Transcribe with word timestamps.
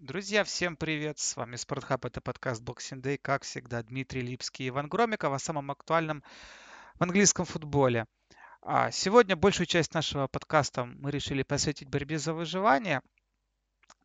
Друзья, 0.00 0.44
всем 0.44 0.76
привет! 0.76 1.18
С 1.18 1.36
вами 1.36 1.56
Спортхаб, 1.56 2.04
это 2.04 2.20
подкаст 2.20 2.62
Boxing 2.62 3.02
Day. 3.02 3.18
Как 3.20 3.42
всегда, 3.42 3.82
Дмитрий 3.82 4.20
Липский 4.20 4.66
и 4.66 4.68
Иван 4.68 4.88
Громиков 4.88 5.32
о 5.32 5.40
самом 5.40 5.72
актуальном 5.72 6.22
в 6.94 7.02
английском 7.02 7.44
футболе. 7.44 8.06
А 8.62 8.92
сегодня 8.92 9.34
большую 9.34 9.66
часть 9.66 9.94
нашего 9.94 10.28
подкаста 10.28 10.84
мы 10.84 11.10
решили 11.10 11.42
посвятить 11.42 11.88
борьбе 11.88 12.16
за 12.18 12.32
выживание. 12.32 13.02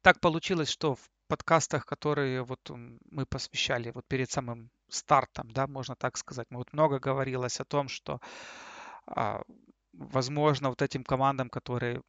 Так 0.02 0.20
получилось, 0.20 0.70
что 0.70 0.96
в 0.96 1.12
подкастах, 1.28 1.86
которые 1.86 2.44
вот 2.44 2.72
мы 2.72 3.28
посвящали 3.28 3.92
вот 3.92 4.08
перед 4.08 4.32
самым 4.32 4.72
стартом, 4.90 5.52
да, 5.52 5.68
можно 5.68 5.96
так 5.96 6.18
сказать, 6.18 6.48
мы 6.50 6.58
вот 6.58 6.74
много 6.74 6.98
говорилось 6.98 7.60
о 7.60 7.66
том, 7.66 7.88
что 7.88 8.20
а, 9.06 9.44
возможно, 9.94 10.70
вот 10.70 10.82
этим 10.82 11.04
командам, 11.04 11.50
которые, 11.50 12.02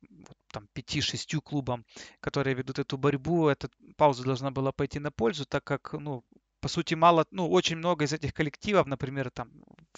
там, 0.53 0.69
5-6 0.75 1.41
клубам, 1.41 1.85
которые 2.21 2.55
ведут 2.55 2.79
эту 2.79 2.97
борьбу, 2.97 3.49
эта 3.49 3.69
пауза 3.97 4.25
должна 4.25 4.51
была 4.51 4.73
пойти 4.73 4.99
на 4.99 5.11
пользу, 5.11 5.45
так 5.47 5.65
как, 5.65 5.93
ну, 5.93 6.25
по 6.61 6.69
сути, 6.69 6.95
мало, 6.95 7.27
ну, 7.31 7.51
очень 7.51 7.77
много 7.77 8.05
из 8.05 8.15
этих 8.15 8.33
коллективов, 8.33 8.87
например, 8.87 9.31
там, 9.31 9.51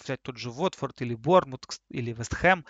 взять 0.03 0.21
тот 0.21 0.37
же 0.37 0.51
Уотфорд 0.51 1.01
или 1.01 1.15
Бормут 1.15 1.65
или 1.89 2.11
Вестхэм, 2.11 2.65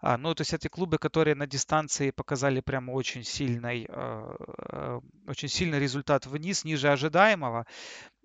а, 0.00 0.18
ну, 0.18 0.34
то 0.34 0.42
есть 0.42 0.52
эти 0.52 0.68
клубы, 0.68 0.98
которые 0.98 1.36
на 1.36 1.46
дистанции 1.46 2.10
показали 2.10 2.60
прямо 2.60 2.90
очень 2.90 3.22
сильный, 3.22 3.86
э, 3.88 5.00
очень 5.28 5.48
сильный 5.48 5.78
результат 5.78 6.26
вниз, 6.26 6.64
ниже 6.64 6.88
ожидаемого, 6.88 7.66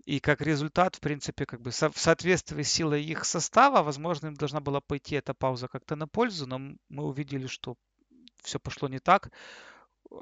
и 0.06 0.20
как 0.20 0.42
результат, 0.42 0.96
в 0.96 1.00
принципе, 1.00 1.46
как 1.46 1.62
бы 1.62 1.72
в 1.72 1.76
соответствии 1.76 2.64
с 2.64 2.72
силой 2.72 3.04
их 3.04 3.26
состава, 3.26 3.84
возможно, 3.84 4.28
им 4.28 4.34
должна 4.36 4.60
была 4.60 4.82
пойти 4.82 5.16
эта 5.16 5.34
пауза 5.34 5.68
как-то 5.68 5.96
на 5.96 6.08
пользу, 6.08 6.48
но 6.48 6.60
мы 6.90 7.04
увидели, 7.04 7.48
что 7.48 7.76
все 8.44 8.60
пошло 8.60 8.88
не 8.88 9.00
так. 9.00 9.32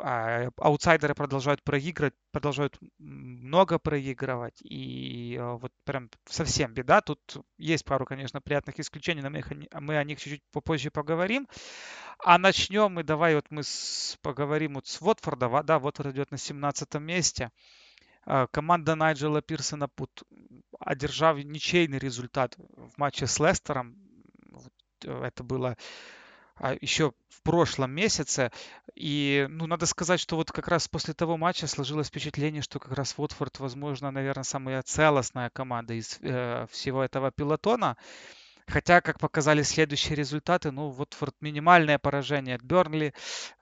А 0.02 0.50
аутсайдеры 0.58 1.16
продолжают 1.16 1.64
проигрывать, 1.64 2.14
продолжают 2.32 2.78
много 3.00 3.80
проигрывать. 3.80 4.62
И 4.62 5.36
э, 5.36 5.54
вот 5.54 5.72
прям 5.84 6.12
совсем 6.26 6.74
беда. 6.74 7.02
Тут 7.02 7.20
есть 7.58 7.86
пару, 7.86 8.06
конечно, 8.06 8.40
приятных 8.40 8.80
исключений, 8.80 9.24
но 9.24 9.32
мы, 9.32 9.40
их, 9.40 9.52
мы 9.72 9.98
о 9.98 10.04
них 10.04 10.20
чуть-чуть 10.20 10.44
попозже 10.52 10.92
поговорим. 10.92 11.48
А 12.20 12.38
начнем 12.38 12.94
мы, 12.94 13.04
давай 13.04 13.34
вот 13.34 13.48
мы 13.50 13.64
с, 13.64 14.16
поговорим 14.22 14.76
вот 14.76 14.86
с 14.86 15.02
Watford. 15.02 15.64
Да, 15.64 15.78
Watford 15.78 16.12
идет 16.12 16.30
на 16.30 16.38
17 16.38 16.94
месте. 16.96 17.50
А, 18.30 18.46
команда 18.46 18.94
Найджела 18.94 19.42
Пирсона 19.42 19.90
одержав 20.80 21.38
ничейный 21.44 21.98
результат 21.98 22.56
в 22.58 22.96
матче 22.98 23.26
с 23.26 23.40
Лестером. 23.40 23.98
Э, 25.04 25.24
это 25.24 25.44
было 25.44 25.76
а, 26.56 26.76
еще 26.80 27.14
в 27.30 27.42
прошлом 27.42 27.90
месяце. 27.90 28.52
И, 28.94 29.48
ну, 29.50 29.66
надо 29.66 29.88
сказать, 29.88 30.20
что 30.20 30.36
вот 30.36 30.52
как 30.52 30.68
раз 30.68 30.88
после 30.88 31.16
того 31.16 31.38
матча 31.38 31.66
сложилось 31.66 32.10
впечатление, 32.10 32.62
что 32.62 32.80
как 32.80 32.92
раз 32.92 33.16
Уотфорд, 33.18 33.60
возможно, 33.60 34.12
наверное, 34.12 34.44
самая 34.44 34.84
целостная 34.84 35.50
команда 35.50 35.96
из 35.96 36.20
э, 36.22 36.68
всего 36.70 37.04
этого 37.04 37.32
пилотона. 37.32 37.98
Хотя, 38.70 39.02
как 39.02 39.20
показали 39.20 39.64
следующие 39.64 40.16
результаты, 40.16 40.72
ну, 40.72 40.90
вот 40.90 41.16
минимальное 41.42 41.98
поражение 41.98 42.56
от 42.56 42.62
Бернли, 42.62 43.14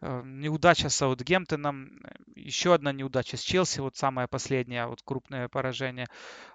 э, 0.02 0.22
неудача 0.26 0.90
с 0.90 0.96
Саутгемптоном, 0.96 2.02
еще 2.36 2.74
одна 2.74 2.92
неудача 2.92 3.38
с 3.38 3.42
Челси, 3.42 3.80
вот 3.80 3.96
самое 3.96 4.28
последнее, 4.28 4.86
вот 4.88 5.02
крупное 5.04 5.48
поражение. 5.48 6.08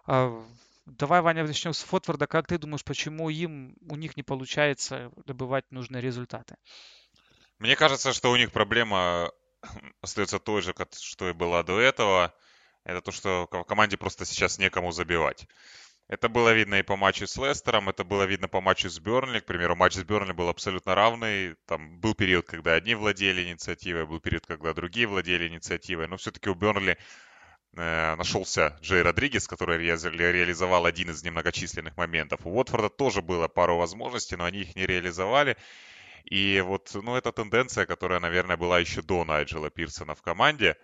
А, 0.06 0.44
давай, 0.84 1.22
Ваня, 1.22 1.44
начнем 1.44 1.72
с 1.72 1.82
Фотфорда. 1.82 2.26
Как 2.26 2.46
ты 2.46 2.58
думаешь, 2.58 2.84
почему 2.84 3.30
им, 3.30 3.74
у 3.88 3.96
них 3.96 4.16
не 4.16 4.22
получается 4.22 5.10
добывать 5.26 5.64
нужные 5.70 6.02
результаты? 6.02 6.56
Мне 7.58 7.74
кажется, 7.76 8.12
что 8.12 8.30
у 8.30 8.36
них 8.36 8.52
проблема 8.52 9.30
остается 10.02 10.38
той 10.38 10.60
же, 10.60 10.74
что 11.00 11.30
и 11.30 11.32
была 11.32 11.62
до 11.62 11.80
этого. 11.80 12.34
Это 12.84 13.00
то, 13.00 13.12
что 13.12 13.48
в 13.50 13.64
команде 13.64 13.96
просто 13.96 14.24
сейчас 14.26 14.58
некому 14.58 14.92
забивать. 14.92 15.46
Это 16.12 16.28
было 16.28 16.52
видно 16.52 16.74
и 16.74 16.82
по 16.82 16.94
матчу 16.94 17.26
с 17.26 17.38
Лестером, 17.38 17.88
это 17.88 18.04
было 18.04 18.24
видно 18.24 18.46
по 18.46 18.60
матчу 18.60 18.90
с 18.90 19.00
Бернли. 19.00 19.40
К 19.40 19.46
примеру, 19.46 19.76
матч 19.76 19.94
с 19.94 20.04
Бернли 20.04 20.32
был 20.32 20.50
абсолютно 20.50 20.94
равный. 20.94 21.54
Там 21.64 22.00
был 22.00 22.14
период, 22.14 22.46
когда 22.46 22.74
одни 22.74 22.94
владели 22.94 23.42
инициативой, 23.48 24.04
был 24.04 24.20
период, 24.20 24.44
когда 24.44 24.74
другие 24.74 25.06
владели 25.06 25.48
инициативой. 25.48 26.08
Но 26.08 26.18
все-таки 26.18 26.50
у 26.50 26.54
Бернли 26.54 26.98
э, 27.78 28.14
нашелся 28.16 28.78
Джей 28.82 29.00
Родригес, 29.00 29.48
который 29.48 29.78
ре- 29.78 30.32
реализовал 30.32 30.84
один 30.84 31.08
из 31.08 31.24
немногочисленных 31.24 31.96
моментов. 31.96 32.40
У 32.44 32.50
Уотфорда 32.50 32.90
тоже 32.90 33.22
было 33.22 33.48
пару 33.48 33.78
возможностей, 33.78 34.36
но 34.36 34.44
они 34.44 34.60
их 34.60 34.76
не 34.76 34.84
реализовали. 34.84 35.56
И 36.24 36.62
вот, 36.62 36.90
ну, 36.92 37.16
это 37.16 37.32
тенденция, 37.32 37.86
которая, 37.86 38.20
наверное, 38.20 38.58
была 38.58 38.78
еще 38.80 39.00
до 39.00 39.24
Найджела 39.24 39.70
Пирсона 39.70 40.14
в 40.14 40.20
команде 40.20 40.76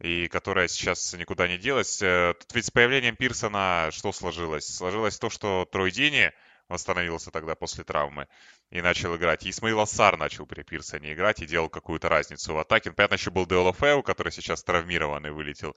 и 0.00 0.28
которая 0.28 0.68
сейчас 0.68 1.14
никуда 1.14 1.48
не 1.48 1.58
делась. 1.58 2.02
Э, 2.02 2.34
тут 2.38 2.54
ведь 2.54 2.66
с 2.66 2.70
появлением 2.70 3.16
Пирсона 3.16 3.88
что 3.92 4.12
сложилось? 4.12 4.66
Сложилось 4.66 5.18
то, 5.18 5.30
что 5.30 5.66
Трой 5.70 5.90
Дини 5.90 6.32
восстановился 6.68 7.30
тогда 7.30 7.54
после 7.54 7.84
травмы 7.84 8.26
и 8.70 8.80
начал 8.80 9.14
играть. 9.16 9.44
И 9.44 9.50
Исмаил 9.50 9.80
Ассар 9.80 10.16
начал 10.16 10.46
при 10.46 10.62
Пирсоне 10.62 11.12
играть 11.12 11.42
и 11.42 11.46
делал 11.46 11.68
какую-то 11.68 12.08
разницу 12.08 12.54
в 12.54 12.58
атаке. 12.58 12.90
Понятно, 12.90 13.14
еще 13.14 13.30
был 13.30 13.46
Деолофео, 13.46 14.02
который 14.02 14.32
сейчас 14.32 14.64
травмирован 14.64 15.26
и 15.26 15.30
вылетел 15.30 15.76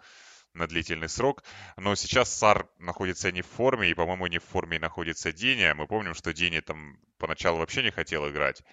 на 0.53 0.67
длительный 0.67 1.09
срок. 1.09 1.43
Но 1.77 1.95
сейчас 1.95 2.33
Сар 2.33 2.67
находится 2.79 3.31
не 3.31 3.41
в 3.41 3.47
форме, 3.47 3.89
и, 3.89 3.93
по-моему, 3.93 4.27
не 4.27 4.39
в 4.39 4.43
форме 4.43 4.79
находится 4.79 5.31
Дини. 5.31 5.71
Мы 5.73 5.87
помним, 5.87 6.13
что 6.13 6.33
Дини 6.33 6.61
там 6.61 6.97
поначалу 7.17 7.59
вообще 7.59 7.83
не 7.83 7.91
хотел 7.91 8.27
играть. 8.29 8.63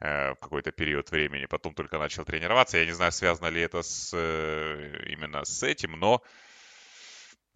Э, 0.00 0.32
в 0.32 0.36
какой-то 0.36 0.72
период 0.72 1.10
времени, 1.10 1.44
потом 1.44 1.74
только 1.74 1.98
начал 1.98 2.24
тренироваться. 2.24 2.78
Я 2.78 2.86
не 2.86 2.92
знаю, 2.92 3.12
связано 3.12 3.48
ли 3.48 3.60
это 3.60 3.82
с, 3.82 4.12
э, 4.14 5.04
именно 5.08 5.44
с 5.44 5.62
этим, 5.62 5.92
но 5.92 6.22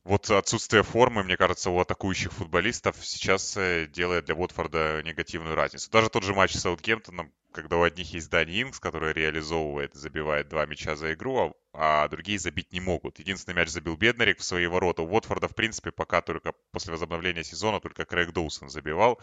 вот 0.05 0.31
отсутствие 0.31 0.83
формы, 0.83 1.25
мне 1.25 1.39
кажется, 1.39 1.71
у 1.71 1.81
атакующих 1.81 2.33
футболистов 2.33 2.97
сейчас 3.01 3.57
э, 3.57 3.87
делает 3.87 4.27
для 4.27 4.35
Уотфорда 4.35 5.03
негативную 5.03 5.55
разницу. 5.55 5.91
Даже 5.91 6.11
тот 6.11 6.23
же 6.23 6.35
матч 6.35 6.53
с 6.53 6.61
Саутгемптоном, 6.61 7.33
когда 7.51 7.79
у 7.79 7.83
одних 7.83 8.13
есть 8.13 8.29
Дани 8.29 8.61
Инкс, 8.61 8.79
который 8.79 9.15
реализовывает, 9.15 9.95
забивает 9.95 10.51
два 10.51 10.67
мяча 10.67 10.97
за 10.97 11.15
игру, 11.15 11.55
а, 11.73 12.05
а 12.05 12.09
другие 12.09 12.39
забить 12.39 12.75
не 12.75 12.81
могут. 12.81 13.21
Единственный 13.21 13.55
мяч 13.55 13.71
забил 13.71 13.97
Беднарик 13.97 14.41
в 14.41 14.45
свои 14.45 14.67
ворота. 14.67 15.01
У 15.01 15.07
Уотфорда, 15.07 15.49
в 15.49 15.55
принципе, 15.55 15.93
пока 15.93 16.21
только 16.21 16.53
после 16.73 16.93
возобновления 16.93 17.43
сезона 17.43 17.81
только 17.81 18.05
Крэг 18.05 18.33
Доусон 18.33 18.69
забивал. 18.69 19.19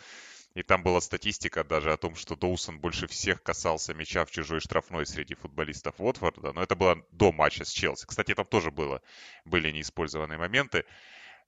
И 0.54 0.64
там 0.64 0.84
была 0.84 1.00
статистика 1.00 1.64
даже 1.64 1.94
о 1.94 1.98
том, 1.98 2.16
что 2.16 2.36
Доусон 2.36 2.80
больше 2.80 3.08
всех 3.08 3.42
касался 3.42 3.94
мяча 3.94 4.26
в 4.26 4.32
чужой 4.32 4.60
штрафной 4.60 5.06
среди 5.06 5.34
футболистов 5.34 5.96
Уотфорда. 5.98 6.52
Но 6.52 6.62
это 6.62 6.76
было 6.76 7.02
до 7.12 7.32
матча 7.32 7.64
с 7.64 7.70
Челси. 7.70 8.06
Кстати, 8.06 8.36
там 8.36 8.46
тоже 8.46 8.70
было, 8.70 9.02
были 9.46 9.72
неиспользованные 9.72 10.38
моменты. 10.38 10.84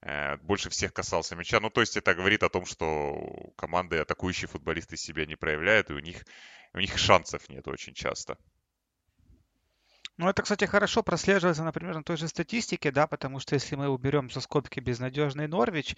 Э, 0.01 0.37
больше 0.37 0.69
всех 0.69 0.93
касался 0.93 1.35
мяча. 1.35 1.59
Ну, 1.59 1.69
то 1.69 1.81
есть 1.81 1.97
это 1.97 2.13
говорит 2.13 2.43
о 2.43 2.49
том, 2.49 2.65
что 2.65 3.51
команды 3.57 3.97
атакующие 3.97 4.47
футболисты 4.47 4.95
себя 4.95 5.25
не 5.25 5.35
проявляют, 5.35 5.89
и 5.89 5.93
у 5.93 5.99
них, 5.99 6.23
у 6.73 6.79
них 6.79 6.97
шансов 6.97 7.49
нет 7.49 7.67
очень 7.67 7.93
часто. 7.93 8.37
Ну, 10.17 10.29
это, 10.29 10.43
кстати, 10.43 10.65
хорошо 10.65 11.01
прослеживается, 11.01 11.63
например, 11.63 11.95
на 11.95 12.03
той 12.03 12.17
же 12.17 12.27
статистике, 12.27 12.91
да, 12.91 13.07
потому 13.07 13.39
что 13.39 13.55
если 13.55 13.75
мы 13.75 13.89
уберем 13.89 14.29
за 14.29 14.41
скобки 14.41 14.79
безнадежный 14.79 15.47
Норвич, 15.47 15.95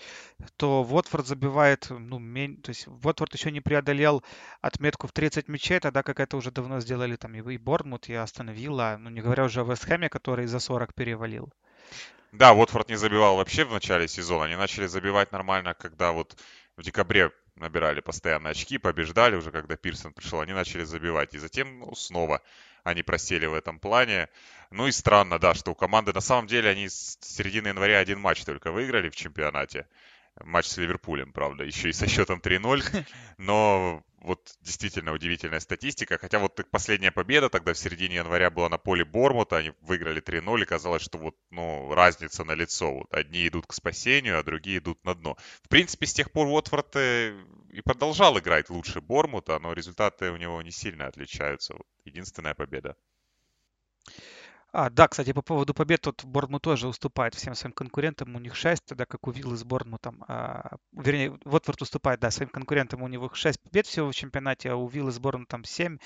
то 0.56 0.84
Вотфорд 0.84 1.28
забивает, 1.28 1.88
ну, 1.90 2.18
мень... 2.18 2.62
то 2.62 2.70
есть 2.70 2.88
Вотфорд 2.88 3.34
еще 3.34 3.52
не 3.52 3.60
преодолел 3.60 4.24
отметку 4.62 5.08
в 5.08 5.12
30 5.12 5.50
мячей, 5.50 5.82
тогда 5.82 6.02
как 6.02 6.22
это 6.22 6.38
уже 6.38 6.52
давно 6.52 6.80
сделали 6.80 7.18
там 7.18 7.36
и 7.36 7.58
Борнмут, 7.58 8.08
и 8.08 8.14
Астон 8.14 8.52
Вилла, 8.52 8.96
ну, 8.98 9.10
не 9.10 9.20
говоря 9.20 9.44
уже 9.44 9.62
о 9.62 9.66
Вестхэме, 9.66 10.08
который 10.08 10.46
за 10.46 10.60
40 10.60 10.94
перевалил. 10.94 11.52
Да, 12.32 12.54
Уотфорд 12.54 12.90
не 12.90 12.96
забивал 12.96 13.36
вообще 13.36 13.66
в 13.66 13.72
начале 13.72 14.08
сезона. 14.08 14.46
Они 14.46 14.56
начали 14.56 14.88
забивать 14.88 15.32
нормально, 15.32 15.74
когда 15.74 16.12
вот 16.14 16.38
в 16.78 16.84
декабре 16.84 17.32
набирали 17.56 18.02
постоянно 18.02 18.50
очки, 18.50 18.78
побеждали 18.78 19.36
уже, 19.36 19.52
когда 19.52 19.76
Пирсон 19.78 20.14
пришел, 20.14 20.42
они 20.42 20.54
начали 20.54 20.84
забивать. 20.84 21.34
И 21.34 21.38
затем 21.38 21.80
ну, 21.80 21.96
снова 21.96 22.42
они 22.86 23.02
просели 23.02 23.48
в 23.48 23.54
этом 23.54 23.80
плане. 23.80 24.30
Ну 24.70 24.88
и 24.88 24.92
странно, 24.92 25.40
да, 25.40 25.54
что 25.54 25.72
у 25.72 25.76
команды 25.76 26.14
на 26.14 26.22
самом 26.22 26.48
деле 26.48 26.70
они 26.70 26.88
с 26.88 27.18
середины 27.20 27.70
января 27.70 27.98
один 27.98 28.20
матч 28.20 28.46
только 28.46 28.72
выиграли 28.72 29.10
в 29.10 29.16
чемпионате. 29.16 29.88
Матч 30.44 30.68
с 30.68 30.78
Ливерпулем, 30.78 31.34
правда, 31.34 31.64
еще 31.64 31.90
и 31.90 31.94
со 31.94 32.08
счетом 32.08 32.40
3-0. 32.40 33.06
Но 33.38 34.04
вот 34.26 34.56
действительно 34.62 35.14
удивительная 35.14 35.60
статистика. 35.60 36.18
Хотя 36.18 36.40
вот 36.40 36.60
последняя 36.72 37.12
победа 37.12 37.50
тогда 37.50 37.74
в 37.74 37.78
середине 37.78 38.16
января 38.16 38.50
была 38.50 38.70
на 38.70 38.78
поле 38.78 39.06
Бормута. 39.06 39.58
Они 39.58 39.74
выиграли 39.82 40.22
3-0 40.22 40.64
и 40.64 40.66
казалось, 40.66 41.04
что 41.04 41.18
вот 41.18 41.36
ну, 41.52 41.94
разница 41.94 42.44
на 42.44 42.54
лицо. 42.54 42.92
Вот 42.92 43.14
одни 43.14 43.48
идут 43.48 43.68
к 43.68 43.74
спасению, 43.74 44.40
а 44.40 44.44
другие 44.44 44.80
идут 44.80 45.04
на 45.06 45.16
дно. 45.16 45.38
В 45.64 45.70
принципе, 45.70 46.08
с 46.08 46.14
тех 46.14 46.32
пор 46.32 46.48
Уотфорд 46.48 46.96
э, 46.96 47.40
и 47.72 47.82
продолжал 47.82 48.38
играть 48.40 48.70
лучше 48.70 49.02
Бормута, 49.02 49.60
но 49.60 49.74
результаты 49.74 50.32
у 50.32 50.38
него 50.38 50.62
не 50.62 50.72
сильно 50.72 51.08
отличаются. 51.08 51.74
Вот 51.74 51.88
единственная 52.04 52.56
победа. 52.56 52.96
А, 54.78 54.90
да, 54.90 55.08
кстати, 55.08 55.32
по 55.32 55.42
поводу 55.42 55.74
побед, 55.74 56.02
тут 56.02 56.26
Борнмут 56.26 56.62
тоже 56.62 56.90
уступает 56.90 57.34
всем 57.34 57.56
своим 57.56 57.72
конкурентам. 57.72 58.36
У 58.36 58.40
них 58.40 58.56
6, 58.56 58.84
тогда 58.84 59.06
как 59.06 59.26
у 59.26 59.32
Виллы 59.32 59.56
с 59.56 59.64
Борнмутом. 59.64 60.22
А, 60.28 60.76
вернее, 60.92 61.40
Вотфорд 61.46 61.82
уступает, 61.82 62.20
да, 62.20 62.30
своим 62.30 62.50
конкурентам. 62.50 63.02
У 63.02 63.08
них 63.08 63.22
6 63.34 63.62
побед 63.62 63.88
всего 63.88 64.12
в 64.12 64.14
чемпионате, 64.16 64.72
а 64.72 64.76
у 64.76 64.90
Виллы 64.90 65.14
с 65.14 65.20
Борнмутом 65.20 65.64
7. 65.64 65.98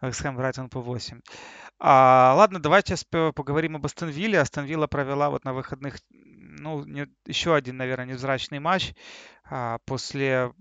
Вестхэм 0.00 0.36
Брайтон 0.36 0.68
по 0.68 0.80
8. 0.80 1.22
А, 1.80 2.34
ладно, 2.36 2.60
давайте 2.60 2.94
поговорим 3.10 3.74
об 3.74 3.86
Астон 3.86 4.10
Вилле. 4.10 4.38
Астон 4.38 4.64
Вилла 4.64 4.86
провела 4.86 5.30
вот 5.30 5.44
на 5.44 5.52
выходных, 5.52 5.96
ну, 6.10 6.84
не, 6.84 7.08
еще 7.26 7.56
один, 7.56 7.78
наверное, 7.78 8.06
невзрачный 8.06 8.60
матч 8.60 8.92
а, 9.44 9.78
после 9.86 10.52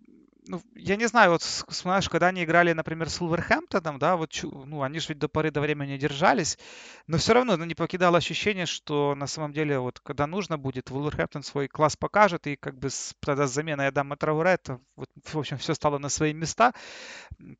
ну, 0.48 0.62
я 0.75 0.95
не 0.95 1.06
знаю, 1.07 1.31
вот 1.31 1.44
знаешь, 1.44 2.10
когда 2.10 2.28
они 2.28 2.44
играли, 2.44 2.74
например, 2.74 3.10
с 3.10 3.22
Улверхэмптоном, 3.22 4.00
да, 4.00 4.18
вот, 4.18 4.31
ну, 4.44 4.81
они 4.81 5.00
же 5.00 5.10
ведь 5.10 5.19
до 5.19 5.28
поры 5.28 5.51
до 5.51 5.62
времени 5.62 5.98
держались, 5.98 6.57
но 7.07 7.18
все 7.18 7.34
равно 7.34 7.57
ну, 7.57 7.66
не 7.66 7.75
покидало 7.75 8.18
ощущение, 8.18 8.66
что 8.66 9.16
на 9.16 9.28
самом 9.28 9.54
деле, 9.54 9.80
вот, 9.80 10.00
когда 10.00 10.28
нужно 10.28 10.57
будет, 10.57 10.92
Улверхэмптон 10.92 11.44
свой 11.44 11.68
класс 11.68 11.95
покажет, 11.95 12.48
и 12.48 12.56
как 12.56 12.78
бы 12.78 12.90
с, 12.90 13.13
тогда 13.19 13.48
с 13.48 13.54
заменой 13.54 13.88
Адама 13.88 14.18
Трауре, 14.18 14.51
это, 14.51 14.80
вот, 14.95 15.10
в 15.24 15.38
общем, 15.38 15.57
все 15.57 15.74
стало 15.74 15.98
на 15.98 16.10
свои 16.10 16.34
места. 16.34 16.74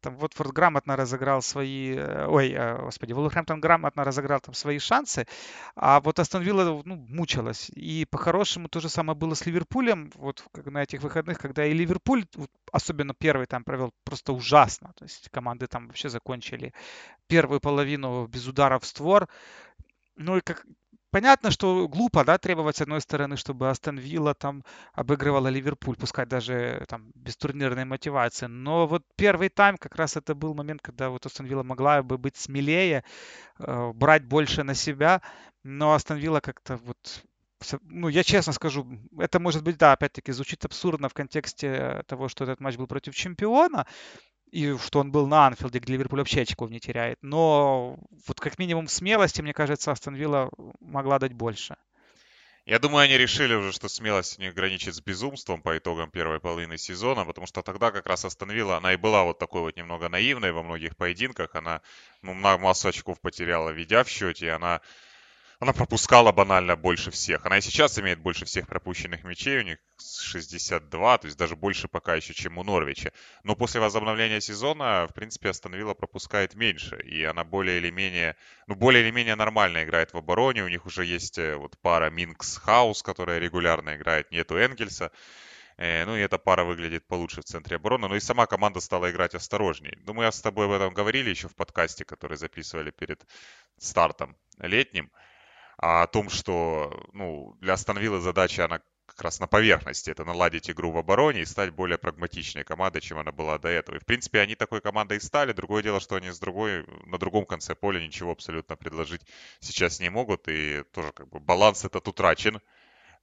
Там 0.02 0.18
Уотфорд 0.18 0.52
грамотно 0.52 0.96
разыграл 0.96 1.42
свои, 1.42 1.96
э, 1.96 2.28
ой, 2.28 2.52
э, 2.52 2.82
господи, 2.82 3.14
Улверхэмптон 3.14 3.60
грамотно 3.60 4.04
разыграл 4.04 4.40
там 4.40 4.54
свои 4.54 4.80
шансы, 4.80 5.28
а 5.76 6.00
вот 6.02 6.20
Астон 6.20 6.44
Вилла, 6.44 6.82
ну, 6.86 6.96
мучилась. 6.96 7.70
И 7.76 8.06
по-хорошему 8.10 8.70
то 8.70 8.80
же 8.80 8.90
самое 8.90 9.18
было 9.18 9.34
с 9.34 9.46
Ливерпулем, 9.46 10.12
вот 10.16 10.44
на 10.66 10.84
этих 10.84 11.02
выходных, 11.02 11.38
когда 11.38 11.66
и 11.66 11.74
Ливерпуль 11.74 12.26
особенно 12.74 13.14
первый 13.14 13.46
там 13.46 13.64
провел 13.64 13.94
просто 14.04 14.34
ужасно. 14.34 14.92
То 14.96 15.06
есть 15.06 15.30
команды 15.30 15.68
там 15.68 15.88
вообще 15.88 16.10
закончили 16.10 16.74
первую 17.28 17.62
половину 17.62 18.28
без 18.28 18.48
ударов 18.48 18.84
в 18.84 18.88
створ. 18.88 19.30
Ну 20.16 20.38
и 20.38 20.42
как 20.42 20.66
понятно, 21.12 21.52
что 21.52 21.88
глупо, 21.88 22.26
да, 22.26 22.38
требовать 22.40 22.78
с 22.78 22.82
одной 22.82 23.00
стороны, 23.00 23.38
чтобы 23.38 23.70
Астон 23.70 24.00
Вилла 24.00 24.34
там 24.34 24.64
обыгрывала 24.94 25.48
Ливерпуль, 25.48 25.96
пускай 25.96 26.26
даже 26.26 26.84
там 26.88 27.12
без 27.14 27.38
турнирной 27.38 27.86
мотивации. 27.86 28.48
Но 28.48 28.88
вот 28.88 29.04
первый 29.16 29.50
тайм 29.50 29.78
как 29.78 29.96
раз 29.96 30.18
это 30.18 30.34
был 30.34 30.56
момент, 30.56 30.82
когда 30.82 31.10
вот 31.10 31.26
Астон 31.28 31.46
Вилла 31.46 31.64
могла 31.64 32.02
бы 32.02 32.18
быть 32.18 32.38
смелее, 32.38 33.04
э, 33.60 33.92
брать 33.94 34.26
больше 34.26 34.64
на 34.64 34.74
себя, 34.74 35.22
но 35.64 35.94
Астон 35.94 36.18
Вилла 36.18 36.40
как-то 36.40 36.78
вот 36.78 37.24
ну, 37.84 38.08
я 38.08 38.24
честно 38.24 38.54
скажу, 38.54 38.88
это 39.18 39.40
может 39.40 39.64
быть, 39.64 39.78
да, 39.78 39.94
опять-таки 39.94 40.32
звучит 40.32 40.66
абсурдно 40.66 41.10
в 41.10 41.14
контексте 41.14 42.04
того, 42.08 42.28
что 42.28 42.44
этот 42.44 42.60
матч 42.60 42.78
был 42.78 42.88
против 42.88 43.16
чемпиона, 43.16 43.86
и 44.52 44.78
что 44.78 45.00
он 45.00 45.12
был 45.12 45.26
на 45.28 45.48
Анфилде, 45.48 45.80
где 45.80 45.94
Ливерпуль 45.94 46.20
вообще 46.20 46.42
очков 46.42 46.70
не 46.70 46.80
теряет. 46.80 47.18
Но 47.22 47.98
вот 48.28 48.40
как 48.40 48.60
минимум 48.60 48.88
смелости, 48.88 49.42
мне 49.42 49.54
кажется, 49.54 49.92
Астон 49.92 50.16
Вилла 50.16 50.52
могла 50.80 51.18
дать 51.18 51.34
больше. 51.34 51.76
Я 52.66 52.80
думаю, 52.80 53.04
они 53.04 53.18
решили 53.18 53.56
уже, 53.56 53.74
что 53.74 53.90
смелость 53.90 54.40
не 54.40 54.52
граничит 54.52 54.96
с 54.96 55.02
безумством 55.02 55.62
по 55.62 55.78
итогам 55.78 56.10
первой 56.10 56.40
половины 56.40 56.78
сезона, 56.78 57.26
потому 57.26 57.46
что 57.46 57.62
тогда 57.62 57.92
как 57.92 58.06
раз 58.08 58.24
остановила, 58.24 58.78
она 58.78 58.94
и 58.94 58.98
была 58.98 59.24
вот 59.24 59.38
такой 59.38 59.62
вот 59.62 59.76
немного 59.76 60.08
наивной 60.08 60.54
во 60.54 60.64
многих 60.64 60.96
поединках, 60.96 61.56
она 61.56 61.82
ну, 62.22 62.34
массу 62.34 62.88
очков 62.88 63.20
потеряла, 63.20 63.72
ведя 63.72 64.06
в 64.06 64.10
счете, 64.10 64.52
она 64.52 64.80
она 65.60 65.74
пропускала 65.74 66.32
банально 66.32 66.76
больше 66.76 67.12
всех. 67.12 67.46
Она 67.46 67.58
и 67.58 67.62
сейчас 67.62 67.98
имеет 68.00 68.20
больше 68.20 68.46
всех 68.46 68.68
пропущенных 68.68 69.24
мячей, 69.24 69.60
у 69.60 69.64
них 69.64 69.78
62, 70.00 71.18
то 71.18 71.26
есть 71.26 71.38
даже 71.38 71.56
больше 71.56 71.88
пока 71.88 72.16
еще, 72.16 72.34
чем 72.34 72.58
у 72.58 72.64
Норвича. 72.64 73.12
Но 73.44 73.56
после 73.56 73.80
возобновления 73.80 74.42
сезона, 74.42 75.08
в 75.08 75.14
принципе, 75.14 75.50
остановила 75.50 75.94
пропускает 75.94 76.56
меньше, 76.56 77.02
и 77.02 77.24
она 77.24 77.44
более 77.44 77.78
или 77.78 77.92
менее, 77.92 78.36
ну, 78.68 78.76
более 78.76 79.04
или 79.04 79.12
менее 79.12 79.36
нормально 79.36 79.84
играет 79.84 80.14
в 80.14 80.18
обороне. 80.18 80.64
У 80.64 80.70
них 80.70 80.86
уже 80.86 81.06
есть 81.06 81.38
э, 81.38 81.56
вот 81.56 81.78
пара 81.82 82.10
Минкс 82.10 82.58
Хаус, 82.58 83.04
которая 83.04 83.40
регулярно 83.40 83.96
играет, 83.96 84.32
нету 84.32 84.56
Энгельса. 84.56 85.12
Э, 85.78 86.06
ну 86.06 86.16
и 86.16 86.20
эта 86.20 86.38
пара 86.38 86.64
выглядит 86.64 87.08
получше 87.08 87.42
в 87.42 87.46
центре 87.46 87.78
обороны. 87.78 88.08
Ну 88.08 88.16
и 88.16 88.20
сама 88.20 88.46
команда 88.46 88.80
стала 88.80 89.10
играть 89.12 89.36
осторожнее. 89.36 89.98
Думаю, 90.04 90.32
с 90.32 90.42
тобой 90.42 90.66
об 90.66 90.72
этом 90.72 90.94
говорили 90.94 91.30
еще 91.30 91.48
в 91.48 91.56
подкасте, 91.56 92.06
который 92.06 92.38
записывали 92.38 92.92
перед 92.92 93.26
стартом 93.78 94.36
летним 94.60 95.12
а 95.84 96.04
о 96.04 96.08
том, 96.08 96.30
что 96.30 97.10
ну, 97.12 97.58
для 97.60 97.74
Астон 97.74 98.22
задача, 98.22 98.64
она 98.64 98.80
как 99.06 99.22
раз 99.22 99.42
на 99.42 99.48
поверхности. 99.48 100.12
Это 100.12 100.24
наладить 100.24 100.70
игру 100.70 100.92
в 100.92 100.98
обороне 100.98 101.42
и 101.42 101.46
стать 101.46 101.72
более 101.72 101.98
прагматичной 101.98 102.64
командой, 102.64 103.02
чем 103.02 103.20
она 103.20 103.34
была 103.34 103.58
до 103.58 103.68
этого. 103.68 103.98
И, 103.98 104.00
в 104.00 104.06
принципе, 104.06 104.40
они 104.40 104.56
такой 104.56 104.80
командой 104.80 105.18
и 105.18 105.20
стали. 105.20 105.52
Другое 105.52 105.84
дело, 105.84 106.00
что 106.00 106.16
они 106.16 106.32
с 106.32 106.40
другой, 106.40 106.86
на 107.06 107.18
другом 107.18 107.46
конце 107.46 107.76
поля 107.76 108.00
ничего 108.00 108.32
абсолютно 108.32 108.78
предложить 108.78 109.24
сейчас 109.60 110.00
не 110.00 110.10
могут. 110.10 110.48
И 110.48 110.84
тоже 110.94 111.12
как 111.12 111.28
бы 111.28 111.42
баланс 111.42 111.84
этот 111.84 112.08
утрачен. 112.08 112.62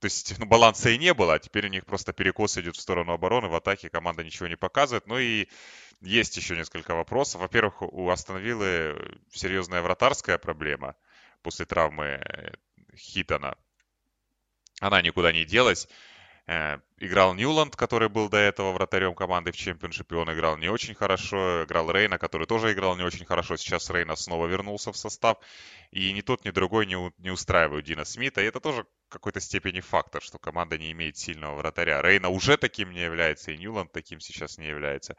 То 0.01 0.05
есть 0.05 0.39
ну, 0.39 0.45
баланса 0.45 0.91
и 0.91 0.99
не 0.99 1.15
было, 1.15 1.35
а 1.35 1.39
теперь 1.39 1.65
у 1.65 1.71
них 1.71 1.87
просто 1.87 2.12
перекос 2.12 2.59
идет 2.59 2.77
в 2.77 2.81
сторону 2.81 3.12
обороны. 3.12 3.49
В 3.49 3.55
атаке 3.55 3.89
команда 3.89 4.23
ничего 4.23 4.49
не 4.49 4.57
показывает. 4.57 5.07
Ну 5.07 5.19
и 5.19 5.49
есть 6.03 6.37
еще 6.37 6.57
несколько 6.57 6.95
вопросов. 6.95 7.41
Во-первых, 7.41 7.81
у 7.81 8.11
Астон 8.11 8.43
серьезная 9.33 9.81
вратарская 9.81 10.37
проблема– 10.37 10.95
после 11.43 11.67
травмы 11.67 12.05
э, 12.05 12.53
Хитона. 12.97 13.57
Она 14.81 15.03
никуда 15.03 15.33
не 15.33 15.45
делась. 15.45 15.89
Э, 16.47 16.79
играл 16.99 17.35
Ньюланд, 17.35 17.77
который 17.77 18.09
был 18.09 18.29
до 18.29 18.39
этого 18.39 18.73
вратарем 18.73 19.15
команды 19.15 19.53
в 19.53 19.57
чемпионшипе. 19.57 20.17
Он 20.17 20.33
играл 20.33 20.57
не 20.57 20.69
очень 20.69 20.95
хорошо. 20.95 21.63
Играл 21.63 21.93
Рейна, 21.93 22.19
который 22.19 22.47
тоже 22.47 22.73
играл 22.73 22.97
не 22.97 23.05
очень 23.05 23.25
хорошо. 23.25 23.57
Сейчас 23.57 23.89
Рейна 23.91 24.17
снова 24.17 24.47
вернулся 24.47 24.91
в 24.91 24.97
состав. 24.97 25.39
И 25.93 26.13
ни 26.13 26.23
тот, 26.23 26.45
ни 26.45 26.51
другой 26.51 26.87
не, 26.87 27.13
не 27.19 27.31
устраивают 27.31 27.87
Дина 27.87 28.05
Смита. 28.05 28.41
И 28.41 28.47
это 28.47 28.59
тоже 28.59 28.83
в 28.83 29.13
какой-то 29.13 29.39
степени 29.39 29.79
фактор, 29.81 30.23
что 30.23 30.39
команда 30.39 30.77
не 30.77 30.91
имеет 30.91 31.17
сильного 31.17 31.55
вратаря. 31.55 32.03
Рейна 32.03 32.31
уже 32.31 32.57
таким 32.57 32.91
не 32.91 33.01
является, 33.01 33.53
и 33.53 33.57
Ньюланд 33.57 33.93
таким 33.93 34.19
сейчас 34.19 34.59
не 34.59 34.67
является. 34.67 35.17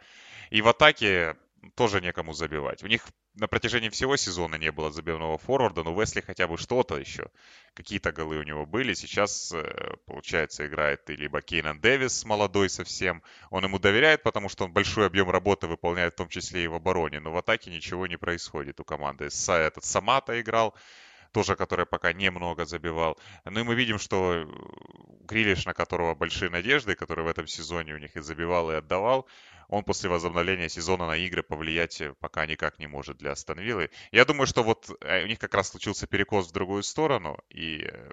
И 0.50 0.62
в 0.62 0.68
атаке 0.68 1.38
тоже 1.76 2.02
некому 2.02 2.34
забивать. 2.34 2.84
У 2.84 2.88
них 2.88 3.06
на 3.36 3.48
протяжении 3.48 3.90
всего 3.90 4.18
сезона 4.18 4.56
не 4.56 4.72
было 4.72 4.92
забивного 4.92 5.38
форварда, 5.38 5.84
но 5.84 6.00
Весли 6.00 6.22
хотя 6.22 6.48
бы 6.48 6.58
что-то 6.58 6.98
еще. 6.98 7.28
Какие-то 7.74 8.12
голы 8.12 8.38
у 8.38 8.44
него 8.44 8.66
были. 8.66 8.94
Сейчас, 8.94 9.52
э, 9.54 9.96
получается, 10.06 10.66
играет 10.66 11.08
либо 11.10 11.42
Кейнан 11.42 11.80
Дэвис, 11.80 12.26
молодой 12.26 12.70
совсем. 12.70 13.24
Он 13.50 13.64
ему 13.64 13.80
доверяет, 13.80 14.24
потому 14.24 14.50
что 14.50 14.66
он 14.66 14.74
большой 14.74 15.08
объем 15.08 15.30
работы 15.30 15.68
выполняет, 15.68 16.14
в 16.14 16.18
том 16.18 16.30
числе 16.30 16.64
и 16.64 16.68
в 16.68 16.74
обороне. 16.74 17.20
Но 17.20 17.32
в 17.32 17.38
атаке 17.38 17.70
ничего 17.70 18.08
не 18.08 18.18
происходит 18.18 18.80
у 18.80 18.84
команды. 18.84 19.30
Этот 19.48 19.86
Самата 19.86 20.40
играл, 20.42 20.76
тоже 21.32 21.56
который 21.56 21.86
пока 21.86 22.14
немного 22.14 22.66
забивал. 22.66 23.18
Ну 23.46 23.62
и 23.62 23.64
мы 23.64 23.76
видим, 23.76 24.00
что 24.00 24.46
Грилиш, 25.22 25.66
на 25.66 25.74
которого 25.74 26.16
большие 26.16 26.50
надежды, 26.50 26.96
который 26.96 27.24
в 27.24 27.28
этом 27.28 27.48
сезоне 27.48 27.94
у 27.94 27.98
них 27.98 28.16
и 28.16 28.22
забивал, 28.22 28.72
и 28.72 28.76
отдавал, 28.76 29.28
он 29.72 29.86
после 29.86 30.10
возобновления 30.10 30.70
сезона 30.70 31.08
на 31.08 31.16
игры 31.16 31.44
повлиять 31.44 32.02
э, 32.02 32.14
пока 32.20 32.46
никак 32.46 32.78
не 32.78 32.88
может 32.88 33.18
для 33.18 33.32
Астон 33.32 33.58
Я 34.12 34.26
думаю, 34.26 34.46
что 34.46 34.64
вот 34.64 34.90
э, 35.00 35.24
у 35.24 35.28
них 35.28 35.40
как 35.40 35.56
раз 35.56 35.70
случился 35.70 36.08
перекос 36.08 36.50
в 36.50 36.52
другую 36.52 36.84
сторону, 36.84 37.38
и 37.50 37.88
э, 37.90 38.10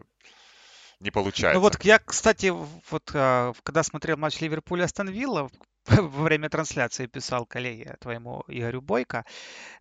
не 1.01 1.11
получается. 1.11 1.59
Ну 1.59 1.61
вот 1.61 1.85
я, 1.85 1.99
кстати, 1.99 2.53
вот 2.91 3.11
а, 3.13 3.53
когда 3.65 3.83
смотрел 3.83 4.17
матч 4.17 4.41
Ливерпуля 4.41 4.85
Астон 4.85 5.09
Вилла, 5.09 5.51
во 5.87 6.23
время 6.23 6.49
трансляции 6.49 7.07
писал 7.07 7.45
коллеге 7.45 7.97
твоему 8.01 8.45
Игорю 8.47 8.81
Бойко, 8.81 9.25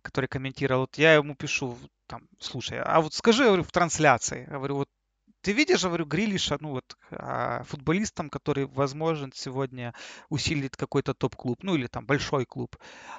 который 0.02 0.26
комментировал, 0.26 0.80
вот 0.80 0.98
я 0.98 1.14
ему 1.14 1.36
пишу, 1.36 1.78
там, 2.08 2.22
слушай, 2.40 2.80
а 2.80 3.00
вот 3.00 3.14
скажи, 3.14 3.44
говорю, 3.44 3.62
в 3.62 3.70
трансляции, 3.70 4.46
говорю, 4.46 4.76
вот 4.78 4.88
ты 5.42 5.52
видишь, 5.52 5.84
говорю, 5.84 6.04
Грилиша, 6.04 6.58
ну 6.60 6.70
вот, 6.70 6.96
а, 7.10 7.62
футболистом, 7.64 8.30
который, 8.30 8.66
возможно, 8.66 9.30
сегодня 9.34 9.94
усилит 10.28 10.76
какой-то 10.76 11.14
топ-клуб, 11.14 11.62
ну 11.62 11.74
или 11.74 11.86
там 11.86 12.06
большой 12.06 12.44
клуб. 12.44 12.76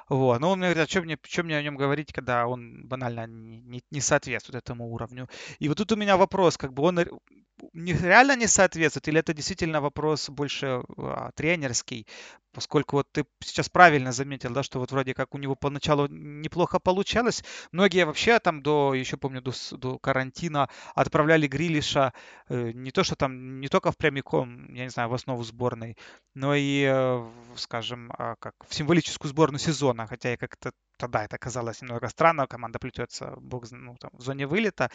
Вот. 0.10 0.40
Но 0.40 0.52
он 0.52 0.60
мне 0.60 0.68
говорит, 0.68 0.88
а 0.88 0.90
что 0.90 1.02
мне, 1.02 1.18
что 1.24 1.44
мне 1.44 1.58
о 1.58 1.64
нем 1.64 1.76
говорить, 1.76 2.12
когда 2.14 2.48
он 2.48 2.88
банально 2.88 3.28
не, 3.28 3.60
не, 3.62 3.84
не 3.92 4.02
соответствует 4.02 4.64
этому 4.64 4.92
уровню. 4.92 5.30
И 5.60 5.68
вот 5.70 5.78
тут 5.78 5.92
у 5.92 5.96
меня 5.96 6.18
вопрос, 6.18 6.58
как 6.58 6.74
бы 6.74 6.84
он 6.84 7.00
реально 7.74 8.36
не 8.36 8.48
соответствует, 8.48 9.08
или 9.08 9.20
это 9.20 9.34
действительно 9.34 9.82
вопрос 9.82 10.30
больше 10.30 10.82
а, 10.98 11.32
тренерский, 11.36 12.08
поскольку 12.52 12.98
вот 12.98 13.12
ты 13.12 13.26
сейчас 13.42 13.70
правильно 13.70 14.12
заметил, 14.12 14.52
да, 14.52 14.64
что 14.64 14.80
вот 14.80 14.92
вроде 14.92 15.14
как 15.14 15.36
у 15.36 15.38
него 15.38 15.56
поначалу 15.56 16.08
неплохо 16.08 16.80
получалось. 16.80 17.44
Многие 17.72 18.06
вообще 18.06 18.40
там 18.40 18.62
до, 18.62 18.94
еще 18.94 19.18
помню, 19.18 19.42
до, 19.42 19.52
до 19.72 20.00
карантина 20.00 20.70
отправляли 20.96 21.48
Грилиша 21.48 22.14
э, 22.48 22.72
не 22.74 22.92
то, 22.92 23.04
что 23.04 23.16
там, 23.16 23.60
не 23.60 23.68
только 23.68 23.92
в 23.92 23.98
прямиком, 23.98 24.74
я 24.74 24.84
не 24.84 24.90
знаю, 24.90 25.10
в 25.10 25.14
основу 25.14 25.44
сборной, 25.44 25.98
но 26.34 26.56
и, 26.56 26.84
э, 26.90 27.30
скажем, 27.56 28.12
э, 28.18 28.36
как 28.40 28.54
в 28.68 28.74
символическую 28.74 29.30
сборную 29.30 29.60
сезона, 29.60 30.08
хотя 30.08 30.32
я 30.32 30.38
как-то 30.38 30.72
тогда 31.00 31.24
это 31.24 31.38
казалось 31.38 31.82
немного 31.82 32.10
странно, 32.10 32.48
команда 32.48 32.80
плетется 32.80 33.34
бог, 33.38 33.66
ну, 33.72 33.96
там, 34.00 34.12
в 34.14 34.22
зоне 34.22 34.46
вылета. 34.48 34.92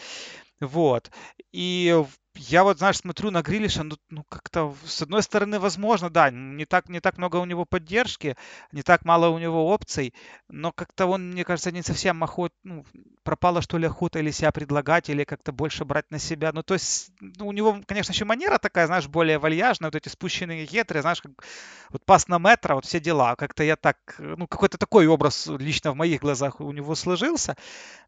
Вот. 0.61 1.11
И 1.53 2.05
я 2.37 2.65
вот, 2.65 2.79
знаешь, 2.79 2.99
смотрю 2.99 3.31
на 3.31 3.43
Грилиша, 3.43 3.85
ну, 3.85 3.97
ну 4.11 4.25
как-то, 4.29 4.75
с 4.85 5.03
одной 5.03 5.23
стороны, 5.23 5.61
возможно, 5.61 6.11
да, 6.11 6.31
не 6.31 6.65
так, 6.65 6.89
не 6.89 7.01
так 7.01 7.17
много 7.17 7.37
у 7.37 7.45
него 7.45 7.65
поддержки, 7.65 8.37
не 8.73 8.83
так 8.83 9.05
мало 9.05 9.29
у 9.29 9.39
него 9.39 9.69
опций, 9.73 10.15
но 10.49 10.73
как-то 10.73 11.07
он, 11.07 11.31
мне 11.31 11.45
кажется, 11.45 11.71
не 11.71 11.83
совсем 11.83 12.23
охот, 12.25 12.53
ну, 12.65 12.85
пропала, 13.23 13.63
что 13.63 13.79
ли, 13.79 13.87
охота 13.87 14.19
или 14.19 14.33
себя 14.33 14.51
предлагать, 14.51 15.09
или 15.11 15.25
как-то 15.25 15.53
больше 15.53 15.85
брать 15.85 16.11
на 16.11 16.19
себя. 16.19 16.51
Ну, 16.53 16.63
то 16.63 16.75
есть, 16.75 17.13
ну, 17.21 17.47
у 17.47 17.53
него, 17.53 17.81
конечно, 17.87 18.13
еще 18.13 18.25
манера 18.25 18.59
такая, 18.59 18.87
знаешь, 18.87 19.07
более 19.07 19.39
вальяжная, 19.39 19.91
вот 19.91 19.97
эти 19.97 20.09
спущенные 20.09 20.67
гетры, 20.67 21.03
знаешь, 21.03 21.23
как 21.23 21.33
вот 21.91 22.05
пас 22.05 22.27
на 22.27 22.39
метро, 22.39 22.75
вот 22.75 22.85
все 22.85 22.99
дела. 22.99 23.37
Как-то 23.37 23.63
я 23.63 23.77
так, 23.77 23.97
ну, 24.19 24.49
какой-то 24.49 24.77
такой 24.77 25.07
образ 25.07 25.47
лично 25.47 25.94
в 25.95 25.97
моих 25.97 26.21
глазах 26.21 26.61
у 26.61 26.73
него 26.73 26.95
сложился, 26.95 27.57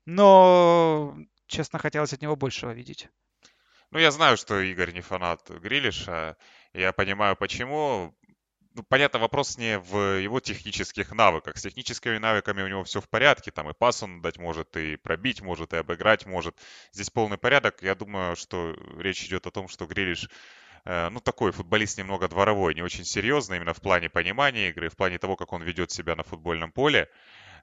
но, 0.05 1.17
честно, 1.47 1.79
хотелось 1.79 2.13
от 2.13 2.21
него 2.21 2.37
большего 2.37 2.73
видеть. 2.73 3.09
Ну, 3.93 4.01
я 4.01 4.11
знаю, 4.11 4.37
что 4.37 4.61
Игорь 4.61 4.93
не 4.93 5.01
фанат 5.01 5.49
Грилиша. 5.49 6.37
Я 6.75 6.93
понимаю, 6.93 7.37
почему. 7.37 8.13
Ну, 8.75 8.83
понятно, 8.83 9.21
вопрос 9.21 9.57
не 9.57 9.79
в 9.79 10.21
его 10.21 10.41
технических 10.41 11.13
навыках. 11.13 11.57
С 11.57 11.63
техническими 11.63 12.19
навыками 12.19 12.63
у 12.63 12.69
него 12.69 12.83
все 12.83 13.01
в 13.01 13.09
порядке. 13.09 13.53
Там 13.53 13.71
и 13.71 13.73
пас 13.73 14.03
он 14.03 14.21
дать 14.21 14.39
может, 14.39 14.77
и 14.77 14.97
пробить 14.97 15.41
может, 15.41 15.73
и 15.73 15.77
обыграть 15.77 16.27
может. 16.27 16.59
Здесь 16.93 17.09
полный 17.09 17.39
порядок. 17.39 17.81
Я 17.83 17.95
думаю, 17.95 18.35
что 18.35 18.77
речь 18.99 19.25
идет 19.25 19.47
о 19.47 19.53
том, 19.53 19.69
что 19.69 19.87
Грилиш 19.87 20.29
э, 20.85 21.09
ну, 21.11 21.21
такой 21.21 21.53
футболист 21.53 21.97
немного 21.97 22.29
дворовой, 22.29 22.75
не 22.75 22.83
очень 22.83 23.05
серьезный 23.05 23.59
именно 23.59 23.73
в 23.73 23.81
плане 23.81 24.11
понимания 24.11 24.71
игры, 24.71 24.89
в 24.89 24.97
плане 24.97 25.19
того, 25.19 25.37
как 25.37 25.53
он 25.53 25.63
ведет 25.63 25.93
себя 25.93 26.17
на 26.17 26.25
футбольном 26.25 26.73
поле. 26.73 27.09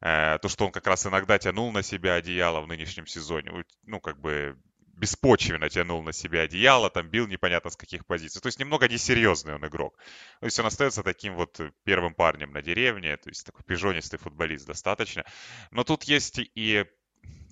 Э, 0.02 0.38
то, 0.42 0.50
что 0.50 0.66
он 0.66 0.72
как 0.72 0.88
раз 0.88 1.06
иногда 1.06 1.38
тянул 1.38 1.72
на 1.72 1.84
себя 1.84 2.16
одеяло 2.16 2.62
в 2.62 2.68
нынешнем 2.68 3.08
сезоне, 3.08 3.52
ну, 3.84 4.00
как 4.00 4.20
бы 4.20 4.58
беспочвенно 4.94 5.70
тянул 5.70 6.04
на 6.04 6.14
себя 6.14 6.42
одеяло, 6.42 6.90
там 6.90 7.10
бил 7.10 7.28
непонятно 7.28 7.72
с 7.72 7.76
каких 7.76 8.06
позиций. 8.06 8.42
То 8.42 8.48
есть 8.48 8.60
немного 8.60 8.88
несерьезный 8.88 9.56
он 9.56 9.66
игрок. 9.66 9.98
То 10.40 10.46
есть 10.46 10.60
он 10.60 10.66
остается 10.66 11.04
таким 11.04 11.36
вот 11.36 11.60
первым 11.84 12.14
парнем 12.14 12.52
на 12.52 12.62
деревне, 12.62 13.18
то 13.18 13.30
есть 13.30 13.46
такой 13.46 13.64
пижонистый 13.64 14.20
футболист 14.20 14.68
достаточно. 14.68 15.26
Но 15.72 15.84
тут 15.84 16.04
есть 16.04 16.40
и 16.40 16.86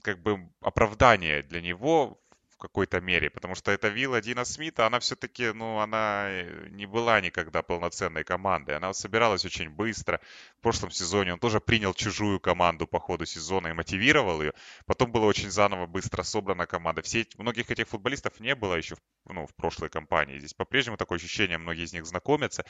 как 0.03 0.21
бы 0.21 0.49
оправдание 0.61 1.41
для 1.43 1.61
него 1.61 2.20
какой-то 2.61 3.01
мере, 3.01 3.29
потому 3.29 3.55
что 3.55 3.71
эта 3.71 3.87
вилла 3.87 4.21
Дина 4.21 4.45
Смита, 4.45 4.85
она 4.85 4.99
все-таки, 4.99 5.51
ну, 5.51 5.79
она 5.79 6.25
э, 6.27 6.67
не 6.69 6.85
была 6.85 7.19
никогда 7.19 7.61
полноценной 7.63 8.23
командой, 8.23 8.77
она 8.77 8.93
собиралась 8.93 9.43
очень 9.45 9.69
быстро. 9.69 10.21
В 10.59 10.61
прошлом 10.61 10.91
сезоне 10.91 11.33
он 11.33 11.39
тоже 11.39 11.59
принял 11.59 11.93
чужую 11.93 12.39
команду 12.39 12.87
по 12.87 12.99
ходу 12.99 13.25
сезона 13.25 13.69
и 13.69 13.73
мотивировал 13.73 14.41
ее. 14.41 14.53
Потом 14.85 15.11
была 15.11 15.25
очень 15.25 15.49
заново 15.49 15.87
быстро 15.87 16.23
собрана 16.23 16.67
команда. 16.67 17.01
Все, 17.01 17.25
многих 17.37 17.71
этих 17.71 17.87
футболистов 17.87 18.39
не 18.39 18.55
было 18.55 18.75
еще 18.75 18.95
ну, 19.25 19.47
в 19.47 19.55
прошлой 19.55 19.89
кампании. 19.89 20.37
Здесь 20.37 20.53
по-прежнему 20.53 20.97
такое 20.97 21.17
ощущение, 21.17 21.57
многие 21.57 21.85
из 21.85 21.93
них 21.93 22.05
знакомятся. 22.05 22.63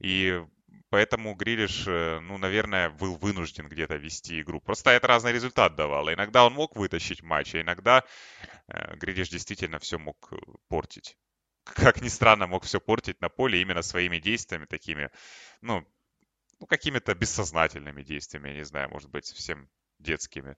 И 0.00 0.42
Поэтому 0.90 1.34
Грилиш, 1.34 1.84
э, 1.86 2.20
ну, 2.20 2.38
наверное, 2.38 2.90
был 2.90 3.16
вынужден 3.16 3.68
где-то 3.68 3.96
вести 3.96 4.40
игру. 4.40 4.60
Просто 4.60 4.90
это 4.90 5.06
разный 5.06 5.32
результат 5.32 5.74
давало. 5.74 6.14
Иногда 6.14 6.46
он 6.46 6.54
мог 6.54 6.76
вытащить 6.76 7.22
матч, 7.22 7.54
а 7.54 7.60
иногда 7.60 8.04
э, 8.68 8.96
Грилиш 8.96 9.28
действительно 9.28 9.78
все 9.78 9.98
мог 9.98 10.32
э, 10.32 10.36
портить. 10.68 11.18
Как 11.64 12.00
ни 12.00 12.08
странно, 12.08 12.46
мог 12.46 12.64
все 12.64 12.80
портить 12.80 13.20
на 13.20 13.28
поле 13.28 13.60
именно 13.60 13.82
своими 13.82 14.18
действиями 14.18 14.66
такими, 14.66 15.10
ну, 15.60 15.84
ну 16.60 16.66
какими-то 16.66 17.14
бессознательными 17.14 18.02
действиями, 18.02 18.50
я 18.50 18.54
не 18.54 18.64
знаю, 18.64 18.88
может 18.90 19.10
быть, 19.10 19.26
совсем 19.26 19.68
детскими. 19.98 20.56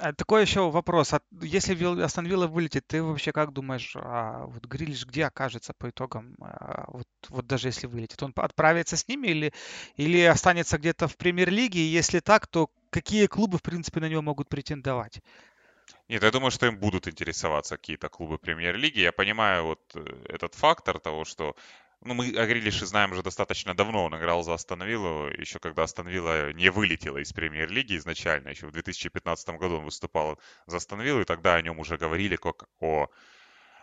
А 0.00 0.12
такой 0.12 0.42
еще 0.42 0.70
вопрос. 0.70 1.12
А 1.12 1.20
если 1.40 2.02
Астон 2.02 2.26
Вилла 2.26 2.46
вылетит, 2.46 2.86
ты 2.86 3.02
вообще 3.02 3.32
как 3.32 3.52
думаешь, 3.52 3.92
а 3.96 4.46
вот 4.46 4.64
Грилиш 4.66 5.06
где 5.06 5.26
окажется 5.26 5.72
по 5.76 5.90
итогам, 5.90 6.36
а, 6.40 6.84
вот, 6.88 7.06
вот 7.28 7.46
даже 7.46 7.68
если 7.68 7.86
вылетит? 7.86 8.22
Он 8.22 8.32
отправится 8.36 8.96
с 8.96 9.08
ними 9.08 9.28
или, 9.28 9.52
или 9.96 10.20
останется 10.22 10.78
где-то 10.78 11.08
в 11.08 11.16
премьер-лиге? 11.16 11.80
И 11.80 11.98
если 11.98 12.20
так, 12.20 12.46
то 12.46 12.70
какие 12.90 13.26
клубы, 13.26 13.58
в 13.58 13.62
принципе, 13.62 14.00
на 14.00 14.08
него 14.08 14.22
могут 14.22 14.48
претендовать? 14.48 15.20
Нет, 16.08 16.22
я 16.22 16.30
думаю, 16.30 16.50
что 16.50 16.66
им 16.66 16.78
будут 16.78 17.08
интересоваться 17.08 17.76
какие-то 17.76 18.08
клубы 18.08 18.38
премьер-лиги. 18.38 19.00
Я 19.00 19.12
понимаю 19.12 19.64
вот 19.64 19.80
э, 19.94 20.04
этот 20.28 20.54
фактор 20.54 20.98
того, 20.98 21.24
что 21.24 21.56
ну, 22.04 22.14
мы 22.14 22.30
о 22.36 22.46
Грилише 22.46 22.86
знаем 22.86 23.12
уже 23.12 23.22
достаточно 23.22 23.74
давно. 23.74 24.04
Он 24.04 24.16
играл 24.16 24.42
за 24.42 24.54
Астон 24.54 24.82
Виллу, 24.82 25.28
еще 25.28 25.58
когда 25.58 25.84
Астон 25.84 26.06
Вилла 26.06 26.52
не 26.52 26.70
вылетела 26.70 27.18
из 27.18 27.32
премьер-лиги 27.32 27.96
изначально. 27.96 28.50
Еще 28.50 28.66
в 28.66 28.72
2015 28.72 29.48
году 29.50 29.78
он 29.78 29.84
выступал 29.84 30.38
за 30.66 30.76
Астон 30.76 31.00
Виллу, 31.00 31.22
и 31.22 31.24
тогда 31.24 31.54
о 31.54 31.62
нем 31.62 31.78
уже 31.78 31.96
говорили 31.96 32.36
как 32.36 32.68
о 32.80 33.08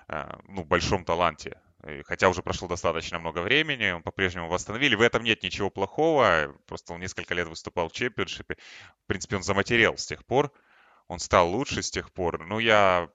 э, 0.08 0.30
ну, 0.48 0.64
большом 0.64 1.04
таланте. 1.04 1.60
Хотя 2.06 2.30
уже 2.30 2.44
прошло 2.44 2.68
достаточно 2.68 3.18
много 3.18 3.40
времени, 3.40 3.90
он 3.90 4.04
по-прежнему 4.04 4.48
восстановили. 4.48 4.94
В 4.94 5.02
этом 5.02 5.24
нет 5.24 5.42
ничего 5.42 5.72
плохого. 5.72 6.56
Просто 6.68 6.94
он 6.94 7.00
несколько 7.00 7.34
лет 7.34 7.48
выступал 7.48 7.90
в 7.90 7.94
чемпионшипе. 7.94 8.58
В 9.04 9.08
принципе, 9.08 9.38
он 9.38 9.44
заматерел 9.44 9.98
с 9.98 10.06
тех 10.06 10.24
пор. 10.26 10.52
Он 11.08 11.20
стал 11.20 11.50
лучше 11.50 11.82
с 11.82 11.90
тех 11.90 12.12
пор. 12.12 12.46
Ну, 12.46 12.60
я 12.60 13.10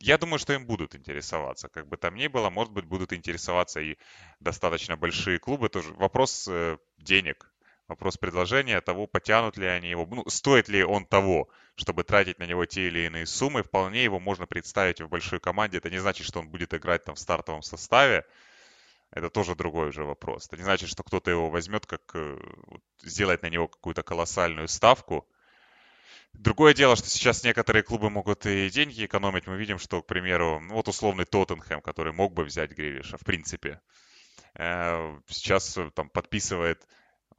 я 0.00 0.18
думаю, 0.18 0.38
что 0.38 0.52
им 0.52 0.66
будут 0.66 0.94
интересоваться. 0.94 1.68
Как 1.68 1.86
бы 1.88 1.96
там 1.96 2.14
ни 2.14 2.26
было, 2.26 2.50
может 2.50 2.72
быть, 2.72 2.84
будут 2.84 3.12
интересоваться 3.12 3.80
и 3.80 3.96
достаточно 4.40 4.96
большие 4.96 5.38
клубы. 5.38 5.68
Тоже 5.68 5.92
вопрос 5.94 6.46
э, 6.48 6.78
денег, 6.98 7.50
вопрос 7.88 8.16
предложения, 8.16 8.80
того, 8.80 9.06
потянут 9.06 9.56
ли 9.56 9.66
они 9.66 9.90
его, 9.90 10.06
ну, 10.06 10.24
стоит 10.28 10.68
ли 10.68 10.84
он 10.84 11.06
того, 11.06 11.48
чтобы 11.76 12.04
тратить 12.04 12.38
на 12.38 12.44
него 12.44 12.66
те 12.66 12.88
или 12.88 13.06
иные 13.06 13.26
суммы. 13.26 13.62
Вполне 13.62 14.04
его 14.04 14.20
можно 14.20 14.46
представить 14.46 15.00
в 15.00 15.08
большой 15.08 15.40
команде. 15.40 15.78
Это 15.78 15.90
не 15.90 15.98
значит, 15.98 16.26
что 16.26 16.40
он 16.40 16.48
будет 16.48 16.74
играть 16.74 17.04
там 17.04 17.14
в 17.14 17.20
стартовом 17.20 17.62
составе. 17.62 18.24
Это 19.10 19.30
тоже 19.30 19.54
другой 19.54 19.88
уже 19.88 20.04
вопрос. 20.04 20.46
Это 20.46 20.56
не 20.56 20.64
значит, 20.64 20.88
что 20.88 21.02
кто-то 21.02 21.30
его 21.30 21.48
возьмет, 21.48 21.86
как 21.86 22.02
э, 22.14 22.38
сделать 23.02 23.42
на 23.42 23.48
него 23.48 23.68
какую-то 23.68 24.02
колоссальную 24.02 24.68
ставку 24.68 25.26
Другое 26.38 26.74
дело, 26.74 26.96
что 26.96 27.08
сейчас 27.08 27.44
некоторые 27.44 27.82
клубы 27.82 28.10
могут 28.10 28.46
и 28.46 28.68
деньги 28.70 29.04
экономить. 29.04 29.46
Мы 29.46 29.56
видим, 29.56 29.78
что, 29.78 30.02
к 30.02 30.06
примеру, 30.06 30.60
ну, 30.60 30.74
вот 30.74 30.88
условный 30.88 31.24
Тоттенхэм, 31.24 31.80
который 31.80 32.12
мог 32.12 32.34
бы 32.34 32.44
взять 32.44 32.72
Грилиша, 32.72 33.16
в 33.16 33.24
принципе, 33.24 33.80
э, 34.54 35.18
сейчас 35.28 35.76
э, 35.78 35.90
там 35.94 36.10
подписывает 36.10 36.86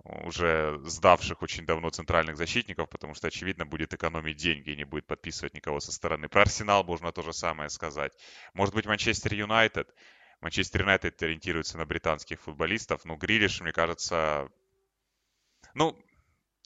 уже 0.03 0.79
сдавших 0.83 1.41
очень 1.41 1.65
давно 1.65 1.89
центральных 1.89 2.37
защитников, 2.37 2.89
потому 2.89 3.13
что, 3.13 3.27
очевидно, 3.27 3.65
будет 3.65 3.93
экономить 3.93 4.37
деньги 4.37 4.71
и 4.71 4.75
не 4.75 4.85
будет 4.85 5.05
подписывать 5.05 5.53
никого 5.53 5.79
со 5.79 5.91
стороны. 5.91 6.29
Про 6.29 6.43
Арсенал 6.43 6.83
можно 6.83 7.11
то 7.11 7.21
же 7.21 7.33
самое 7.33 7.69
сказать. 7.69 8.13
Может 8.53 8.73
быть, 8.73 8.85
Манчестер 8.85 9.33
Юнайтед. 9.33 9.93
Манчестер 10.39 10.81
Юнайтед 10.81 11.21
ориентируется 11.21 11.77
на 11.77 11.85
британских 11.85 12.41
футболистов, 12.41 13.05
но 13.05 13.15
Грилиш, 13.15 13.59
мне 13.61 13.71
кажется, 13.71 14.49
ну, 15.73 15.97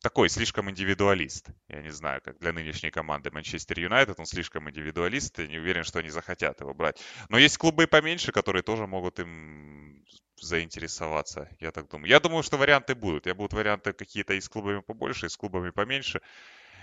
такой 0.02 0.30
слишком 0.30 0.70
индивидуалист. 0.70 1.50
Я 1.68 1.82
не 1.82 1.92
знаю, 1.92 2.22
как 2.22 2.40
для 2.40 2.52
нынешней 2.52 2.92
команды 2.92 3.32
Манчестер 3.32 3.80
Юнайтед, 3.80 4.20
он 4.20 4.26
слишком 4.26 4.70
индивидуалист, 4.70 5.40
и 5.40 5.48
не 5.48 5.60
уверен, 5.60 5.84
что 5.84 6.00
они 6.00 6.10
захотят 6.10 6.60
его 6.62 6.74
брать. 6.74 7.02
Но 7.30 7.38
есть 7.38 7.58
клубы 7.58 7.88
поменьше, 7.88 8.32
которые 8.32 8.64
тоже 8.64 8.88
могут 8.88 9.20
им 9.20 10.04
заинтересоваться, 10.42 11.50
я 11.60 11.72
так 11.72 11.88
думаю. 11.88 12.10
Я 12.10 12.20
думаю, 12.20 12.42
что 12.42 12.58
варианты 12.58 12.96
будут. 12.96 13.28
Я 13.28 13.36
будут 13.36 13.54
варианты 13.54 13.94
какие-то 13.94 14.34
и 14.34 14.42
с 14.42 14.50
клубами 14.50 14.82
побольше, 14.82 15.28
и 15.28 15.30
с 15.30 15.38
клубами 15.38 15.70
поменьше. 15.70 16.22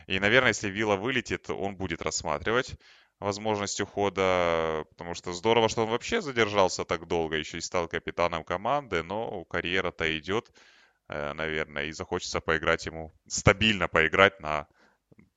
И, 0.07 0.21
наверное, 0.21 0.51
если 0.51 0.71
Вилла 0.71 0.97
вылетит, 0.97 1.51
он 1.51 1.77
будет 1.77 2.03
рассматривать 2.03 2.77
возможность 3.21 3.81
ухода, 3.81 4.85
потому 4.91 5.15
что 5.15 5.33
здорово, 5.33 5.69
что 5.69 5.83
он 5.83 5.91
вообще 5.91 6.21
задержался 6.21 6.85
так 6.85 7.09
долго, 7.09 7.37
еще 7.37 7.59
и 7.59 7.61
стал 7.61 7.89
капитаном 7.89 8.45
команды, 8.45 9.03
но 9.03 9.45
карьера-то 9.45 10.17
идет. 10.19 10.53
Э, 11.09 11.33
наверное, 11.33 11.85
и 11.85 11.93
захочется 11.93 12.41
поиграть 12.41 12.87
ему, 12.87 13.13
стабильно 13.27 13.89
поиграть 13.89 14.41
на 14.41 14.67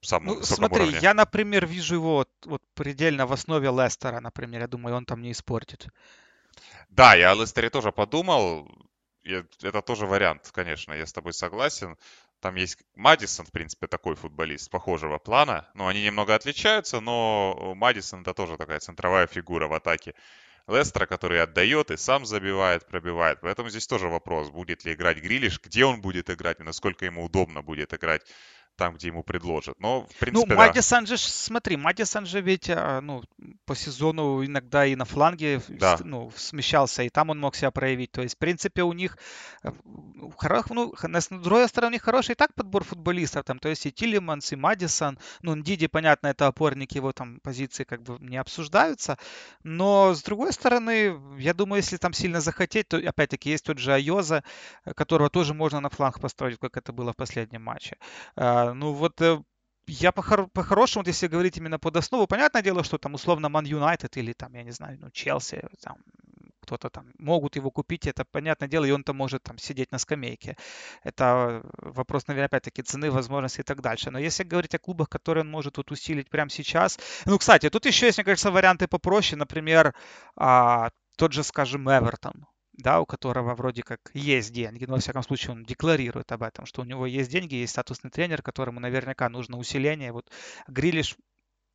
самом 0.02 0.36
ну, 0.36 0.44
смотри, 0.44 0.84
уровне. 0.84 1.00
я, 1.02 1.14
например, 1.14 1.66
вижу 1.66 1.96
его 1.96 2.16
вот, 2.16 2.30
вот 2.46 2.62
предельно 2.74 3.26
в 3.26 3.32
основе 3.32 3.70
Лестера, 3.70 4.20
например, 4.20 4.62
я 4.62 4.68
думаю, 4.68 4.96
он 4.98 5.06
там 5.06 5.22
не 5.22 5.32
испортит. 5.32 5.88
Да, 6.90 7.16
я 7.16 7.32
о 7.32 7.36
Лестере 7.36 7.70
тоже 7.70 7.94
подумал, 7.94 8.70
это 9.24 9.82
тоже 9.82 10.06
вариант, 10.06 10.50
конечно, 10.52 10.92
я 10.94 11.06
с 11.06 11.14
тобой 11.14 11.34
согласен. 11.34 11.98
Там 12.42 12.56
есть 12.56 12.80
Мадисон, 12.96 13.46
в 13.46 13.52
принципе, 13.52 13.88
такой 13.88 14.16
футболист 14.16 14.70
похожего 14.72 15.20
плана. 15.20 15.70
Но 15.76 15.88
они 15.88 16.04
немного 16.04 16.34
отличаются, 16.34 17.00
но 17.00 17.74
Мадисон 17.76 18.22
это 18.22 18.34
тоже 18.34 18.58
такая 18.58 18.80
центровая 18.80 19.28
фигура 19.28 19.68
в 19.68 19.74
атаке. 19.74 20.16
Лестера, 20.68 21.06
который 21.06 21.42
отдает 21.42 21.92
и 21.92 21.98
сам 21.98 22.26
забивает, 22.26 22.86
пробивает. 22.88 23.40
Поэтому 23.42 23.70
здесь 23.70 23.88
тоже 23.88 24.08
вопрос, 24.08 24.50
будет 24.50 24.86
ли 24.86 24.94
играть 24.94 25.18
Грилиш, 25.18 25.60
где 25.62 25.86
он 25.86 26.02
будет 26.02 26.30
играть 26.30 26.60
и 26.60 26.64
насколько 26.64 27.06
ему 27.06 27.26
удобно 27.26 27.62
будет 27.62 27.94
играть 27.94 28.24
там, 28.82 28.96
где 28.96 29.10
ему 29.10 29.22
предложат. 29.22 29.76
Но, 29.80 30.02
в 30.02 30.04
ну, 30.04 30.16
принципе, 30.20 30.54
ну, 30.54 30.56
Мадисон 30.56 31.06
да. 31.06 31.16
же, 31.16 31.18
смотри, 31.22 31.78
Мадисон 31.78 32.26
же 32.26 32.42
ведь 32.42 32.68
а, 32.68 33.00
ну, 33.00 33.22
по 33.66 33.76
сезону 33.76 34.44
иногда 34.44 34.88
и 34.88 34.96
на 34.96 35.06
фланге 35.06 35.62
да. 35.68 36.00
ну, 36.04 36.32
смещался, 36.36 37.04
и 37.04 37.10
там 37.10 37.30
он 37.30 37.40
мог 37.40 37.56
себя 37.56 37.70
проявить. 37.70 38.12
То 38.12 38.24
есть, 38.24 38.38
в 38.38 38.38
принципе, 38.40 38.82
у 38.82 38.94
них, 38.94 39.20
э, 39.64 39.70
ну, 39.86 40.94
с 40.98 41.28
другой 41.28 41.70
стороны, 41.70 41.92
у 41.92 41.94
них 41.94 42.02
хороший 42.02 42.32
и 42.32 42.36
так 42.36 42.56
подбор 42.56 42.84
футболистов. 42.84 43.44
Там, 43.44 43.60
то 43.60 43.70
есть 43.70 43.86
и 43.86 43.92
Тилиманс, 43.92 44.52
и 44.52 44.56
Мадисон. 44.56 45.20
Ну, 45.44 45.56
Диди, 45.62 45.86
понятно, 45.86 46.30
это 46.30 46.48
опорник, 46.48 46.94
его 46.94 47.12
там 47.12 47.40
позиции 47.40 47.84
как 47.84 48.02
бы 48.02 48.18
не 48.20 48.38
обсуждаются. 48.38 49.20
Но, 49.64 50.16
с 50.16 50.24
другой 50.24 50.54
стороны, 50.54 51.20
я 51.38 51.54
думаю, 51.54 51.82
если 51.82 51.98
там 51.98 52.14
сильно 52.14 52.42
захотеть, 52.42 52.88
то, 52.88 52.98
опять-таки, 52.98 53.52
есть 53.52 53.64
тот 53.64 53.78
же 53.78 53.94
Айоза, 53.94 54.44
которого 54.96 55.30
тоже 55.30 55.54
можно 55.54 55.80
на 55.82 55.90
фланг 55.90 56.20
построить, 56.20 56.58
как 56.58 56.78
это 56.78 56.92
было 56.92 57.14
в 57.14 57.16
последнем 57.16 57.62
матче. 57.62 57.98
А, 58.72 58.74
ну 58.74 58.94
вот 58.94 59.22
э, 59.22 59.42
я 59.88 60.12
по-хорошему, 60.12 61.06
если 61.06 61.28
говорить 61.28 61.58
именно 61.58 61.80
под 61.80 61.98
основу, 61.98 62.28
понятное 62.28 62.62
дело, 62.62 62.84
что 62.84 62.98
там 62.98 63.14
условно 63.14 63.50
Ман 63.50 63.66
Юнайтед 63.66 64.18
или 64.18 64.34
там, 64.34 64.54
я 64.54 64.64
не 64.64 64.72
знаю, 64.72 64.98
ну, 65.02 65.10
Челси, 65.12 65.68
там, 65.82 65.98
кто-то 66.62 66.90
там 66.90 67.12
могут 67.20 67.56
его 67.58 67.72
купить, 67.72 68.08
это 68.08 68.24
понятное 68.32 68.70
дело, 68.70 68.86
и 68.86 68.92
он 68.92 69.04
там 69.04 69.18
может 69.18 69.44
там 69.44 69.58
сидеть 69.58 69.92
на 69.92 69.98
скамейке. 69.98 70.56
Это 71.04 71.64
вопрос, 71.78 72.28
наверное, 72.28 72.46
опять-таки 72.46 72.84
цены, 72.84 73.12
возможности 73.12 73.62
и 73.62 73.64
так 73.64 73.82
дальше. 73.82 74.12
Но 74.12 74.20
если 74.20 74.44
говорить 74.44 74.76
о 74.76 74.80
клубах, 74.80 75.10
которые 75.10 75.44
он 75.44 75.52
может 75.52 75.78
вот 75.78 75.92
усилить 75.92 76.30
прямо 76.30 76.50
сейчас, 76.50 77.00
ну, 77.26 77.38
кстати, 77.38 77.70
тут 77.70 77.86
еще 77.86 78.06
есть, 78.06 78.18
мне 78.18 78.26
кажется, 78.26 78.52
варианты 78.52 78.88
попроще, 78.88 79.38
например, 79.38 79.94
а, 80.36 80.92
тот 81.18 81.34
же, 81.34 81.44
скажем, 81.44 81.90
Эвертон 81.90 82.46
да, 82.74 83.02
у 83.02 83.06
которого 83.06 83.56
вроде 83.56 83.84
как 83.84 84.00
есть 84.14 84.54
деньги, 84.54 84.86
но 84.86 84.94
во 84.94 85.00
всяком 85.00 85.24
случае 85.24 85.54
он 85.54 85.64
декларирует 85.64 86.32
об 86.32 86.44
этом, 86.44 86.66
что 86.66 86.82
у 86.82 86.86
него 86.86 87.06
есть 87.06 87.30
деньги, 87.30 87.56
есть 87.56 87.74
статусный 87.74 88.12
тренер, 88.12 88.42
которому 88.42 88.80
наверняка 88.80 89.30
нужно 89.30 89.58
усиление. 89.58 90.12
Вот 90.12 90.32
Грилиш 90.68 91.18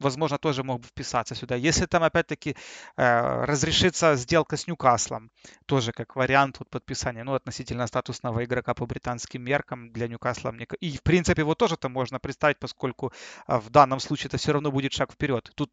возможно, 0.00 0.38
тоже 0.38 0.62
мог 0.62 0.80
бы 0.80 0.86
вписаться 0.86 1.34
сюда. 1.34 1.56
Если 1.56 1.86
там, 1.86 2.02
опять-таки, 2.02 2.56
э, 2.96 3.44
разрешится 3.44 4.14
сделка 4.16 4.56
с 4.56 4.66
Ньюкаслом, 4.66 5.30
тоже 5.66 5.92
как 5.92 6.16
вариант 6.16 6.58
вот 6.58 6.68
подписания, 6.70 7.24
ну, 7.24 7.34
относительно 7.34 7.86
статусного 7.86 8.44
игрока 8.44 8.74
по 8.74 8.86
британским 8.86 9.42
меркам 9.42 9.92
для 9.92 10.08
Ньюкасла. 10.08 10.52
Мне... 10.52 10.66
И, 10.80 10.96
в 10.96 11.02
принципе, 11.02 11.42
его 11.42 11.54
тоже 11.54 11.76
там 11.76 11.92
можно 11.92 12.18
представить, 12.18 12.58
поскольку 12.58 13.12
э, 13.48 13.58
в 13.58 13.70
данном 13.70 14.00
случае 14.00 14.28
это 14.28 14.36
все 14.36 14.52
равно 14.52 14.70
будет 14.70 14.92
шаг 14.92 15.12
вперед. 15.12 15.50
Тут 15.54 15.72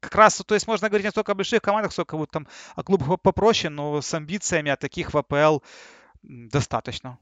как 0.00 0.14
раз, 0.14 0.42
то 0.46 0.54
есть 0.54 0.66
можно 0.66 0.88
говорить 0.88 1.06
не 1.06 1.12
только 1.12 1.32
о 1.32 1.34
больших 1.34 1.62
командах, 1.62 1.92
сколько 1.92 2.16
вот 2.16 2.30
там 2.30 2.46
о 2.76 2.82
клубах 2.82 3.20
попроще, 3.20 3.70
но 3.70 4.00
с 4.00 4.12
амбициями, 4.14 4.70
а 4.70 4.76
таких 4.76 5.14
в 5.14 5.18
АПЛ 5.18 5.58
достаточно. 6.22 7.18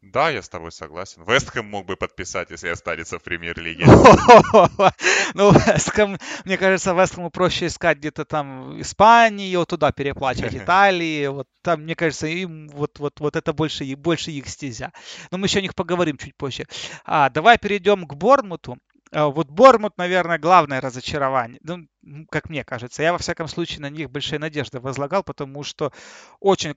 Да, 0.00 0.30
я 0.30 0.42
с 0.42 0.48
тобой 0.48 0.70
согласен. 0.70 1.24
Вестхэм 1.24 1.66
мог 1.66 1.84
бы 1.86 1.96
подписать, 1.96 2.50
если 2.50 2.68
останется 2.68 3.18
в 3.18 3.22
премьер-лиге. 3.22 3.84
Ну, 5.34 5.52
Вестхэм, 5.52 6.18
мне 6.44 6.56
кажется, 6.56 6.94
Вестхэму 6.94 7.30
проще 7.30 7.66
искать 7.66 7.98
где-то 7.98 8.24
там 8.24 8.80
Испании, 8.80 9.54
вот 9.56 9.68
туда 9.68 9.92
переплачивать 9.92 10.54
Италии. 10.56 11.26
Вот 11.26 11.48
там, 11.62 11.82
мне 11.82 11.94
кажется, 11.96 12.28
им 12.28 12.68
вот, 12.68 12.98
вот, 12.98 13.20
вот 13.20 13.36
это 13.36 13.52
больше, 13.52 13.84
больше 13.96 14.30
их 14.30 14.48
стезя. 14.48 14.92
Но 15.30 15.38
мы 15.38 15.46
еще 15.46 15.58
о 15.58 15.62
них 15.62 15.74
поговорим 15.74 16.16
чуть 16.16 16.36
позже. 16.36 16.66
А, 17.04 17.28
давай 17.28 17.58
перейдем 17.58 18.06
к 18.06 18.14
Борнмуту. 18.14 18.78
А, 19.12 19.28
вот 19.28 19.48
Бормут, 19.48 19.96
наверное, 19.96 20.38
главное 20.38 20.80
разочарование. 20.80 21.60
Ну, 21.62 21.86
как 22.30 22.48
мне 22.48 22.64
кажется. 22.64 23.02
Я, 23.02 23.12
во 23.12 23.18
всяком 23.18 23.48
случае, 23.48 23.80
на 23.80 23.90
них 23.90 24.10
большие 24.10 24.38
надежды 24.38 24.80
возлагал, 24.80 25.22
потому 25.22 25.62
что 25.62 25.92
очень 26.40 26.74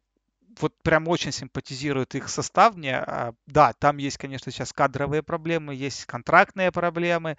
вот 0.60 0.74
прям 0.84 1.08
очень 1.08 1.32
симпатизирует 1.32 2.16
их 2.16 2.30
состав 2.30 2.76
мне. 2.76 2.98
А, 2.98 3.34
да, 3.48 3.74
там 3.74 3.98
есть, 3.98 4.18
конечно, 4.18 4.52
сейчас 4.52 4.74
кадровые 4.74 5.24
проблемы, 5.24 5.76
есть 5.76 6.06
контрактные 6.06 6.72
проблемы. 6.72 7.38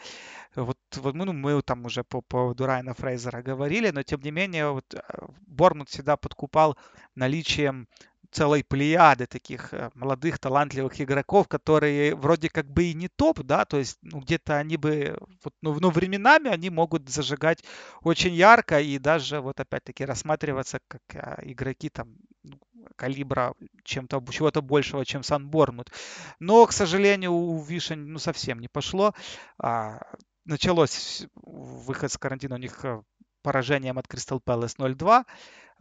Вот, 0.54 0.78
вот 0.96 1.14
мы, 1.14 1.24
ну, 1.24 1.32
мы 1.32 1.60
там 1.62 1.84
уже 1.84 2.04
по 2.04 2.20
поводу 2.22 2.66
Райана 2.66 2.94
Фрейзера 2.94 3.42
говорили, 3.42 3.90
но 3.90 4.02
тем 4.02 4.20
не 4.20 4.30
менее 4.30 4.70
вот 4.70 4.94
а, 4.94 5.28
Бормут 5.46 5.90
всегда 5.90 6.16
подкупал 6.16 6.76
наличием 7.14 7.88
целой 8.32 8.64
плеяды 8.64 9.26
таких 9.26 9.72
э, 9.74 9.90
молодых, 9.94 10.38
талантливых 10.38 11.00
игроков, 11.00 11.48
которые 11.48 12.14
вроде 12.14 12.48
как 12.48 12.66
бы 12.66 12.84
и 12.84 12.94
не 12.94 13.08
топ, 13.08 13.40
да, 13.42 13.64
то 13.64 13.78
есть 13.78 13.98
ну, 14.02 14.20
где-то 14.20 14.56
они 14.56 14.76
бы, 14.78 15.18
вот, 15.44 15.54
ну, 15.60 15.78
ну, 15.78 15.90
временами 15.90 16.50
они 16.50 16.70
могут 16.70 17.08
зажигать 17.08 17.62
очень 18.02 18.32
ярко 18.34 18.80
и 18.80 18.98
даже 18.98 19.40
вот 19.40 19.60
опять-таки 19.60 20.04
рассматриваться 20.04 20.80
как 20.88 21.02
а, 21.14 21.40
игроки 21.42 21.90
там 21.90 22.16
ну, 22.42 22.58
калибра 22.96 23.54
чем-то, 23.84 24.24
чего-то 24.30 24.62
большего, 24.62 25.04
чем 25.04 25.22
Санборнут. 25.22 25.92
Но, 26.40 26.66
к 26.66 26.72
сожалению, 26.72 27.32
у 27.32 27.62
Вишень 27.62 28.06
ну, 28.06 28.18
совсем 28.18 28.60
не 28.60 28.68
пошло. 28.68 29.14
А, 29.58 30.00
началось 30.46 31.26
выход 31.34 32.10
с 32.10 32.16
карантина 32.16 32.54
у 32.54 32.58
них 32.58 32.84
э, 32.84 33.02
поражением 33.42 33.98
от 33.98 34.08
Кристал 34.08 34.40
Пэлас 34.40 34.76
0-2. 34.76 35.24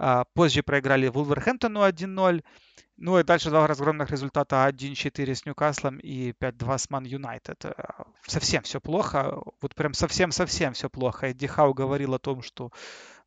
А, 0.03 0.25
позже 0.33 0.63
проиграли 0.63 1.09
Вулверхэмптону 1.09 1.87
1-0. 1.87 2.43
Ну 2.97 3.19
и 3.19 3.23
дальше 3.23 3.51
два 3.51 3.67
разгромных 3.67 4.09
результата 4.09 4.67
1-4 4.67 5.35
с 5.35 5.45
Ньюкаслом 5.45 5.99
и 5.99 6.31
5-2 6.31 6.77
с 6.79 6.89
Ман 6.89 7.03
Юнайтед. 7.03 7.65
Э, 7.65 7.73
совсем 8.25 8.63
все 8.63 8.81
плохо. 8.81 9.39
Вот 9.61 9.75
прям 9.75 9.93
совсем-совсем 9.93 10.73
все 10.73 10.89
плохо. 10.89 11.27
Эдди 11.27 11.45
Хау 11.45 11.75
говорил 11.75 12.15
о 12.15 12.19
том, 12.19 12.41
что 12.41 12.71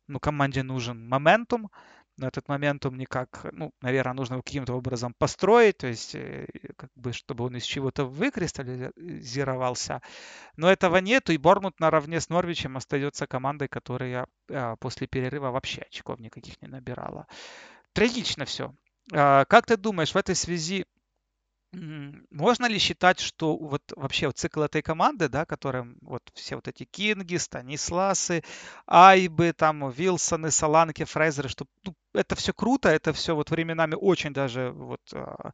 ну, 0.07 0.19
команде 0.19 0.63
нужен 0.63 1.07
моментум 1.07 1.71
но 2.17 2.27
этот 2.27 2.47
моментум 2.47 2.97
никак, 2.97 3.45
ну, 3.51 3.71
наверное, 3.81 4.13
нужно 4.13 4.37
каким-то 4.37 4.73
образом 4.73 5.13
построить, 5.17 5.77
то 5.77 5.87
есть 5.87 6.15
э, 6.15 6.47
как 6.77 6.89
бы, 6.95 7.11
чтобы 7.11 7.45
он 7.45 7.57
из 7.57 7.63
чего-то 7.63 8.05
выкристаллизировался. 8.05 10.01
Но 10.55 10.71
этого 10.71 10.97
нету, 10.97 11.33
и 11.33 11.37
Бормут 11.37 11.79
наравне 11.79 12.21
с 12.21 12.29
Норвичем 12.29 12.77
остается 12.77 13.27
командой, 13.27 13.67
которая 13.67 14.27
а, 14.49 14.75
после 14.77 15.07
перерыва 15.07 15.51
вообще 15.51 15.81
очков 15.81 16.19
никаких 16.19 16.61
не 16.61 16.67
набирала. 16.67 17.27
Трагично 17.93 18.45
все. 18.45 18.73
А, 19.13 19.45
как 19.45 19.65
ты 19.65 19.77
думаешь, 19.77 20.13
в 20.13 20.17
этой 20.17 20.35
связи 20.35 20.85
можно 22.29 22.67
ли 22.67 22.79
считать, 22.79 23.19
что 23.19 23.57
вот 23.57 23.81
вообще 23.95 24.27
вот 24.27 24.37
цикл 24.37 24.61
этой 24.61 24.81
команды, 24.81 25.29
да, 25.29 25.45
которым 25.45 25.97
вот 26.01 26.23
все 26.33 26.55
вот 26.55 26.67
эти 26.67 26.83
Кинги, 26.85 27.37
Станисласы, 27.37 28.43
Айбы, 28.87 29.53
там 29.53 29.89
Вилсоны, 29.89 30.51
Саланки, 30.51 31.03
Фрейзеры, 31.03 31.49
что 31.49 31.65
ну, 31.83 31.95
это 32.13 32.35
все 32.35 32.53
круто, 32.53 32.89
это 32.89 33.13
все 33.13 33.35
вот 33.35 33.51
временами 33.51 33.95
очень 33.95 34.33
даже 34.33 34.71
вот 34.71 35.01
а, 35.13 35.51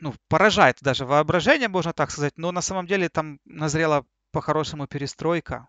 ну, 0.00 0.14
поражает 0.28 0.78
даже 0.80 1.04
воображение, 1.04 1.68
можно 1.68 1.92
так 1.92 2.10
сказать, 2.10 2.34
но 2.36 2.52
на 2.52 2.62
самом 2.62 2.86
деле 2.86 3.08
там 3.08 3.38
назрела 3.44 4.04
по-хорошему 4.32 4.86
перестройка. 4.86 5.68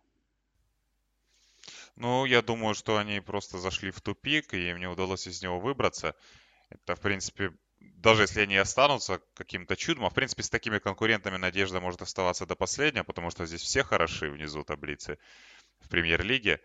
Ну, 1.96 2.26
я 2.26 2.42
думаю, 2.42 2.74
что 2.74 2.98
они 2.98 3.20
просто 3.20 3.58
зашли 3.58 3.92
в 3.92 4.02
тупик, 4.02 4.54
и 4.54 4.70
им 4.70 4.80
не 4.80 4.88
удалось 4.88 5.28
из 5.28 5.44
него 5.44 5.60
выбраться. 5.60 6.16
Это, 6.70 6.96
в 6.96 7.02
принципе, 7.02 7.52
даже 8.02 8.24
если 8.24 8.42
они 8.42 8.58
останутся 8.58 9.22
каким-то 9.36 9.76
чудом, 9.76 10.06
а 10.06 10.10
в 10.10 10.14
принципе 10.14 10.44
с 10.44 10.50
такими 10.50 10.80
конкурентами 10.80 11.38
надежда 11.38 11.80
может 11.80 12.02
оставаться 12.02 12.46
до 12.46 12.56
последнего, 12.56 13.04
потому 13.04 13.30
что 13.30 13.46
здесь 13.46 13.62
все 13.62 13.84
хороши 13.84 14.30
внизу 14.30 14.64
таблицы 14.64 15.18
в 15.80 15.90
премьер-лиге. 15.90 16.62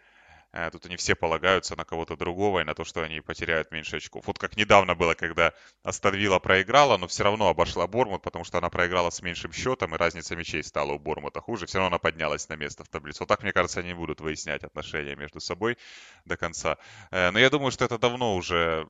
Э, 0.53 0.71
тут 0.71 0.87
они 0.87 0.97
все 0.97 1.15
полагаются 1.15 1.77
на 1.77 1.85
кого-то 1.85 2.17
другого 2.17 2.61
и 2.61 2.65
на 2.65 2.75
то, 2.75 2.85
что 2.85 3.03
они 3.03 3.21
потеряют 3.21 3.71
меньше 3.71 3.97
очков. 3.97 4.27
Вот 4.27 4.39
как 4.39 4.57
недавно 4.57 4.95
было, 4.95 5.13
когда 5.13 5.53
Астон 5.83 6.15
проиграла, 6.41 6.97
но 6.97 7.07
все 7.07 7.25
равно 7.25 7.49
обошла 7.49 7.87
Бормут, 7.87 8.23
потому 8.23 8.45
что 8.45 8.57
она 8.57 8.71
проиграла 8.71 9.11
с 9.11 9.21
меньшим 9.21 9.53
счетом, 9.53 9.95
и 9.95 9.99
разница 9.99 10.37
мячей 10.37 10.63
стала 10.63 10.93
у 10.93 10.99
Бормута 10.99 11.41
хуже. 11.41 11.67
Все 11.67 11.79
равно 11.79 11.89
она 11.89 11.99
поднялась 11.99 12.49
на 12.49 12.57
место 12.57 12.85
в 12.85 12.89
таблице. 12.89 13.19
Вот 13.21 13.29
так, 13.29 13.43
мне 13.43 13.53
кажется, 13.53 13.81
они 13.81 13.93
будут 13.93 14.21
выяснять 14.21 14.65
отношения 14.65 15.17
между 15.17 15.41
собой 15.41 15.77
до 16.25 16.39
конца. 16.39 16.79
Э, 17.11 17.31
но 17.31 17.39
я 17.39 17.51
думаю, 17.51 17.71
что 17.71 17.85
это 17.85 17.99
давно 17.99 18.35
уже 18.37 18.89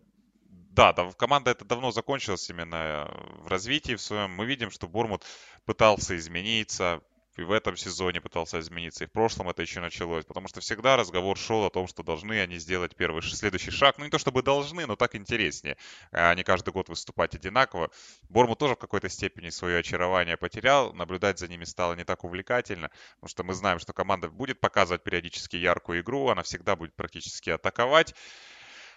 да, 0.77 0.93
да, 0.93 1.11
команда 1.13 1.53
это 1.53 1.65
давно 1.65 1.91
закончилась 1.91 2.51
именно 2.51 3.11
в 3.39 3.49
развитии 3.49 3.95
в 3.95 4.01
своем. 4.03 4.31
Мы 4.33 4.45
видим, 4.45 4.71
что 4.71 4.87
Бормут 4.87 5.25
пытался 5.65 6.15
измениться, 6.19 7.01
и 7.39 7.43
в 7.43 7.51
этом 7.51 7.79
сезоне 7.79 8.21
пытался 8.21 8.61
измениться, 8.61 9.05
и 9.05 9.07
в 9.07 9.13
прошлом 9.13 9.49
это 9.49 9.63
еще 9.63 9.81
началось, 9.81 10.27
потому 10.27 10.49
что 10.49 10.61
всегда 10.61 10.97
разговор 10.97 11.39
шел 11.39 11.65
о 11.65 11.71
том, 11.71 11.87
что 11.87 12.03
должны 12.03 12.41
они 12.41 12.59
сделать 12.59 12.95
первый, 12.95 13.23
следующий 13.23 13.71
шаг, 13.71 13.97
ну 13.97 14.05
не 14.05 14.11
то 14.11 14.19
чтобы 14.19 14.43
должны, 14.43 14.87
но 14.87 14.97
так 14.97 15.15
интереснее, 15.15 15.79
а 16.13 16.35
не 16.35 16.45
каждый 16.45 16.75
год 16.75 16.91
выступать 16.91 17.35
одинаково. 17.35 17.91
Борму 18.29 18.55
тоже 18.55 18.75
в 18.75 18.79
какой-то 18.79 19.09
степени 19.09 19.49
свое 19.49 19.79
очарование 19.79 20.37
потерял, 20.37 20.93
наблюдать 20.93 21.39
за 21.39 21.49
ними 21.49 21.65
стало 21.65 21.95
не 21.95 22.05
так 22.05 22.23
увлекательно, 22.23 22.91
потому 23.15 23.31
что 23.31 23.45
мы 23.45 23.55
знаем, 23.55 23.79
что 23.79 23.95
команда 23.95 24.29
будет 24.29 24.61
показывать 24.61 25.03
периодически 25.05 25.57
яркую 25.57 26.03
игру, 26.03 26.29
она 26.29 26.43
всегда 26.43 26.77
будет 26.77 26.95
практически 26.95 27.49
атаковать, 27.49 28.15
Э, 28.15 28.56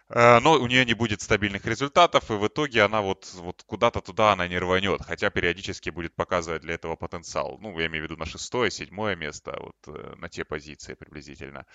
но 0.10 0.54
у 0.54 0.68
нее 0.68 0.86
не 0.86 0.96
будет 0.96 1.22
стабильных 1.22 1.66
результатов, 1.66 2.32
и 2.32 2.34
в 2.34 2.48
итоге 2.48 2.82
она 2.82 3.02
вот, 3.02 3.30
вот 3.36 3.64
куда-то 3.68 4.02
туда 4.02 4.32
она 4.34 4.48
не 4.48 4.58
рванет, 4.58 5.02
хотя 5.04 5.30
периодически 5.30 5.92
будет 5.92 6.16
показывать 6.16 6.64
для 6.64 6.74
этого 6.74 6.96
потенциал. 6.96 7.58
Ну, 7.62 7.78
я 7.80 7.86
имею 7.88 8.06
в 8.06 8.10
виду 8.10 8.18
на 8.18 8.26
шестое, 8.26 8.72
седьмое 8.72 9.16
место, 9.16 9.56
вот 9.60 9.76
э, 9.88 10.16
на 10.18 10.28
те 10.28 10.46
позиции 10.46 10.96
приблизительно. 10.96 11.66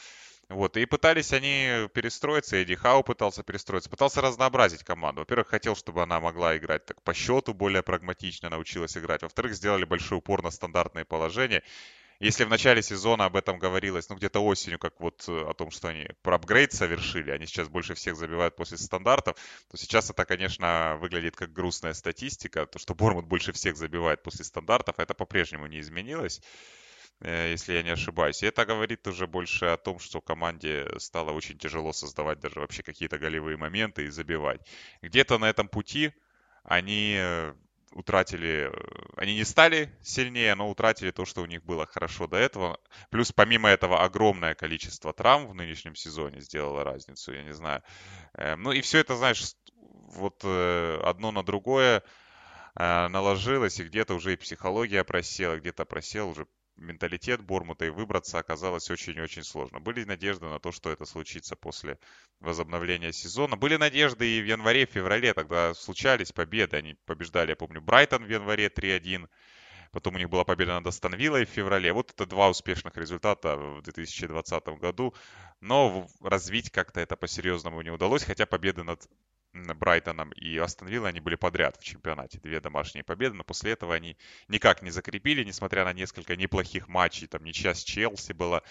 Вот, 0.49 0.77
и 0.77 0.85
пытались 0.85 1.33
они 1.33 1.89
перестроиться, 1.95 2.57
Эдди 2.57 2.75
Хау 2.75 3.03
пытался 3.03 3.43
перестроиться, 3.43 3.89
пытался 3.89 4.21
разнообразить 4.21 4.85
команду. 4.85 5.23
Во-первых, 5.23 5.49
хотел, 5.49 5.75
чтобы 5.75 6.03
она 6.03 6.21
могла 6.21 6.57
играть 6.57 6.85
так 6.85 7.03
по 7.03 7.15
счету, 7.15 7.55
более 7.55 7.83
прагматично 7.83 8.51
научилась 8.51 8.97
играть. 8.97 9.23
Во-вторых, 9.23 9.55
сделали 9.55 9.85
большой 9.85 10.19
упор 10.19 10.43
на 10.43 10.51
стандартные 10.51 11.05
положения. 11.05 11.63
Если 12.25 12.45
в 12.45 12.49
начале 12.49 12.83
сезона 12.83 13.27
об 13.27 13.37
этом 13.37 13.59
говорилось, 13.59 14.09
ну, 14.09 14.17
где-то 14.17 14.41
осенью, 14.41 14.79
как 14.79 14.99
вот 14.99 15.29
э, 15.29 15.45
о 15.47 15.53
том, 15.53 15.71
что 15.71 15.89
они 15.89 16.09
про 16.23 16.37
апгрейд 16.37 16.73
совершили, 16.73 17.31
они 17.31 17.45
сейчас 17.45 17.69
больше 17.69 17.93
всех 17.93 18.17
забивают 18.17 18.57
после 18.57 18.79
стандартов, 18.79 19.37
то 19.71 19.77
сейчас 19.77 20.09
это, 20.09 20.25
конечно, 20.25 20.97
выглядит 21.03 21.37
как 21.37 21.53
грустная 21.53 21.93
статистика, 21.93 22.65
то, 22.65 22.79
что 22.79 22.95
Бормут 22.95 23.27
больше 23.27 23.53
всех 23.53 23.77
забивает 23.77 24.23
после 24.23 24.47
стандартов, 24.47 24.99
это 25.01 25.13
по-прежнему 25.13 25.67
не 25.67 25.81
изменилось 25.81 26.41
э, 27.21 27.51
если 27.51 27.75
я 27.75 27.83
не 27.83 27.91
ошибаюсь. 27.91 28.43
И 28.43 28.47
это 28.47 28.65
говорит 28.65 29.07
уже 29.07 29.27
больше 29.27 29.67
о 29.67 29.77
том, 29.77 29.99
что 29.99 30.23
команде 30.23 30.89
стало 30.97 31.31
очень 31.31 31.59
тяжело 31.59 31.93
создавать 31.93 32.41
даже 32.41 32.59
вообще 32.59 32.83
какие-то 32.83 33.19
голевые 33.19 33.59
моменты 33.59 34.07
и 34.07 34.09
забивать. 34.09 34.63
Где-то 35.03 35.37
на 35.37 35.51
этом 35.51 35.69
пути 35.69 36.15
они 36.63 37.17
э, 37.19 37.55
утратили, 37.95 38.71
они 39.17 39.35
не 39.35 39.45
стали 39.45 39.89
сильнее, 40.03 40.55
но 40.55 40.69
утратили 40.69 41.11
то, 41.11 41.25
что 41.25 41.43
у 41.43 41.47
них 41.47 41.65
было 41.65 41.87
хорошо 41.87 42.27
до 42.27 42.37
этого. 42.37 42.79
Плюс 43.11 43.33
помимо 43.33 43.69
этого 43.69 44.03
огромное 44.03 44.55
количество 44.55 45.13
травм 45.13 45.47
в 45.47 45.55
нынешнем 45.55 45.95
сезоне 45.95 46.41
сделало 46.41 46.85
разницу, 46.85 47.33
я 47.33 47.43
не 47.43 47.55
знаю. 47.55 47.83
Эм, 48.35 48.63
ну 48.63 48.73
и 48.73 48.81
все 48.81 48.99
это, 48.99 49.17
знаешь, 49.17 49.43
вот 49.77 50.41
э, 50.45 51.01
одно 51.03 51.31
на 51.31 51.43
другое 51.43 52.03
э, 52.77 53.09
наложилось, 53.09 53.79
и 53.81 53.85
где-то 53.85 54.15
уже 54.15 54.35
и 54.35 54.37
психология 54.37 55.05
просела, 55.05 55.57
где-то 55.57 55.85
просел 55.85 56.29
уже 56.29 56.47
менталитет 56.77 57.41
Бормута 57.41 57.87
и 57.87 57.91
выбраться 57.91 58.39
оказалось 58.39 58.91
очень-очень 58.91 59.43
сложно. 59.43 59.81
Были 59.81 60.05
надежды 60.05 60.47
на 60.47 60.59
то, 60.59 60.73
что 60.73 60.91
это 60.91 61.05
случится 61.05 61.57
после 61.57 61.99
возобновления 62.41 63.13
сезона. 63.13 63.57
Были 63.57 63.77
надежды 63.77 64.27
и 64.27 64.43
в 64.43 64.47
январе, 64.47 64.87
феврале, 64.87 65.35
тогда 65.35 65.75
случались 65.75 66.33
победы. 66.33 66.77
Они 66.77 66.95
побеждали, 67.07 67.51
я 67.51 67.57
помню, 67.57 67.81
Брайтон 67.81 68.25
в 68.25 68.29
январе 68.29 68.69
3-1. 68.69 69.29
Потом 69.93 70.17
у 70.17 70.19
них 70.19 70.29
была 70.29 70.45
победа 70.45 70.75
над 70.75 70.89
Астон 70.89 71.15
Виллой 71.15 71.45
в 71.45 71.51
феврале. 71.51 71.93
Вот 71.93 72.11
это 72.11 72.27
два 72.27 72.49
успешных 72.49 72.97
результата 72.97 73.57
в 73.57 73.83
2020 73.83 74.67
году. 74.81 75.15
Но 75.61 76.09
развить 76.21 76.71
как-то 76.71 77.01
это 77.01 77.15
по-серьезному 77.15 77.81
не 77.83 77.91
удалось. 77.91 78.25
Хотя 78.25 78.45
победы 78.45 78.83
над 78.83 79.09
Брайтоном 79.55 80.33
и 80.33 80.57
Астон 80.59 80.89
Виллой 80.89 81.11
они 81.11 81.21
были 81.21 81.37
подряд 81.37 81.77
в 81.79 81.85
чемпионате. 81.85 82.41
Две 82.41 82.61
домашние 82.61 83.05
победы, 83.05 83.35
но 83.35 83.45
после 83.45 83.73
этого 83.73 83.95
они 83.95 84.17
никак 84.49 84.83
не 84.83 84.91
закрепили, 84.91 85.45
несмотря 85.45 85.85
на 85.85 85.93
несколько 85.93 86.37
неплохих 86.37 86.89
матчей. 86.89 87.29
Там 87.29 87.45
ничья 87.45 87.75
с 87.75 87.83
Челси 87.85 88.33
была, 88.33 88.63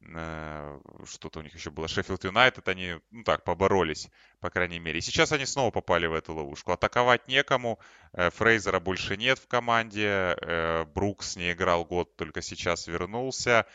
э, 0.00 0.80
что-то 1.04 1.40
у 1.40 1.42
них 1.42 1.54
еще 1.54 1.70
было, 1.70 1.86
Шеффилд 1.86 2.24
Юнайтед, 2.24 2.66
они, 2.68 2.96
ну 3.10 3.24
так, 3.24 3.44
поборолись, 3.44 4.08
по 4.40 4.48
крайней 4.48 4.78
мере. 4.78 4.98
И 4.98 5.02
сейчас 5.02 5.32
они 5.32 5.44
снова 5.44 5.70
попали 5.70 6.06
в 6.06 6.14
эту 6.14 6.34
ловушку. 6.34 6.72
Атаковать 6.72 7.28
некому, 7.28 7.78
э, 8.12 8.30
Фрейзера 8.30 8.80
больше 8.80 9.16
нет 9.16 9.38
в 9.38 9.46
команде, 9.48 10.36
э, 10.40 10.84
Брукс 10.86 11.36
не 11.36 11.52
играл 11.52 11.84
год, 11.84 12.16
только 12.16 12.40
сейчас 12.40 12.86
вернулся. 12.86 13.66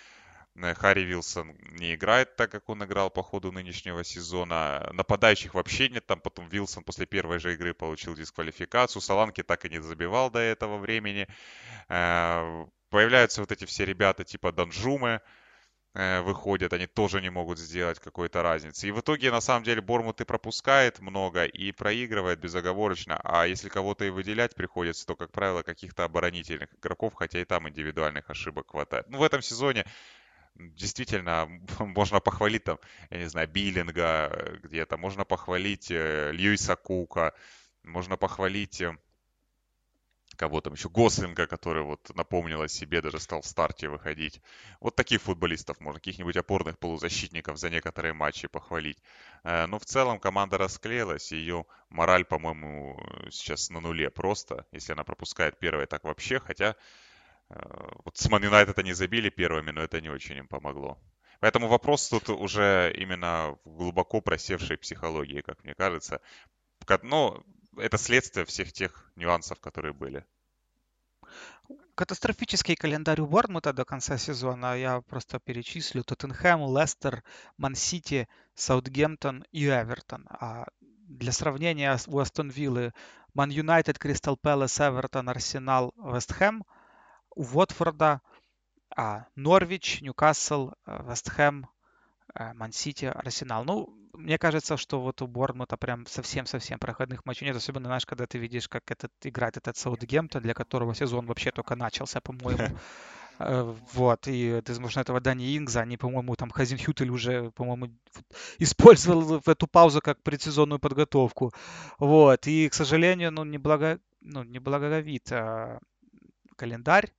Э, 0.57 0.73
Харри 0.73 1.01
Вилсон 1.01 1.55
не 1.79 1.95
играет 1.95 2.35
так, 2.35 2.51
как 2.51 2.69
он 2.69 2.83
играл 2.83 3.09
по 3.09 3.23
ходу 3.23 3.51
нынешнего 3.51 4.03
сезона. 4.03 4.89
Нападающих 4.93 5.53
вообще 5.53 5.89
нет. 5.89 6.05
Там 6.05 6.19
потом 6.19 6.47
Вилсон 6.49 6.83
после 6.83 7.05
первой 7.05 7.39
же 7.39 7.53
игры 7.53 7.73
получил 7.73 8.15
дисквалификацию. 8.15 9.01
Саланки 9.01 9.43
так 9.43 9.65
и 9.65 9.69
не 9.69 9.81
забивал 9.81 10.29
до 10.31 10.39
этого 10.39 10.77
времени. 10.77 11.27
Э, 11.89 12.65
появляются 12.89 13.41
вот 13.41 13.51
эти 13.51 13.65
все 13.65 13.85
ребята 13.85 14.23
типа 14.23 14.51
Данжумы, 14.51 15.21
э, 15.93 16.21
выходят, 16.21 16.73
они 16.73 16.87
тоже 16.87 17.21
не 17.21 17.29
могут 17.29 17.59
сделать 17.59 17.99
какой-то 17.99 18.41
разницы. 18.43 18.87
И 18.87 18.91
в 18.91 19.01
итоге, 19.01 19.31
на 19.31 19.41
самом 19.41 19.63
деле, 19.63 19.81
Бормут 19.81 20.21
и 20.21 20.25
пропускает 20.25 20.99
много, 20.99 21.45
и 21.45 21.71
проигрывает 21.71 22.39
безоговорочно. 22.39 23.19
А 23.23 23.45
если 23.47 23.69
кого-то 23.69 24.05
и 24.05 24.09
выделять 24.09 24.55
приходится, 24.55 25.05
то, 25.05 25.15
как 25.15 25.31
правило, 25.31 25.63
каких-то 25.63 26.03
оборонительных 26.03 26.73
игроков, 26.75 27.13
хотя 27.15 27.41
и 27.41 27.45
там 27.45 27.67
индивидуальных 27.69 28.29
ошибок 28.29 28.71
хватает. 28.71 29.07
Ну, 29.09 29.19
в 29.19 29.23
этом 29.23 29.41
сезоне 29.41 29.85
действительно 30.57 31.47
можно 31.79 32.19
похвалить 32.19 32.63
там, 32.63 32.79
я 33.09 33.19
не 33.19 33.29
знаю, 33.29 33.47
Биллинга 33.47 34.29
э, 34.31 34.57
где-то, 34.63 34.97
можно 34.97 35.25
похвалить 35.25 35.91
э, 35.91 36.31
Льюиса 36.31 36.75
Кука, 36.75 37.33
можно 37.83 38.17
похвалить 38.17 38.81
э, 38.81 38.97
кого 40.35 40.61
там 40.61 40.73
еще, 40.73 40.89
Гослинга, 40.89 41.47
который 41.47 41.83
вот 41.83 42.15
напомнил 42.15 42.61
о 42.61 42.67
себе, 42.67 43.01
даже 43.01 43.19
стал 43.19 43.41
в 43.41 43.47
старте 43.47 43.87
выходить. 43.89 44.41
Вот 44.79 44.95
таких 44.95 45.21
футболистов 45.21 45.79
можно, 45.79 45.99
каких-нибудь 45.99 46.37
опорных 46.37 46.77
полузащитников 46.77 47.57
за 47.57 47.71
некоторые 47.71 48.13
матчи 48.13 48.47
похвалить. 48.47 49.01
Но 49.43 49.79
в 49.79 49.85
целом 49.85 50.19
команда 50.19 50.59
расклеилась, 50.59 51.31
ее 51.31 51.65
мораль, 51.89 52.23
по-моему, 52.23 53.01
сейчас 53.31 53.71
на 53.71 53.79
нуле 53.79 54.11
просто, 54.11 54.67
если 54.71 54.93
она 54.93 55.03
пропускает 55.03 55.57
первое, 55.57 55.87
так 55.87 56.03
вообще, 56.03 56.39
хотя 56.39 56.75
вот 57.49 58.17
с 58.17 58.29
Ман 58.29 58.43
Юнайтед 58.43 58.77
они 58.79 58.93
забили 58.93 59.29
первыми, 59.29 59.71
но 59.71 59.81
это 59.81 60.01
не 60.01 60.09
очень 60.09 60.37
им 60.37 60.47
помогло. 60.47 60.99
Поэтому 61.39 61.67
вопрос 61.67 62.09
тут 62.09 62.29
уже 62.29 62.93
именно 62.97 63.57
в 63.63 63.75
глубоко 63.75 64.21
просевшей 64.21 64.77
психологии, 64.77 65.41
как 65.41 65.63
мне 65.63 65.75
кажется. 65.75 66.19
Но 67.03 67.43
это 67.77 67.97
следствие 67.97 68.45
всех 68.45 68.73
тех 68.73 69.11
нюансов, 69.15 69.59
которые 69.59 69.93
были. 69.93 70.25
Катастрофический 71.95 72.75
календарь 72.75 73.21
у 73.21 73.27
Борнмута 73.27 73.73
до 73.73 73.85
конца 73.85 74.17
сезона. 74.17 74.77
Я 74.77 75.01
просто 75.01 75.39
перечислю. 75.39 76.03
Тоттенхэм, 76.03 76.75
Лестер, 76.75 77.23
Ман-Сити, 77.57 78.27
Саутгемптон 78.55 79.45
и 79.51 79.65
Эвертон. 79.67 80.27
А 80.29 80.67
для 80.79 81.31
сравнения 81.31 81.97
у 82.07 82.19
Астон 82.19 82.49
Виллы 82.49 82.93
Ман 83.33 83.49
Юнайтед, 83.51 83.99
Кристал 83.99 84.37
Пэлас, 84.37 84.79
Эвертон, 84.79 85.29
Арсенал, 85.29 85.93
Вестхэм– 85.97 86.63
у 87.37 87.43
Уотфорда, 87.43 88.21
а, 88.95 89.25
Норвич, 89.35 90.01
Ньюкасл, 90.01 90.71
э, 90.85 91.03
Вестхэм, 91.07 91.67
э, 92.33 92.53
Ман-Сити, 92.53 93.05
Арсенал. 93.05 93.63
Ну, 93.63 93.89
мне 94.13 94.39
кажется, 94.39 94.75
что 94.75 94.99
вот 94.99 95.21
у 95.21 95.27
Борнмута 95.27 95.77
прям 95.77 96.07
совсем-совсем 96.07 96.79
проходных 96.79 97.25
матчей 97.25 97.45
нет. 97.45 97.55
Особенно, 97.55 97.85
знаешь, 97.85 98.07
когда 98.07 98.25
ты 98.25 98.39
видишь, 98.39 98.67
как 98.67 98.89
этот 98.89 99.11
играет 99.21 99.57
этот 99.57 99.77
Саутгемптон, 99.77 100.41
для 100.41 100.55
которого 100.55 100.95
сезон 100.95 101.27
вообще 101.27 101.51
только 101.51 101.75
начался, 101.75 102.19
по-моему. 102.21 102.77
Э, 103.39 103.75
вот, 103.93 104.27
и 104.27 104.61
ты 104.65 104.79
на 104.79 104.99
этого 104.99 105.21
Дани 105.21 105.55
Ингза, 105.55 105.81
они, 105.81 105.95
по-моему, 105.95 106.35
там 106.35 106.49
Хазин 106.49 106.79
Хютель 106.79 107.11
уже, 107.11 107.51
по-моему, 107.51 107.93
использовал 108.57 109.39
в 109.39 109.47
эту 109.47 109.67
паузу 109.67 110.01
как 110.01 110.23
предсезонную 110.23 110.79
подготовку. 110.79 111.53
Вот, 111.99 112.47
и, 112.47 112.67
к 112.67 112.73
сожалению, 112.73 113.31
ну, 113.31 113.43
не, 113.43 113.59
благо, 113.59 113.99
ну, 114.21 114.43
не 114.43 114.57
благовит 114.57 115.31
а, 115.31 115.77
календарь 116.55 117.13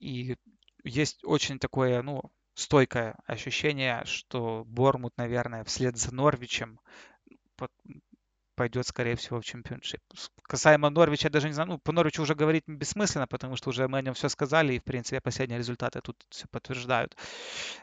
и 0.00 0.36
есть 0.84 1.24
очень 1.24 1.58
такое, 1.58 2.02
ну, 2.02 2.22
стойкое 2.54 3.16
ощущение, 3.26 4.02
что 4.04 4.64
Бормут, 4.66 5.12
наверное, 5.16 5.64
вслед 5.64 5.96
за 5.96 6.14
Норвичем 6.14 6.80
пойдет, 8.60 8.86
скорее 8.86 9.16
всего, 9.16 9.40
в 9.40 9.44
чемпионшип. 9.44 10.00
Касаемо 10.42 10.90
Норвича, 10.90 11.30
даже 11.30 11.46
не 11.46 11.54
знаю, 11.54 11.70
ну, 11.70 11.78
по 11.78 11.92
Норвичу 11.92 12.22
уже 12.22 12.34
говорить 12.34 12.64
бессмысленно, 12.66 13.26
потому 13.26 13.56
что 13.56 13.70
уже 13.70 13.88
мы 13.88 13.98
о 13.98 14.02
нем 14.02 14.12
все 14.12 14.28
сказали, 14.28 14.74
и, 14.74 14.78
в 14.78 14.84
принципе, 14.84 15.20
последние 15.22 15.58
результаты 15.58 16.00
тут 16.02 16.22
все 16.28 16.46
подтверждают. 16.50 17.16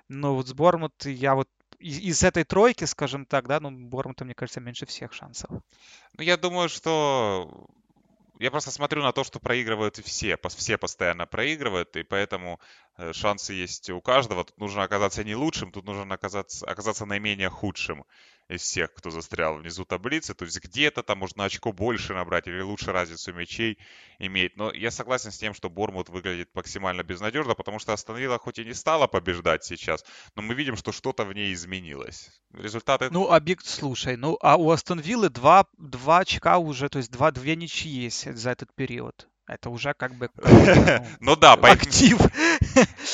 Но 0.07 0.35
вот 0.35 0.47
с 0.47 0.53
Бормут 0.53 0.93
я 1.05 1.33
вот 1.33 1.49
из 1.79 2.23
этой 2.23 2.43
тройки, 2.43 2.83
скажем 2.83 3.25
так, 3.25 3.47
да, 3.47 3.59
ну, 3.59 3.71
Бормута, 3.71 4.23
мне 4.25 4.35
кажется, 4.35 4.61
меньше 4.61 4.85
всех 4.85 5.13
шансов. 5.13 5.49
Ну, 5.49 6.23
я 6.23 6.37
думаю, 6.37 6.69
что 6.69 7.67
я 8.39 8.51
просто 8.51 8.71
смотрю 8.71 9.03
на 9.03 9.11
то, 9.11 9.23
что 9.23 9.39
проигрывают 9.39 9.97
все, 9.97 10.37
все 10.55 10.77
постоянно 10.77 11.25
проигрывают, 11.25 11.95
и 11.95 12.03
поэтому 12.03 12.59
э, 12.97 13.13
шансы 13.13 13.53
есть 13.53 13.89
у 13.89 14.01
каждого. 14.01 14.43
Тут 14.43 14.57
нужно 14.57 14.83
оказаться 14.83 15.23
не 15.23 15.35
лучшим, 15.35 15.71
тут 15.71 15.85
нужно 15.85 16.13
оказаться, 16.13 16.65
оказаться 16.65 17.05
наименее 17.05 17.49
худшим 17.49 18.05
из 18.49 18.61
всех, 18.61 18.93
кто 18.93 19.09
застрял 19.09 19.57
внизу 19.57 19.85
таблицы. 19.85 20.33
То 20.33 20.45
есть 20.45 20.61
где-то 20.63 21.03
там 21.03 21.19
можно 21.19 21.45
очко 21.45 21.71
больше 21.71 22.13
набрать 22.13 22.47
или 22.47 22.61
лучше 22.61 22.91
разницу 22.91 23.33
мячей 23.33 23.77
иметь. 24.19 24.55
Но 24.55 24.71
я 24.73 24.91
согласен 24.91 25.31
с 25.31 25.37
тем, 25.37 25.53
что 25.53 25.69
Бормут 25.69 26.09
выглядит 26.09 26.49
максимально 26.53 27.03
безнадежно, 27.03 27.55
потому 27.55 27.79
что 27.79 27.93
Астон 27.93 28.17
хоть 28.39 28.59
и 28.59 28.65
не 28.65 28.73
стала 28.73 29.07
побеждать 29.07 29.63
сейчас, 29.63 30.03
но 30.35 30.41
мы 30.41 30.55
видим, 30.55 30.75
что 30.75 30.91
что-то 30.91 31.23
в 31.23 31.33
ней 31.33 31.53
изменилось. 31.53 32.31
Результаты... 32.53 33.09
Ну, 33.11 33.29
объект, 33.29 33.65
слушай, 33.65 34.17
ну, 34.17 34.37
а 34.41 34.57
у 34.57 34.71
Астон 34.71 34.99
Виллы 34.99 35.29
два, 35.29 35.65
два 35.77 36.19
очка 36.19 36.57
уже, 36.57 36.89
то 36.89 36.97
есть 36.97 37.11
два, 37.11 37.31
две 37.31 37.55
ничьи 37.55 37.91
есть 37.91 38.33
за 38.33 38.51
этот 38.51 38.73
период. 38.73 39.27
Это 39.47 39.69
уже 39.69 39.93
как 39.93 40.13
бы... 40.15 40.29
Ну 41.19 41.35
да, 41.37 41.55
по 41.55 41.69
актив. 41.69 42.19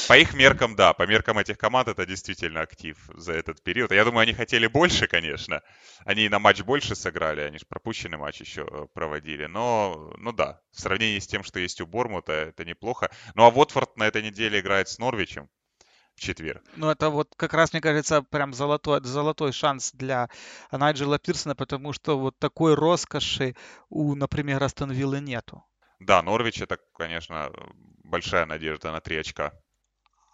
По 0.07 0.17
их 0.17 0.33
меркам, 0.33 0.75
да. 0.75 0.93
По 0.93 1.05
меркам 1.07 1.37
этих 1.37 1.57
команд 1.57 1.87
это 1.87 2.05
действительно 2.05 2.61
актив 2.61 2.97
за 3.15 3.33
этот 3.33 3.63
период. 3.63 3.91
Я 3.91 4.05
думаю, 4.05 4.23
они 4.23 4.33
хотели 4.33 4.67
больше, 4.67 5.07
конечно. 5.07 5.61
Они 6.05 6.29
на 6.29 6.39
матч 6.39 6.61
больше 6.61 6.95
сыграли, 6.95 7.41
они 7.41 7.57
же 7.57 7.65
пропущенный 7.65 8.17
матч 8.17 8.41
еще 8.41 8.67
э, 8.69 8.87
проводили. 8.93 9.45
Но, 9.45 10.13
ну 10.17 10.31
да, 10.31 10.61
в 10.71 10.79
сравнении 10.79 11.19
с 11.19 11.27
тем, 11.27 11.43
что 11.43 11.59
есть 11.59 11.81
у 11.81 11.85
Бормута, 11.85 12.33
это 12.33 12.65
неплохо. 12.65 13.09
Ну 13.35 13.43
а 13.43 13.49
Уотфорд 13.49 13.97
на 13.97 14.03
этой 14.03 14.21
неделе 14.21 14.59
играет 14.59 14.89
с 14.89 14.99
Норвичем 14.99 15.49
в 16.15 16.21
четверг. 16.21 16.63
Ну, 16.75 16.89
это 16.89 17.09
вот 17.09 17.33
как 17.35 17.53
раз, 17.53 17.73
мне 17.73 17.81
кажется, 17.81 18.21
прям 18.21 18.53
золотой, 18.53 19.01
золотой 19.03 19.51
шанс 19.51 19.91
для 19.93 20.29
Найджела 20.71 21.19
Пирсона, 21.19 21.55
потому 21.55 21.93
что 21.93 22.19
вот 22.19 22.37
такой 22.37 22.75
роскоши 22.75 23.55
у, 23.89 24.15
например, 24.15 24.63
Астон 24.63 24.91
Виллы 24.91 25.19
нету. 25.19 25.63
Да, 26.05 26.21
Норвич 26.21 26.61
это, 26.61 26.77
конечно, 26.93 27.51
большая 28.03 28.45
надежда 28.45 28.91
на 28.91 28.99
три 28.99 29.17
очка. 29.17 29.53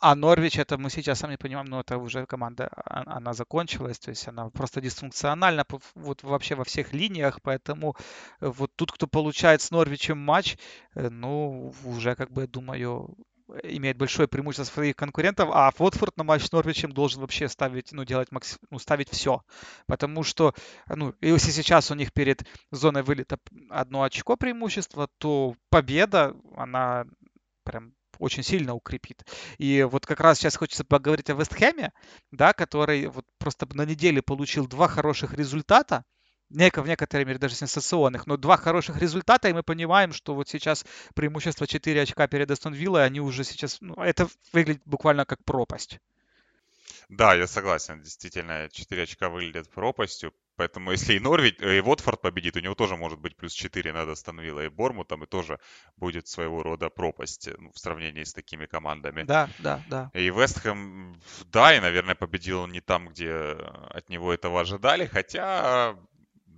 А 0.02 0.16
Норвич, 0.16 0.58
это 0.58 0.78
мы 0.78 0.90
сейчас 0.90 1.20
сами 1.20 1.36
понимаем, 1.36 1.68
но 1.68 1.82
это 1.82 1.98
уже 1.98 2.26
команда, 2.26 2.70
а, 2.74 3.18
она 3.18 3.34
закончилась, 3.34 4.00
то 4.00 4.12
есть 4.12 4.28
она 4.30 4.50
просто 4.50 4.80
дисфункциональна 4.80 5.66
вот 5.96 6.24
вообще 6.24 6.56
во 6.56 6.64
всех 6.64 6.94
линиях, 6.94 7.42
поэтому 7.42 7.96
вот 8.40 8.72
тут, 8.78 8.94
кто 8.94 9.08
получает 9.08 9.62
с 9.62 9.72
Норвичем 9.72 10.18
матч, 10.18 10.58
э, 10.96 11.10
ну, 11.10 11.74
уже, 11.84 12.16
как 12.16 12.32
бы, 12.32 12.48
думаю, 12.48 13.14
имеет 13.64 13.98
большое 13.98 14.28
преимущество 14.28 14.64
своих 14.64 14.96
конкурентов, 14.96 15.50
а 15.52 15.72
Уотфорд 15.78 16.18
на 16.18 16.24
матч 16.24 16.44
с 16.44 16.52
Норвичем 16.52 16.92
должен 16.92 17.22
вообще 17.22 17.48
ставить, 17.48 17.92
ну, 17.92 18.04
делать 18.06 18.32
макс... 18.32 18.60
ну, 18.70 18.80
ставить 18.80 19.10
все. 19.10 19.44
Потому 19.88 20.24
что, 20.24 20.54
ну, 20.88 21.14
если 21.22 21.52
сейчас 21.52 21.92
у 21.92 21.96
них 21.96 22.14
перед 22.14 22.44
зоной 22.72 23.04
вылета 23.04 23.38
одно 23.70 24.04
очко 24.04 24.36
преимущество, 24.36 25.08
то 25.18 25.56
победа, 25.70 26.36
она 26.56 27.06
прям 27.64 27.94
очень 28.20 28.44
сильно 28.44 28.74
укрепит. 28.74 29.26
И 29.58 29.84
вот 29.90 30.06
как 30.06 30.20
раз 30.20 30.38
сейчас 30.38 30.58
хочется 30.58 30.84
поговорить 30.84 31.30
о 31.30 31.34
Вестхэме, 31.34 31.92
да, 32.32 32.54
который 32.54 33.08
вот 33.08 33.26
просто 33.38 33.68
на 33.74 33.86
неделе 33.86 34.22
получил 34.22 34.68
два 34.68 34.88
хороших 34.88 35.34
результата, 35.34 36.04
в 36.50 36.88
некоторой 36.88 37.26
мере 37.26 37.38
даже 37.38 37.56
сенсационных, 37.56 38.28
но 38.28 38.38
два 38.38 38.58
хороших 38.58 38.98
результата, 39.02 39.50
и 39.50 39.54
мы 39.54 39.64
понимаем, 39.64 40.14
что 40.14 40.36
вот 40.36 40.50
сейчас 40.50 40.86
преимущество 41.16 41.68
4 41.68 42.02
очка 42.02 42.28
перед 42.28 42.50
Астон 42.50 42.74
Виллой, 42.74 43.06
они 43.06 43.20
уже 43.20 43.44
сейчас, 43.44 43.78
ну, 43.82 43.96
это 43.96 44.28
выглядит 44.54 44.82
буквально 44.86 45.26
как 45.26 45.44
пропасть. 45.44 46.00
Да, 47.10 47.34
я 47.34 47.48
согласен, 47.48 48.02
действительно, 48.02 48.70
4 48.72 49.04
очка 49.04 49.30
выглядят 49.30 49.70
пропастью, 49.72 50.32
поэтому 50.58 50.92
если 50.92 51.14
и 51.16 51.20
Норвич, 51.20 51.56
э, 51.60 51.78
и 51.78 51.82
Вотфорд 51.82 52.22
победит, 52.22 52.56
у 52.56 52.60
него 52.60 52.76
тоже 52.76 52.98
может 52.98 53.20
быть 53.20 53.36
плюс 53.36 53.54
4 53.54 53.94
над 53.94 54.10
Астон 54.10 54.40
Виллой 54.40 54.68
и 54.68 54.70
Бормутом, 54.70 55.24
и 55.24 55.28
тоже 55.28 55.60
будет 55.98 56.28
своего 56.28 56.62
рода 56.62 56.90
пропасть 56.90 57.48
э, 57.48 57.56
ну, 57.58 57.72
в 57.72 57.80
сравнении 57.80 58.24
с 58.24 58.34
такими 58.34 58.68
командами. 58.68 59.24
Да, 59.24 59.50
да, 59.58 59.84
да. 59.90 60.12
И 60.14 60.30
Вестхэм, 60.30 61.20
да, 61.46 61.76
и, 61.76 61.80
наверное, 61.80 62.16
победил 62.16 62.62
он 62.62 62.72
не 62.72 62.82
там, 62.82 63.10
где 63.10 63.32
от 63.32 64.10
него 64.10 64.32
этого 64.32 64.62
ожидали, 64.62 65.08
хотя 65.08 65.96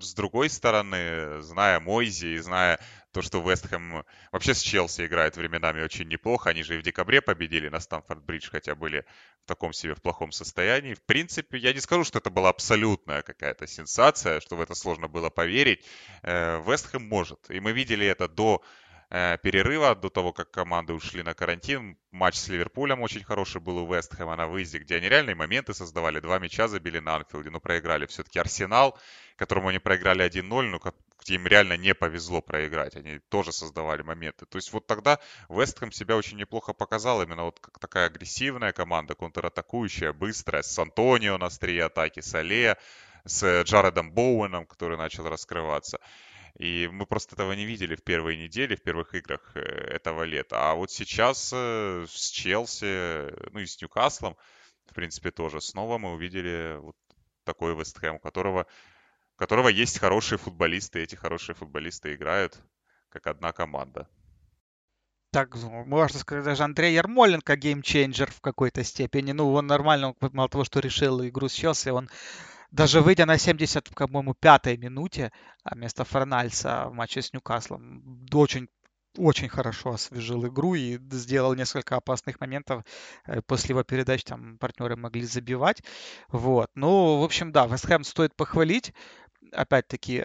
с 0.01 0.13
другой 0.13 0.49
стороны, 0.49 1.41
зная 1.41 1.79
Мойзи 1.79 2.27
и 2.35 2.37
зная 2.37 2.79
то, 3.11 3.21
что 3.21 3.41
Вестхэм 3.41 4.05
вообще 4.31 4.53
с 4.53 4.61
Челси 4.61 5.05
играет 5.05 5.35
временами 5.35 5.81
очень 5.81 6.07
неплохо, 6.07 6.49
они 6.49 6.63
же 6.63 6.75
и 6.75 6.77
в 6.79 6.83
декабре 6.83 7.21
победили 7.21 7.67
на 7.69 7.79
Стамфорд-Бридж, 7.79 8.49
хотя 8.49 8.75
были 8.75 9.05
в 9.43 9.47
таком 9.47 9.73
себе 9.73 9.95
в 9.95 10.01
плохом 10.01 10.31
состоянии. 10.31 10.93
В 10.93 11.01
принципе, 11.03 11.57
я 11.57 11.73
не 11.73 11.79
скажу, 11.79 12.03
что 12.03 12.19
это 12.19 12.29
была 12.29 12.49
абсолютная 12.49 13.21
какая-то 13.21 13.67
сенсация, 13.67 14.39
что 14.39 14.55
в 14.55 14.61
это 14.61 14.75
сложно 14.75 15.07
было 15.07 15.29
поверить. 15.29 15.85
Э, 16.23 16.61
Вестхэм 16.65 17.07
может. 17.07 17.49
И 17.49 17.59
мы 17.59 17.73
видели 17.73 18.05
это 18.05 18.27
до 18.27 18.61
перерыва 19.11 19.93
до 19.93 20.09
того, 20.09 20.31
как 20.31 20.51
команды 20.51 20.93
ушли 20.93 21.21
на 21.21 21.33
карантин. 21.33 21.97
Матч 22.11 22.35
с 22.35 22.47
Ливерпулем 22.47 23.01
очень 23.01 23.25
хороший 23.25 23.59
был 23.59 23.79
у 23.79 23.93
Вестхэма 23.93 24.37
на 24.37 24.47
выезде, 24.47 24.79
где 24.79 24.95
они 24.95 25.09
реальные 25.09 25.35
моменты 25.35 25.73
создавали. 25.73 26.21
Два 26.21 26.39
мяча 26.39 26.69
забили 26.69 26.99
на 26.99 27.17
Анфилде, 27.17 27.49
но 27.49 27.59
проиграли. 27.59 28.05
Все-таки 28.05 28.39
Арсенал, 28.39 28.97
которому 29.35 29.67
они 29.67 29.79
проиграли 29.79 30.25
1-0, 30.25 30.43
но 30.69 30.79
где 31.19 31.35
им 31.35 31.45
реально 31.45 31.75
не 31.75 31.93
повезло 31.93 32.41
проиграть. 32.41 32.95
Они 32.95 33.19
тоже 33.27 33.51
создавали 33.51 34.01
моменты. 34.01 34.45
То 34.45 34.57
есть 34.57 34.71
вот 34.71 34.87
тогда 34.87 35.19
Вестхэм 35.49 35.91
себя 35.91 36.15
очень 36.15 36.37
неплохо 36.37 36.71
показал. 36.71 37.21
Именно 37.21 37.43
вот 37.43 37.59
как 37.59 37.79
такая 37.79 38.05
агрессивная 38.05 38.71
команда, 38.71 39.13
контратакующая, 39.13 40.13
быстрая, 40.13 40.63
с 40.63 40.79
Антонио 40.79 41.37
на 41.37 41.47
острие 41.47 41.83
атаки, 41.83 42.21
с 42.21 42.33
Алле, 42.33 42.77
с 43.25 43.63
Джаредом 43.63 44.13
Боуэном, 44.13 44.65
который 44.65 44.97
начал 44.97 45.27
раскрываться. 45.27 45.99
И 46.57 46.89
мы 46.91 47.05
просто 47.05 47.35
этого 47.35 47.53
не 47.53 47.65
видели 47.65 47.95
в 47.95 48.03
первой 48.03 48.37
неделе, 48.37 48.75
в 48.75 48.83
первых 48.83 49.15
играх 49.15 49.51
э, 49.55 49.59
этого 49.59 50.23
лета. 50.23 50.71
А 50.71 50.75
вот 50.75 50.91
сейчас 50.91 51.51
э, 51.53 52.05
с 52.09 52.29
Челси, 52.29 53.51
ну 53.51 53.59
и 53.59 53.65
с 53.65 53.81
Ньюкаслом, 53.81 54.37
в 54.85 54.93
принципе, 54.93 55.31
тоже 55.31 55.61
снова 55.61 55.97
мы 55.97 56.13
увидели 56.13 56.77
вот 56.79 56.95
такой 57.43 57.75
Вестхэм, 57.75 58.15
у 58.15 58.19
которого, 58.19 58.67
у 59.35 59.37
которого 59.37 59.69
есть 59.69 59.99
хорошие 59.99 60.37
футболисты, 60.37 60.99
и 60.99 61.03
эти 61.03 61.15
хорошие 61.15 61.55
футболисты 61.55 62.13
играют 62.13 62.59
как 63.09 63.27
одна 63.27 63.51
команда. 63.51 64.07
Так, 65.31 65.55
можно 65.55 66.19
сказать, 66.19 66.43
даже 66.43 66.63
Андрей 66.63 66.93
Ярмоленко 66.93 67.55
game 67.55 67.82
changer 67.82 68.29
в 68.29 68.41
какой-то 68.41 68.83
степени. 68.83 69.31
Ну, 69.31 69.53
он 69.53 69.65
нормально, 69.67 70.13
мало 70.19 70.49
того, 70.49 70.65
что 70.65 70.81
решил 70.81 71.25
игру 71.25 71.47
с 71.47 71.53
Челси, 71.53 71.89
он 71.89 72.09
даже 72.71 73.01
выйдя 73.01 73.25
на 73.25 73.37
70, 73.37 73.89
по-моему, 73.95 74.33
пятой 74.33 74.77
минуте 74.77 75.31
а 75.63 75.75
вместо 75.75 76.03
Форнальса 76.05 76.87
в 76.87 76.93
матче 76.93 77.21
с 77.21 77.33
Ньюкаслом, 77.33 78.25
очень 78.33 78.67
очень 79.17 79.49
хорошо 79.49 79.91
освежил 79.91 80.47
игру 80.47 80.73
и 80.73 80.97
сделал 81.11 81.53
несколько 81.53 81.97
опасных 81.97 82.39
моментов. 82.39 82.85
Э, 83.25 83.41
после 83.41 83.73
его 83.73 83.83
передач 83.83 84.23
там 84.23 84.57
партнеры 84.57 84.95
могли 84.95 85.23
забивать. 85.23 85.83
Вот. 86.29 86.69
Ну, 86.75 87.19
в 87.19 87.23
общем, 87.23 87.51
да, 87.51 87.67
Вестхэм 87.67 88.05
стоит 88.05 88.35
похвалить. 88.35 88.93
Опять-таки, 89.51 90.23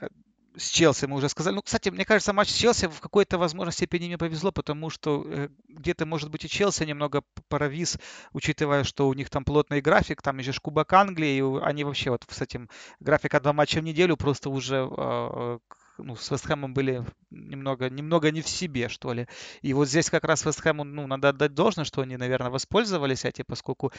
с 0.57 0.69
Челси 0.69 1.07
мы 1.07 1.17
уже 1.17 1.29
сказали. 1.29 1.55
Ну, 1.55 1.63
кстати, 1.63 1.89
мне 1.89 2.05
кажется, 2.05 2.33
матч 2.33 2.49
с 2.51 2.55
Челси 2.55 2.87
в 2.87 3.01
какой-то, 3.01 3.39
возможной 3.39 3.73
степени 3.73 4.07
мне 4.07 4.19
повезло, 4.19 4.53
потому 4.53 4.91
что 4.91 5.25
э, 5.27 5.49
где-то, 5.69 6.07
может 6.07 6.31
быть, 6.31 6.45
и 6.45 6.49
Челси 6.49 6.85
немного 6.85 7.23
провис, 7.49 7.99
учитывая, 8.33 8.85
что 8.85 9.09
у 9.09 9.15
них 9.15 9.31
там 9.31 9.45
плотный 9.45 9.81
график, 9.81 10.23
там 10.23 10.39
еще 10.39 10.53
Кубок 10.61 10.93
Англии, 10.93 11.37
и 11.37 11.65
они 11.65 11.85
вообще 11.85 12.11
вот 12.11 12.25
с 12.29 12.41
этим 12.41 12.69
графика 13.01 13.41
два 13.41 13.53
матча 13.53 13.81
в 13.81 13.85
неделю 13.85 14.17
просто 14.17 14.51
уже 14.51 14.89
э, 14.91 15.59
ну, 15.99 16.17
с 16.17 16.31
Вестхэмом 16.31 16.75
были 16.75 17.05
немного, 17.31 17.89
немного 17.91 18.31
не 18.31 18.43
в 18.43 18.49
себе, 18.49 18.89
что 18.89 19.13
ли. 19.13 19.27
И 19.63 19.73
вот 19.73 19.89
здесь 19.89 20.11
как 20.11 20.25
раз 20.25 20.45
Вестхэму, 20.45 20.85
ну, 20.85 21.07
надо 21.07 21.31
отдать 21.31 21.55
должное, 21.55 21.85
что 21.85 22.03
они, 22.03 22.17
наверное, 22.17 22.51
воспользовались 22.51 23.25
этим, 23.25 23.45
поскольку... 23.47 23.93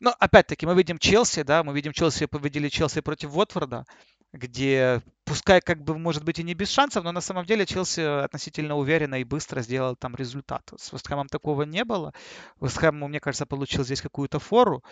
Но, 0.00 0.14
опять-таки, 0.18 0.66
мы 0.66 0.74
видим 0.74 0.98
Челси, 0.98 1.42
да, 1.42 1.62
мы 1.62 1.74
видим 1.74 1.92
Челси, 1.92 2.26
победили 2.26 2.68
Челси 2.68 3.00
против 3.00 3.34
Уотфорда, 3.36 3.84
где, 4.32 5.02
пускай 5.24 5.60
как 5.60 5.82
бы, 5.82 5.98
может 5.98 6.24
быть, 6.24 6.38
и 6.38 6.42
не 6.42 6.54
без 6.54 6.70
шансов, 6.70 7.04
но 7.04 7.12
на 7.12 7.20
самом 7.20 7.44
деле 7.44 7.66
Челси 7.66 8.22
относительно 8.24 8.76
уверенно 8.76 9.20
и 9.20 9.24
быстро 9.24 9.60
сделал 9.60 9.96
там 9.96 10.14
результат. 10.14 10.70
С 10.76 10.92
Вестхэмом 10.92 11.28
такого 11.28 11.62
не 11.62 11.84
было. 11.84 12.12
Вестхэм, 12.60 12.96
мне 12.96 13.20
кажется, 13.20 13.46
получил 13.46 13.84
здесь 13.84 14.00
какую-то 14.00 14.38
фору. 14.38 14.84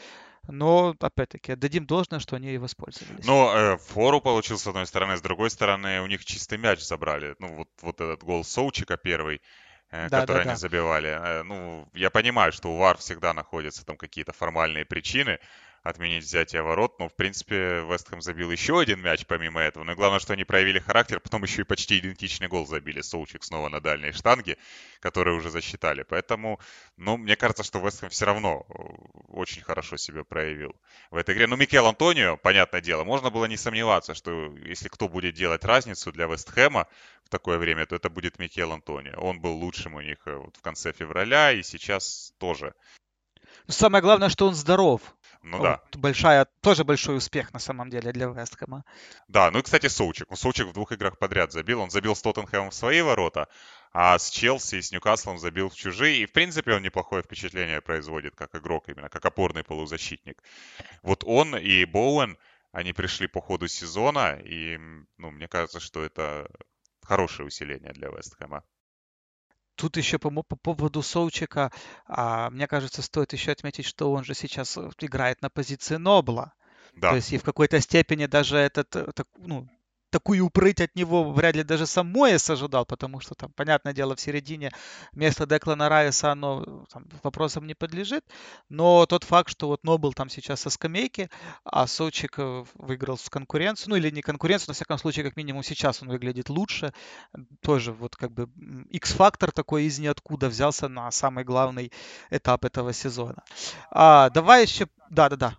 Но, 0.47 0.95
опять-таки, 1.01 1.53
отдадим 1.53 1.85
должное, 1.85 2.21
что 2.21 2.37
они 2.37 2.53
и 2.53 2.59
воспользовались. 2.59 3.27
Ну, 3.27 3.55
э, 3.55 3.77
фору 3.77 4.21
получил 4.21 4.59
с 4.59 4.67
одной 4.67 4.87
стороны, 4.87 5.17
с 5.17 5.21
другой 5.21 5.51
стороны, 5.51 6.01
у 6.01 6.07
них 6.07 6.25
чистый 6.25 6.57
мяч 6.57 6.81
забрали. 6.81 7.35
Ну, 7.39 7.55
вот, 7.55 7.69
вот 7.83 8.01
этот 8.01 8.23
гол 8.25 8.45
Соучика 8.45 8.97
первый, 8.97 9.43
э, 9.91 10.09
да, 10.09 10.21
который 10.21 10.37
да, 10.37 10.43
они 10.43 10.51
да. 10.53 10.57
забивали. 10.57 11.09
Э, 11.09 11.43
ну, 11.43 11.87
я 11.93 12.09
понимаю, 12.09 12.53
что 12.53 12.71
у 12.71 12.79
ВАР 12.79 12.97
всегда 12.97 13.35
находятся 13.35 13.85
там 13.85 13.99
какие-то 13.99 14.33
формальные 14.33 14.87
причины, 14.87 15.39
отменить 15.89 16.25
взятие 16.25 16.63
ворот. 16.63 16.99
Но, 16.99 17.09
в 17.09 17.15
принципе, 17.15 17.85
Вестхэм 17.89 18.21
забил 18.21 18.51
еще 18.51 18.79
один 18.79 19.01
мяч 19.01 19.25
помимо 19.27 19.61
этого. 19.61 19.85
Но 19.85 19.95
главное, 19.95 20.21
что 20.21 20.35
они 20.35 20.45
проявили 20.45 20.79
характер, 20.79 21.21
потом 21.21 21.43
еще 21.43 21.63
и 21.63 21.65
почти 21.65 21.99
идентичный 21.99 22.49
гол 22.49 22.67
забили. 22.67 23.01
Соучик 23.01 23.43
снова 23.43 23.69
на 23.69 23.81
дальней 23.81 24.13
штанге, 24.13 24.59
которые 25.01 25.37
уже 25.37 25.51
засчитали. 25.51 26.03
Поэтому, 26.03 26.61
ну, 26.97 27.17
мне 27.17 27.37
кажется, 27.37 27.65
что 27.65 27.79
Вестхэм 27.81 28.11
все 28.11 28.27
равно 28.27 28.67
э, 28.69 28.73
очень 29.29 29.63
хорошо 29.63 29.97
себя 29.97 30.25
проявил 30.25 30.75
в 31.11 31.17
этой 31.17 31.35
игре. 31.35 31.47
Ну, 31.47 31.57
Микел 31.57 31.87
Антонио, 31.87 32.37
понятное 32.37 32.81
дело, 32.81 33.05
можно 33.05 33.31
было 33.31 33.47
не 33.47 33.57
сомневаться, 33.57 34.15
что 34.15 34.55
если 34.59 34.89
кто 34.89 35.09
будет 35.09 35.35
делать 35.35 35.65
разницу 35.65 36.13
для 36.13 36.27
Вестхэма 36.27 36.87
в 37.25 37.31
такое 37.31 37.59
время, 37.59 37.87
то 37.87 37.97
это 37.97 38.11
будет 38.11 38.39
Микел 38.39 38.73
Антонио. 38.73 39.19
Он 39.21 39.41
был 39.41 39.53
лучшим 39.53 39.95
у 39.95 40.01
них 40.01 40.19
э, 40.27 40.37
в 40.37 40.61
конце 40.63 40.93
февраля 40.93 41.53
и 41.53 41.63
сейчас 41.63 42.33
тоже. 42.39 42.75
Самое 43.67 44.03
главное, 44.03 44.31
что 44.31 44.47
он 44.47 44.55
здоров. 44.55 45.03
Ну 45.51 45.63
да. 45.63 45.83
большая, 45.95 46.47
тоже 46.61 46.85
большой 46.85 47.17
успех 47.17 47.53
на 47.53 47.59
самом 47.59 47.91
деле 47.91 48.13
для 48.13 48.27
Вестхэма. 48.27 48.85
Да, 49.29 49.51
ну 49.51 49.61
и, 49.61 49.63
кстати, 49.63 49.87
Соучик. 49.87 50.27
Ну, 50.31 50.37
Соучик 50.37 50.67
в 50.67 50.73
двух 50.73 50.93
играх 50.93 51.19
подряд 51.19 51.53
забил. 51.53 51.81
Он 51.81 51.91
забил 51.91 52.15
с 52.15 52.23
Тоттенхэмом 52.23 52.71
в 52.71 52.75
свои 52.75 53.01
ворота, 53.01 53.49
а 53.93 54.19
с 54.19 54.31
Челси 54.31 54.77
и 54.77 54.83
с 54.83 54.93
Ньюкаслом 54.93 55.39
забил 55.39 55.71
в 55.71 55.75
чужие. 55.75 56.23
И, 56.23 56.27
в 56.27 56.33
принципе, 56.33 56.75
он 56.75 56.83
неплохое 56.83 57.23
впечатление 57.23 57.81
производит 57.81 58.35
как 58.37 58.55
игрок, 58.55 58.89
именно 58.89 59.09
как 59.09 59.25
опорный 59.25 59.65
полузащитник. 59.65 60.43
Вот 61.03 61.25
он 61.25 61.57
и 61.57 61.85
Боуэн, 61.85 62.37
они 62.73 62.93
пришли 62.93 63.27
по 63.27 63.41
ходу 63.41 63.69
сезона, 63.69 64.39
и, 64.45 64.79
ну, 65.17 65.31
мне 65.31 65.49
кажется, 65.49 65.81
что 65.81 66.05
это 66.05 66.51
хорошее 67.03 67.47
усиление 67.47 67.93
для 67.93 68.09
Вестхэма. 68.09 68.63
Тут 69.79 69.97
еще 69.97 70.19
по, 70.19 70.31
по 70.31 70.57
поводу 70.57 71.03
Соучика, 71.03 71.71
а, 72.07 72.51
мне 72.51 72.67
кажется, 72.67 73.01
стоит 73.01 73.33
еще 73.33 73.53
отметить, 73.53 73.85
что 73.85 74.11
он 74.11 74.25
же 74.25 74.35
сейчас 74.35 74.77
э, 74.77 74.91
играет 74.99 75.41
на 75.41 75.51
позиции 75.51 75.95
Нобла. 75.95 76.53
Да. 76.97 77.11
То 77.11 77.17
есть 77.17 77.33
и 77.33 77.39
в 77.39 77.45
какой-то 77.45 77.81
степени 77.81 78.27
даже 78.27 78.57
этот, 78.57 78.97
э, 78.97 79.13
так, 79.15 79.29
ну, 79.37 79.69
такую 80.11 80.45
упрыть 80.45 80.81
от 80.81 80.95
него 80.97 81.33
вряд 81.33 81.57
ли 81.57 81.63
даже 81.63 81.87
сам 81.87 82.11
Моэс 82.13 82.49
ожидал, 82.51 82.87
потому 82.87 83.21
что 83.21 83.35
там, 83.35 83.53
понятное 83.53 83.93
дело, 83.93 84.17
в 84.17 84.21
середине 84.21 84.73
место 85.13 85.47
Деклана 85.47 85.89
Райса, 85.89 86.33
оно 86.33 86.85
там, 86.93 87.07
вопросам 87.23 87.67
не 87.67 87.75
подлежит, 87.75 88.25
но 88.69 89.07
тот 89.07 89.25
факт, 89.25 89.51
что 89.51 89.69
вот 89.69 89.85
Нобл 89.85 90.13
там 90.13 90.29
сейчас 90.29 90.61
со 90.61 90.71
скамейки, 90.71 91.31
а 91.65 91.87
Сочик 91.87 92.39
э, 92.39 92.65
выиграл 92.75 93.19
с 93.19 93.29
конкуренцию, 93.29 93.91
ну 93.91 93.97
или 93.97 94.11
не 94.11 94.23
конкуренцию, 94.23 94.69
но, 94.69 94.75
в 94.75 94.77
всяком 94.77 94.99
случае, 94.99 95.25
как 95.25 95.37
минимум 95.37 95.63
сейчас 95.63 96.03
он 96.03 96.09
выглядит 96.09 96.49
лучше, 96.49 96.93
тоже 97.61 97.93
вот 97.93 98.17
как 98.17 98.33
бы 98.33 98.49
X-фактор 98.91 99.53
такой 99.53 99.85
из 99.85 99.99
ниоткуда 99.99 100.49
взялся 100.49 100.89
на 100.89 101.11
самый 101.11 101.45
главный 101.45 101.93
этап 102.31 102.65
этого 102.65 102.93
сезона. 102.93 103.43
А, 103.91 104.31
давай 104.31 104.63
еще... 104.63 104.89
Да-да-да. 105.11 105.57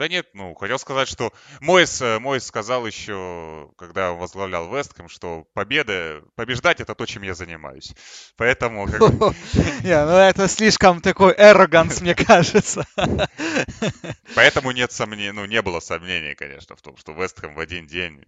Э, 0.00 0.04
Да 0.04 0.08
нет, 0.08 0.28
ну, 0.32 0.54
хотел 0.54 0.78
сказать, 0.78 1.08
что 1.08 1.32
Мойс, 1.60 2.00
э, 2.00 2.18
Мойс 2.18 2.44
сказал 2.44 2.86
еще, 2.86 3.70
когда 3.76 4.12
возглавлял 4.12 4.74
Вестхэм, 4.74 5.08
что 5.08 5.44
победы, 5.52 6.22
побеждать 6.36 6.80
это 6.80 6.94
то, 6.94 7.04
чем 7.06 7.22
я 7.22 7.34
занимаюсь. 7.34 7.92
Поэтому... 8.36 8.86
Не, 8.88 10.04
ну 10.04 10.12
это 10.12 10.48
слишком 10.48 11.00
такой 11.00 11.34
эроганс, 11.36 12.00
мне 12.00 12.14
кажется. 12.14 12.86
Поэтому 14.34 14.70
нет 14.70 14.90
сомнений, 14.92 15.32
ну, 15.32 15.44
не 15.44 15.60
было 15.60 15.80
сомнений, 15.80 16.34
конечно, 16.34 16.76
в 16.76 16.82
том, 16.82 16.96
что 16.96 17.12
Вестхэм 17.12 17.54
в 17.54 17.60
один 17.60 17.86
день 17.86 18.22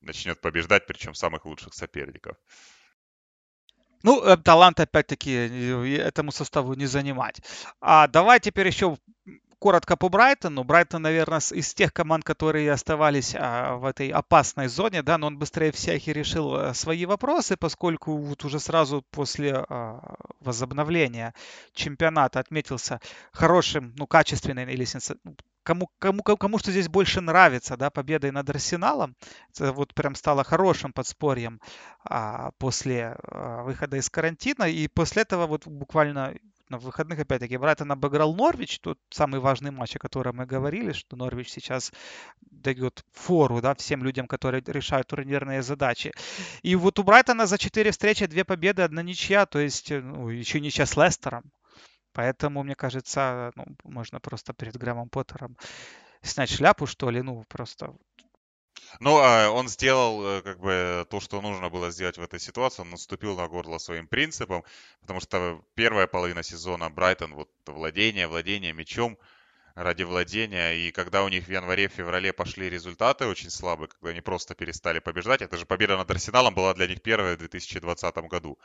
начнет 0.00 0.40
побеждать, 0.40 0.86
причем 0.86 1.14
самых 1.14 1.44
лучших 1.44 1.74
соперников. 1.74 2.36
Ну, 4.02 4.22
э, 4.22 4.36
талант, 4.36 4.80
опять-таки, 4.80 5.30
этому 5.96 6.30
составу 6.30 6.74
не 6.74 6.86
занимать. 6.86 7.40
А 7.80 8.06
давай 8.06 8.38
теперь 8.38 8.66
еще 8.66 8.98
коротко 9.58 9.96
по 9.96 10.08
Брайтону. 10.08 10.64
Брайтон, 10.64 11.02
наверное, 11.02 11.40
из 11.50 11.74
тех 11.74 11.92
команд, 11.92 12.24
которые 12.24 12.70
оставались 12.72 13.34
а, 13.36 13.76
в 13.76 13.84
этой 13.84 14.08
опасной 14.10 14.68
зоне, 14.68 15.02
да, 15.02 15.18
но 15.18 15.28
он 15.28 15.38
быстрее 15.38 15.72
всех 15.72 16.06
и 16.08 16.12
решил 16.12 16.54
а, 16.54 16.74
свои 16.74 17.06
вопросы, 17.06 17.56
поскольку 17.56 18.16
вот 18.16 18.44
уже 18.44 18.60
сразу 18.60 19.02
после 19.10 19.54
а, 19.54 20.14
возобновления 20.40 21.34
чемпионата 21.72 22.40
отметился 22.40 23.00
хорошим, 23.32 23.94
ну, 23.96 24.06
качественным 24.06 24.68
или 24.68 24.84
ну, 25.24 25.36
кому, 25.64 25.90
кому, 25.98 26.22
кому 26.22 26.58
что 26.58 26.70
здесь 26.70 26.88
больше 26.88 27.20
нравится, 27.20 27.76
да, 27.76 27.90
победой 27.90 28.30
над 28.30 28.48
Арсеналом. 28.48 29.16
Это 29.50 29.72
вот 29.72 29.94
прям 29.94 30.14
стало 30.14 30.44
хорошим 30.44 30.92
подспорьем 30.92 31.60
а, 32.04 32.52
после 32.58 33.16
а, 33.22 33.62
выхода 33.62 33.96
из 33.96 34.08
карантина. 34.08 34.64
И 34.64 34.86
после 34.88 35.22
этого 35.22 35.46
вот 35.46 35.66
буквально 35.66 36.34
на 36.68 36.78
выходных, 36.78 37.18
опять-таки, 37.18 37.56
Брайтон 37.56 37.92
обыграл 37.92 38.34
Норвич, 38.34 38.80
тот 38.80 38.98
самый 39.10 39.40
важный 39.40 39.70
матч, 39.70 39.96
о 39.96 39.98
котором 39.98 40.36
мы 40.36 40.46
говорили, 40.46 40.92
что 40.92 41.16
Норвич 41.16 41.50
сейчас 41.50 41.92
дает 42.40 43.04
фору 43.12 43.60
да, 43.60 43.74
всем 43.74 44.02
людям, 44.02 44.26
которые 44.26 44.62
решают 44.66 45.08
турнирные 45.08 45.62
задачи. 45.62 46.12
И 46.62 46.74
вот 46.76 46.98
у 46.98 47.02
Брайтона 47.02 47.46
за 47.46 47.58
четыре 47.58 47.90
встречи 47.90 48.26
две 48.26 48.44
победы, 48.44 48.82
одна 48.82 49.02
ничья, 49.02 49.46
то 49.46 49.58
есть 49.58 49.90
ну, 49.90 50.28
еще 50.28 50.60
ничья 50.60 50.86
с 50.86 50.96
Лестером. 50.96 51.52
Поэтому, 52.12 52.62
мне 52.62 52.76
кажется, 52.76 53.50
ну, 53.56 53.64
можно 53.82 54.20
просто 54.20 54.54
перед 54.54 54.76
Грэмом 54.76 55.08
Поттером 55.08 55.56
снять 56.22 56.50
шляпу, 56.50 56.86
что 56.86 57.10
ли, 57.10 57.22
ну, 57.22 57.44
просто 57.48 57.94
ну, 59.00 59.18
а 59.18 59.50
он 59.50 59.68
сделал 59.68 60.24
э, 60.26 60.42
как 60.42 60.60
бы 60.60 61.06
то, 61.10 61.20
что 61.20 61.40
нужно 61.40 61.70
было 61.70 61.90
сделать 61.90 62.18
в 62.18 62.22
этой 62.22 62.40
ситуации. 62.40 62.82
Он 62.82 62.90
наступил 62.90 63.36
на 63.36 63.48
горло 63.48 63.78
своим 63.78 64.06
принципам, 64.06 64.64
потому 65.00 65.20
что 65.20 65.62
первая 65.74 66.06
половина 66.06 66.42
сезона 66.42 66.90
Брайтон, 66.90 67.34
вот 67.34 67.50
владение, 67.66 68.26
владение 68.26 68.72
мячом 68.72 69.18
ради 69.74 70.02
владения. 70.02 70.72
И 70.74 70.92
когда 70.92 71.24
у 71.24 71.28
них 71.28 71.46
в 71.46 71.50
январе-феврале 71.50 72.32
пошли 72.32 72.70
результаты 72.70 73.26
очень 73.26 73.50
слабые, 73.50 73.88
когда 73.88 74.10
они 74.10 74.20
просто 74.20 74.54
перестали 74.54 75.00
побеждать, 75.00 75.42
это 75.42 75.56
же 75.56 75.66
победа 75.66 75.96
над 75.96 76.10
Арсеналом 76.10 76.54
была 76.54 76.74
для 76.74 76.86
них 76.86 77.02
первая 77.02 77.34
в 77.36 77.38
2020 77.38 78.16
году 78.28 78.58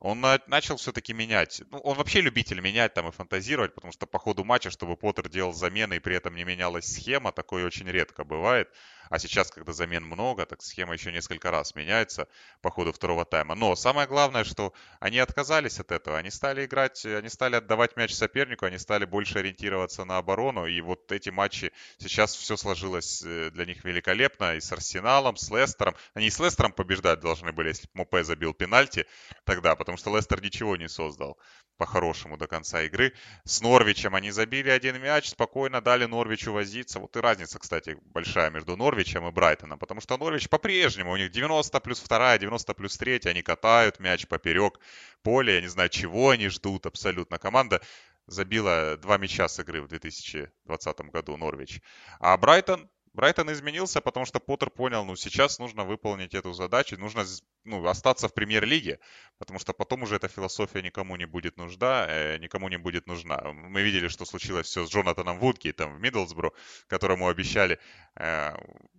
он 0.00 0.24
начал 0.46 0.76
все-таки 0.76 1.12
менять. 1.12 1.62
Ну, 1.70 1.78
он 1.78 1.96
вообще 1.96 2.20
любитель 2.20 2.60
менять 2.60 2.94
там 2.94 3.08
и 3.08 3.12
фантазировать, 3.12 3.74
потому 3.74 3.92
что 3.92 4.06
по 4.06 4.18
ходу 4.18 4.44
матча, 4.44 4.70
чтобы 4.70 4.96
Поттер 4.96 5.28
делал 5.28 5.52
замены 5.52 5.94
и 5.94 5.98
при 5.98 6.14
этом 6.14 6.36
не 6.36 6.44
менялась 6.44 6.86
схема, 6.86 7.32
такое 7.32 7.66
очень 7.66 7.88
редко 7.88 8.24
бывает. 8.24 8.72
А 9.10 9.18
сейчас, 9.18 9.50
когда 9.50 9.72
замен 9.72 10.04
много, 10.04 10.46
так 10.46 10.62
схема 10.62 10.94
еще 10.94 11.12
несколько 11.12 11.50
раз 11.50 11.74
меняется 11.74 12.28
по 12.60 12.70
ходу 12.70 12.92
второго 12.92 13.24
тайма. 13.24 13.54
Но 13.54 13.74
самое 13.76 14.06
главное, 14.06 14.44
что 14.44 14.72
они 15.00 15.18
отказались 15.18 15.80
от 15.80 15.92
этого. 15.92 16.18
Они 16.18 16.30
стали 16.30 16.64
играть, 16.66 17.04
они 17.04 17.28
стали 17.28 17.56
отдавать 17.56 17.96
мяч 17.96 18.12
сопернику, 18.12 18.66
они 18.66 18.78
стали 18.78 19.04
больше 19.04 19.38
ориентироваться 19.38 20.04
на 20.04 20.18
оборону. 20.18 20.66
И 20.66 20.80
вот 20.80 21.10
эти 21.12 21.30
матчи, 21.30 21.72
сейчас 21.98 22.34
все 22.34 22.56
сложилось 22.56 23.22
э, 23.24 23.50
для 23.50 23.64
них 23.64 23.84
великолепно. 23.84 24.56
И 24.56 24.60
с 24.60 24.70
Арсеналом, 24.72 25.36
с 25.36 25.50
Лестером. 25.50 25.94
Они 26.14 26.26
и 26.26 26.30
с 26.30 26.38
Лестером 26.38 26.72
побеждать 26.72 27.20
должны 27.20 27.52
были, 27.52 27.68
если 27.68 27.86
бы 27.86 27.90
Мопе 27.94 28.24
забил 28.24 28.54
пенальти 28.54 29.06
тогда, 29.44 29.74
потому 29.76 29.96
что 29.98 30.14
Лестер 30.14 30.42
ничего 30.42 30.76
не 30.76 30.88
создал 30.88 31.38
по-хорошему 31.78 32.36
до 32.36 32.46
конца 32.46 32.82
игры. 32.82 33.14
С 33.44 33.60
Норвичем 33.60 34.14
они 34.14 34.30
забили 34.32 34.68
один 34.68 35.00
мяч, 35.00 35.28
спокойно 35.28 35.80
дали 35.80 36.04
Норвичу 36.04 36.52
возиться. 36.52 36.98
Вот 36.98 37.16
и 37.16 37.20
разница, 37.20 37.58
кстати, 37.58 37.96
большая 38.06 38.50
между 38.50 38.76
Норвичем 38.76 38.97
и 39.00 39.30
Брайтоном, 39.30 39.78
потому 39.78 40.00
что 40.00 40.16
Норвич 40.16 40.48
по-прежнему, 40.48 41.12
у 41.12 41.16
них 41.16 41.30
90 41.30 41.80
плюс 41.80 42.00
2, 42.02 42.38
90 42.38 42.74
плюс 42.74 42.96
3, 42.96 43.20
они 43.24 43.42
катают 43.42 44.00
мяч 44.00 44.26
поперек 44.26 44.80
поля, 45.22 45.54
я 45.54 45.60
не 45.60 45.68
знаю, 45.68 45.88
чего 45.88 46.30
они 46.30 46.48
ждут 46.48 46.86
абсолютно. 46.86 47.38
Команда 47.38 47.80
забила 48.26 48.96
два 48.96 49.18
мяча 49.18 49.48
с 49.48 49.58
игры 49.58 49.82
в 49.82 49.88
2020 49.88 51.00
году 51.12 51.36
Норвич. 51.36 51.80
А 52.20 52.36
Брайтон 52.36 52.88
Брайтон 53.18 53.50
изменился, 53.50 54.00
потому 54.00 54.26
что 54.26 54.38
Поттер 54.38 54.70
понял, 54.70 55.04
ну, 55.04 55.16
сейчас 55.16 55.58
нужно 55.58 55.84
выполнить 55.84 56.34
эту 56.34 56.52
задачу, 56.52 56.96
нужно 56.96 57.24
ну, 57.64 57.84
остаться 57.88 58.28
в 58.28 58.32
премьер-лиге, 58.32 59.00
потому 59.38 59.58
что 59.58 59.72
потом 59.72 60.04
уже 60.04 60.14
эта 60.14 60.28
философия 60.28 60.82
никому 60.82 61.16
не 61.16 61.26
будет 61.26 61.56
нужна, 61.56 62.06
э, 62.08 62.38
никому 62.38 62.68
не 62.68 62.78
будет 62.78 63.08
нужна. 63.08 63.42
Мы 63.52 63.82
видели, 63.82 64.06
что 64.06 64.24
случилось 64.24 64.68
все 64.68 64.86
с 64.86 64.90
Джонатаном 64.90 65.40
Вудки, 65.40 65.72
там, 65.72 65.96
в 65.96 66.00
Миддлсбро, 66.00 66.52
которому 66.86 67.26
обещали 67.26 67.80
э, 68.14 68.54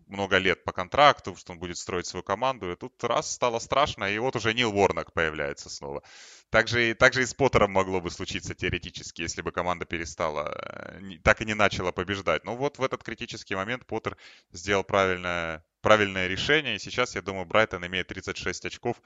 много 0.08 0.38
лет 0.38 0.66
по 0.66 0.74
контракту, 0.74 1.38
что 1.38 1.54
он 1.54 1.60
будет 1.60 1.78
строить 1.78 2.06
свою 2.06 2.22
команду, 2.22 2.70
и 2.70 2.76
тут 2.76 3.02
раз 3.06 3.32
стало 3.32 3.60
страшно, 3.60 4.04
и 4.04 4.20
вот 4.20 4.36
уже 4.36 4.54
Нил 4.54 4.74
Ворнок 4.74 5.14
появляется 5.14 5.70
снова. 5.70 6.04
Также, 6.50 6.96
также 6.96 7.22
и 7.22 7.26
с 7.26 7.34
Поттером 7.36 7.72
могло 7.72 8.02
бы 8.02 8.10
случиться 8.10 8.56
теоретически, 8.56 9.22
если 9.22 9.44
бы 9.44 9.52
команда 9.52 9.86
перестала, 9.86 10.52
э, 10.52 11.18
так 11.24 11.42
и 11.42 11.46
не 11.46 11.54
начала 11.54 11.92
побеждать. 11.92 12.44
Но 12.44 12.56
вот 12.56 12.80
в 12.80 12.84
этот 12.84 13.04
критический 13.04 13.56
момент 13.56 13.86
Поттер 13.86 14.18
сделал 14.52 14.84
правильное, 14.84 15.64
правильное 15.82 16.28
решение. 16.28 16.76
И 16.76 16.80
сейчас, 16.80 17.16
я 17.16 17.22
думаю, 17.22 17.46
Брайтон 17.46 17.86
имеет 17.86 18.08
36 18.08 18.66
очков, 18.66 19.00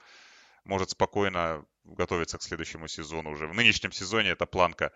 может 0.64 0.90
спокойно 0.90 1.66
готовиться 1.84 2.38
к 2.38 2.42
следующему 2.42 2.88
сезону 2.88 3.30
уже. 3.32 3.46
В 3.46 3.52
нынешнем 3.52 3.92
сезоне 3.92 4.30
эта 4.30 4.46
планка 4.46 4.90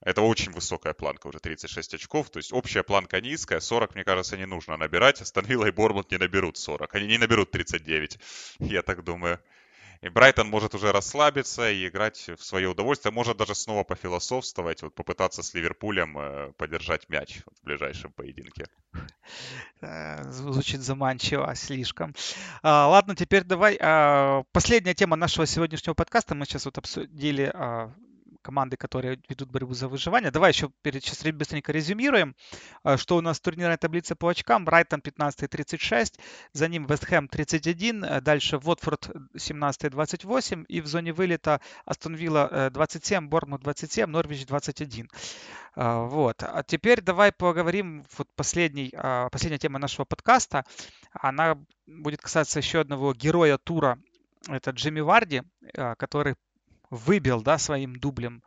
это 0.00 0.20
очень 0.20 0.52
высокая 0.52 0.92
планка, 0.94 1.28
уже 1.28 1.38
36 1.38 1.94
очков. 1.94 2.28
То 2.30 2.38
есть 2.38 2.52
общая 2.52 2.82
планка 2.82 3.20
низкая. 3.20 3.60
40, 3.60 3.94
мне 3.94 4.04
кажется, 4.04 4.36
не 4.36 4.46
нужно 4.46 4.76
набирать. 4.76 5.20
Астон 5.20 5.46
и 5.46 5.70
Бормут 5.70 6.10
не 6.10 6.18
наберут 6.18 6.56
40. 6.56 6.94
Они 6.94 7.06
не 7.06 7.18
наберут 7.18 7.52
39, 7.52 8.18
я 8.58 8.82
так 8.82 9.04
думаю. 9.04 9.40
И 10.04 10.10
Брайтон 10.10 10.48
может 10.48 10.74
уже 10.74 10.92
расслабиться 10.92 11.70
и 11.70 11.88
играть 11.88 12.28
в 12.38 12.44
свое 12.44 12.68
удовольствие. 12.68 13.10
Может 13.10 13.38
даже 13.38 13.54
снова 13.54 13.84
пофилософствовать, 13.84 14.82
вот 14.82 14.94
попытаться 14.94 15.42
с 15.42 15.54
Ливерпулем 15.54 16.18
э, 16.18 16.52
подержать 16.58 17.08
мяч 17.08 17.38
в 17.46 17.64
ближайшем 17.64 18.12
поединке. 18.12 18.66
Э, 19.80 20.22
звучит 20.30 20.82
заманчиво 20.82 21.54
слишком. 21.54 22.14
А, 22.62 22.88
ладно, 22.88 23.16
теперь 23.16 23.44
давай. 23.44 23.78
А, 23.80 24.42
последняя 24.52 24.92
тема 24.92 25.16
нашего 25.16 25.46
сегодняшнего 25.46 25.94
подкаста. 25.94 26.34
Мы 26.34 26.44
сейчас 26.44 26.66
вот 26.66 26.76
обсудили 26.76 27.50
а, 27.54 27.90
команды, 28.44 28.76
которые 28.76 29.18
ведут 29.28 29.50
борьбу 29.50 29.74
за 29.74 29.88
выживание. 29.88 30.30
Давай 30.30 30.52
еще 30.52 30.70
перед 30.82 31.02
сейчас 31.02 31.24
быстренько 31.32 31.72
резюмируем, 31.72 32.36
э, 32.84 32.96
что 32.96 33.16
у 33.16 33.20
нас 33.20 33.40
турнирная 33.40 33.78
таблица 33.78 34.14
по 34.14 34.28
очкам. 34.28 34.64
Брайтон 34.64 35.00
15 35.00 35.50
36, 35.50 36.20
за 36.52 36.68
ним 36.68 36.86
Вестхэм 36.86 37.28
31, 37.28 38.04
э, 38.04 38.20
дальше 38.20 38.58
Вотфорд 38.58 39.10
17 39.36 39.90
28 39.90 40.64
и 40.68 40.80
в 40.80 40.86
зоне 40.86 41.12
вылета 41.12 41.60
Астон 41.86 42.14
Вилла 42.14 42.70
27, 42.72 43.28
Бормут 43.28 43.62
27, 43.62 44.10
Норвич 44.10 44.46
21. 44.46 45.08
Вот. 45.76 46.42
А 46.42 46.62
теперь 46.62 47.00
давай 47.00 47.32
поговорим, 47.32 48.04
вот 48.16 48.28
последний, 48.36 48.92
а, 48.96 49.28
последняя 49.30 49.58
тема 49.58 49.80
нашего 49.80 50.04
подкаста, 50.04 50.64
она 51.12 51.58
будет 51.86 52.20
касаться 52.20 52.60
еще 52.60 52.80
одного 52.80 53.12
героя 53.12 53.58
тура, 53.58 53.98
это 54.48 54.70
Джимми 54.70 55.00
Варди, 55.00 55.42
э, 55.74 55.94
который 55.96 56.34
выбил 56.94 57.42
да, 57.42 57.58
своим 57.58 57.96
дублем 57.96 58.42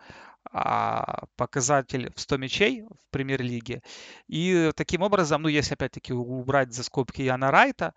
а, 0.52 1.26
показатель 1.36 2.12
в 2.16 2.20
100 2.20 2.38
мячей 2.38 2.82
в 2.84 3.12
премьер-лиге. 3.12 3.82
И 4.28 4.72
таким 4.76 5.02
образом, 5.02 5.42
ну, 5.42 5.50
если 5.50 5.74
опять-таки 5.74 6.14
убрать 6.14 6.74
за 6.74 6.84
скобки 6.84 7.22
Яна 7.22 7.52
Райта, 7.52 7.94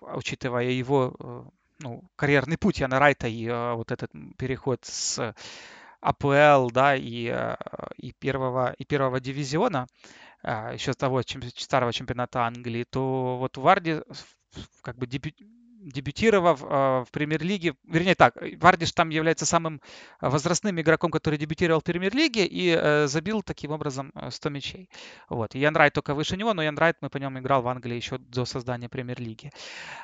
учитывая 0.00 0.70
его 0.70 1.14
э, 1.18 1.42
ну, 1.80 2.04
карьерный 2.16 2.56
путь 2.58 2.80
Яна 2.80 2.98
Райта 2.98 3.26
и 3.28 3.46
а, 3.48 3.74
вот 3.74 3.90
этот 3.90 4.10
переход 4.36 4.84
с 4.84 5.34
АПЛ, 6.00 6.70
да, 6.70 6.94
и, 6.94 7.26
э, 7.26 7.56
и, 7.96 8.12
первого, 8.12 8.72
и 8.78 8.84
первого 8.84 9.20
дивизиона, 9.20 9.86
а, 10.42 10.72
еще 10.72 10.92
с 10.92 10.96
того 10.96 11.22
чем, 11.22 11.42
старого 11.42 11.92
чемпионата 11.92 12.44
Англии, 12.44 12.84
то 12.84 13.38
вот 13.38 13.56
Варди 13.56 14.00
как 14.82 14.96
бы 14.96 15.06
дебют, 15.06 15.34
дебютировав 15.88 16.60
в 16.60 17.06
премьер-лиге, 17.10 17.74
вернее 17.84 18.14
так, 18.14 18.34
Вардиш 18.58 18.92
там 18.92 19.10
является 19.10 19.46
самым 19.46 19.80
возрастным 20.20 20.80
игроком, 20.80 21.10
который 21.10 21.38
дебютировал 21.38 21.80
в 21.80 21.84
премьер-лиге 21.84 22.46
и 22.46 22.76
э, 22.76 23.06
забил 23.06 23.42
таким 23.42 23.70
образом 23.70 24.12
100 24.28 24.48
мячей. 24.50 24.90
Вот. 25.28 25.54
Ян 25.54 25.76
Райт 25.76 25.94
только 25.94 26.14
выше 26.14 26.36
него, 26.36 26.54
но 26.54 26.62
Ян 26.62 26.78
Райт, 26.78 26.96
мы 27.00 27.10
по 27.10 27.16
нему 27.16 27.38
играл 27.38 27.62
в 27.62 27.68
Англии 27.68 27.96
еще 27.96 28.18
до 28.18 28.44
создания 28.44 28.88
премьер-лиги. 28.88 29.50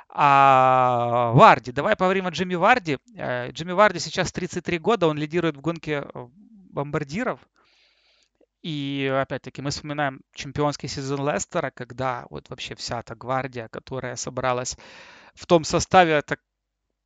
А 0.09 1.33
Варди, 1.35 1.73
давай 1.73 1.97
поговорим 1.97 2.27
о 2.27 2.31
Джимми 2.31 2.55
Варди. 2.55 2.99
Э, 3.17 3.51
Джимми 3.51 3.73
Варди 3.73 3.99
сейчас 3.99 4.33
33 4.33 4.79
года, 4.79 5.07
он 5.07 5.19
лидирует 5.19 5.57
в 5.57 5.61
гонке 5.61 6.07
бомбардиров. 6.71 7.41
И 8.63 9.13
опять-таки 9.21 9.61
мы 9.61 9.71
вспоминаем 9.71 10.23
чемпионский 10.33 10.89
сезон 10.89 11.29
Лестера, 11.29 11.71
когда 11.71 12.25
вот 12.31 12.49
вообще 12.49 12.75
вся 12.75 13.01
эта 13.01 13.15
гвардия, 13.15 13.69
которая 13.69 14.17
собралась 14.17 14.79
в 15.35 15.47
том 15.47 15.65
составе, 15.65 16.13
это 16.13 16.39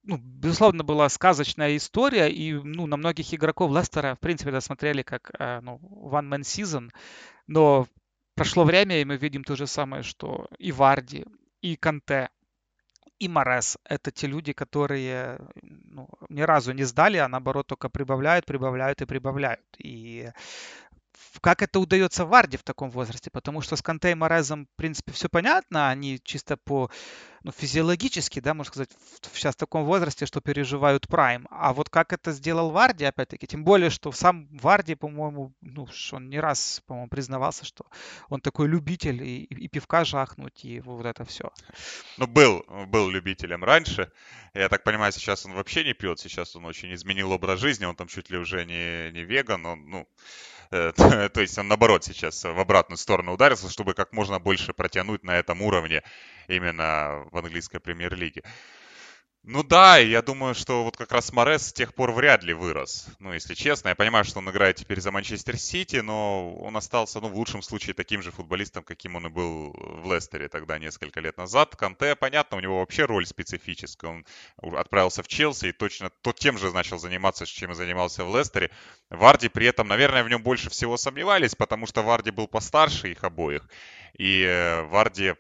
ну, 0.05 0.17
безусловно, 0.17 0.85
была 0.85 1.09
сказочная 1.09 1.77
история, 1.77 2.29
и 2.29 2.53
ну, 2.55 2.87
на 2.87 2.97
многих 2.97 3.35
игроков 3.35 3.71
Лестера, 3.71 4.15
в 4.15 4.21
принципе, 4.21 4.51
это 4.51 4.61
смотрели 4.61 5.03
как 5.03 5.31
э, 5.39 5.61
ну, 5.61 5.79
one-man 5.83 6.41
season, 6.41 6.91
но 7.47 7.87
прошло 8.35 8.65
время, 8.65 9.01
и 9.01 9.05
мы 9.05 9.17
видим 9.17 9.45
то 9.45 9.55
же 9.57 9.67
самое, 9.67 10.03
что 10.03 10.49
и 10.59 10.73
Варди, 10.73 11.27
и 11.61 11.77
Канте, 11.77 12.31
и 13.19 13.29
Морес– 13.29 13.77
это 13.85 14.11
те 14.11 14.29
люди, 14.29 14.53
которые 14.53 15.41
ну, 15.63 16.09
ни 16.29 16.43
разу 16.43 16.73
не 16.73 16.85
сдали, 16.85 17.19
а 17.19 17.29
наоборот 17.29 17.67
только 17.67 17.89
прибавляют, 17.89 18.47
прибавляют 18.47 19.03
и 19.03 19.07
прибавляют. 19.07 19.67
И 19.79 20.31
как 21.41 21.63
это 21.63 21.81
удается 21.81 22.25
Варди 22.25 22.57
в 22.57 22.63
таком 22.63 22.91
возрасте, 22.91 23.31
потому 23.31 23.61
что 23.61 23.77
с 23.77 23.83
Канте 23.83 24.13
и 24.13 24.15
Морезом, 24.15 24.67
в 24.67 24.77
принципе, 24.77 25.13
все 25.13 25.29
понятно, 25.29 25.91
они 25.91 26.21
чисто 26.23 26.57
по, 26.57 26.91
ну, 27.45 27.53
физиологически, 27.53 28.41
да, 28.41 28.55
можно 28.55 28.71
сказать, 28.71 28.91
в, 29.23 29.37
сейчас 29.37 29.55
в 29.55 29.59
таком 29.59 29.85
возрасте, 29.85 30.27
что 30.27 30.41
переживают 30.41 31.09
прайм. 31.09 31.47
А 31.51 31.73
вот 31.73 31.89
как 31.89 32.13
это 32.13 32.33
сделал 32.33 32.71
Варди, 32.71 33.05
опять-таки, 33.05 33.47
тем 33.47 33.65
более, 33.65 33.91
что 33.91 34.13
сам 34.13 34.49
Варди, 34.51 34.95
по-моему, 34.95 35.53
ну, 35.61 35.87
он 36.13 36.29
не 36.29 36.41
раз, 36.41 36.83
по-моему, 36.87 37.09
признавался, 37.09 37.65
что 37.65 37.87
он 38.29 38.41
такой 38.41 38.69
любитель 38.69 39.23
и, 39.23 39.45
и 39.45 39.69
пивка 39.69 40.05
жахнуть, 40.05 40.65
и 40.65 40.81
вот 40.81 41.07
это 41.07 41.25
все. 41.25 41.51
Ну, 42.17 42.27
был, 42.27 42.65
был 42.89 43.09
любителем 43.09 43.65
раньше. 43.65 44.11
Я 44.55 44.69
так 44.69 44.83
понимаю, 44.83 45.13
сейчас 45.13 45.47
он 45.47 45.55
вообще 45.55 45.85
не 45.85 45.95
пьет, 45.95 46.19
сейчас 46.19 46.57
он 46.57 46.65
очень 46.65 46.93
изменил 46.95 47.31
образ 47.33 47.61
жизни, 47.61 47.85
он 47.85 47.97
там 47.97 48.09
чуть 48.09 48.31
ли 48.31 48.39
уже 48.39 48.65
не, 48.65 49.11
не 49.13 49.25
веган, 49.25 49.65
он, 49.67 49.89
ну, 49.89 50.09
то 50.71 51.41
есть 51.41 51.57
он, 51.59 51.69
наоборот, 51.69 52.05
сейчас 52.05 52.45
в 52.45 52.59
обратную 52.59 52.99
сторону 52.99 53.33
ударился, 53.33 53.71
чтобы 53.71 53.95
как 53.95 54.13
можно 54.13 54.39
больше 54.39 54.75
протянуть 54.75 55.25
на 55.25 55.37
этом 55.37 55.63
уровне 55.63 56.03
именно 56.47 57.25
в 57.31 57.37
английской 57.39 57.81
премьер-лиге. 57.81 58.43
Ну 59.45 59.63
да, 59.63 59.97
я 59.97 60.21
думаю, 60.21 60.55
что 60.55 60.85
вот 60.85 60.97
как 60.97 61.11
раз 61.13 61.33
Морес 61.33 61.69
с 61.69 61.73
тех 61.73 61.95
пор 61.95 62.13
вряд 62.13 62.43
ли 62.43 62.53
вырос. 62.53 63.07
Ну, 63.19 63.33
если 63.33 63.55
честно, 63.55 63.89
я 63.89 63.95
понимаю, 63.95 64.25
что 64.25 64.41
он 64.41 64.51
играет 64.51 64.77
теперь 64.77 65.01
за 65.01 65.11
Манчестер 65.11 65.57
Сити, 65.57 65.97
но 65.97 66.55
он 66.57 66.77
остался, 66.77 67.21
ну, 67.21 67.29
в 67.29 67.35
лучшем 67.35 67.63
случае, 67.63 67.95
таким 67.95 68.21
же 68.21 68.31
футболистом, 68.31 68.83
каким 68.85 69.17
он 69.17 69.27
и 69.27 69.31
был 69.31 69.73
в 69.73 70.13
Лестере 70.13 70.49
тогда 70.49 70.79
несколько 70.79 71.21
лет 71.21 71.39
назад. 71.39 71.77
Канте, 71.77 72.15
понятно, 72.15 72.59
у 72.59 72.61
него 72.61 72.81
вообще 72.81 73.07
роль 73.07 73.27
специфическая. 73.27 74.23
Он 74.59 74.77
отправился 74.77 75.23
в 75.23 75.29
Челси 75.29 75.67
и 75.67 75.73
точно 75.73 76.11
то, 76.11 76.33
тем 76.33 76.59
же 76.59 76.71
начал 76.71 76.99
заниматься, 76.99 77.47
чем 77.47 77.73
и 77.73 77.75
занимался 77.75 78.25
в 78.25 78.37
Лестере. 78.37 78.71
Варди 79.09 79.49
при 79.49 79.67
этом, 79.67 79.89
наверное, 79.89 80.25
в 80.25 80.29
нем 80.29 80.43
больше 80.43 80.69
всего 80.69 80.99
сомневались, 80.99 81.55
потому 81.55 81.87
что 81.87 82.03
Варди 82.03 82.31
был 82.31 82.49
постарше 82.49 83.11
их 83.11 83.25
обоих. 83.25 83.67
И 84.19 84.43
э, 84.43 84.83
Варди 84.83 85.35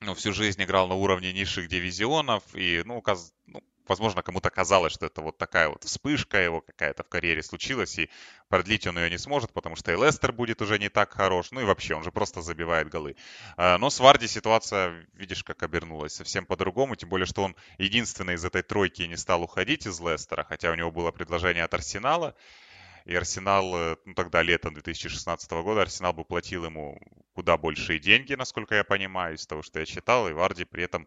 ну, 0.00 0.14
всю 0.14 0.32
жизнь 0.32 0.62
играл 0.62 0.88
на 0.88 0.94
уровне 0.94 1.32
низших 1.32 1.68
дивизионов, 1.68 2.42
и, 2.54 2.82
ну, 2.84 3.00
каз... 3.00 3.32
ну 3.46 3.62
возможно, 3.88 4.22
кому-то 4.22 4.50
казалось, 4.50 4.92
что 4.92 5.06
это 5.06 5.22
вот 5.22 5.38
такая 5.38 5.68
вот 5.68 5.84
вспышка 5.84 6.38
его 6.38 6.60
какая-то 6.60 7.04
в 7.04 7.08
карьере 7.08 7.42
случилась, 7.42 7.98
и 7.98 8.10
продлить 8.48 8.86
он 8.86 8.98
ее 8.98 9.10
не 9.10 9.18
сможет, 9.18 9.52
потому 9.52 9.76
что 9.76 9.92
и 9.92 9.96
Лестер 9.96 10.32
будет 10.32 10.60
уже 10.62 10.78
не 10.78 10.88
так 10.88 11.12
хорош, 11.12 11.50
ну 11.50 11.60
и 11.60 11.64
вообще, 11.64 11.94
он 11.94 12.02
же 12.02 12.12
просто 12.12 12.42
забивает 12.42 12.88
голы. 12.88 13.16
А, 13.56 13.78
но 13.78 13.90
с 13.90 14.00
Варди 14.00 14.26
ситуация, 14.26 15.06
видишь, 15.14 15.44
как 15.44 15.62
обернулась 15.62 16.14
совсем 16.14 16.46
по-другому, 16.46 16.96
тем 16.96 17.08
более, 17.08 17.26
что 17.26 17.42
он 17.42 17.56
единственный 17.78 18.34
из 18.34 18.44
этой 18.44 18.62
тройки 18.62 19.02
не 19.02 19.16
стал 19.16 19.42
уходить 19.42 19.86
из 19.86 20.00
Лестера, 20.00 20.44
хотя 20.44 20.70
у 20.70 20.74
него 20.74 20.90
было 20.90 21.10
предложение 21.10 21.64
от 21.64 21.74
Арсенала, 21.74 22.34
и 23.04 23.14
Арсенал, 23.14 23.76
э, 23.76 23.96
ну 24.04 24.14
тогда 24.14 24.42
летом 24.42 24.74
2016 24.74 25.50
года, 25.52 25.82
Арсенал 25.82 26.12
бы 26.12 26.24
платил 26.24 26.64
ему 26.64 27.00
куда 27.36 27.58
большие 27.58 27.98
деньги, 27.98 28.34
насколько 28.34 28.74
я 28.74 28.82
понимаю, 28.82 29.34
из 29.34 29.46
того, 29.46 29.62
что 29.62 29.78
я 29.78 29.84
читал. 29.84 30.26
И 30.26 30.32
Варди 30.32 30.64
при 30.64 30.84
этом 30.84 31.06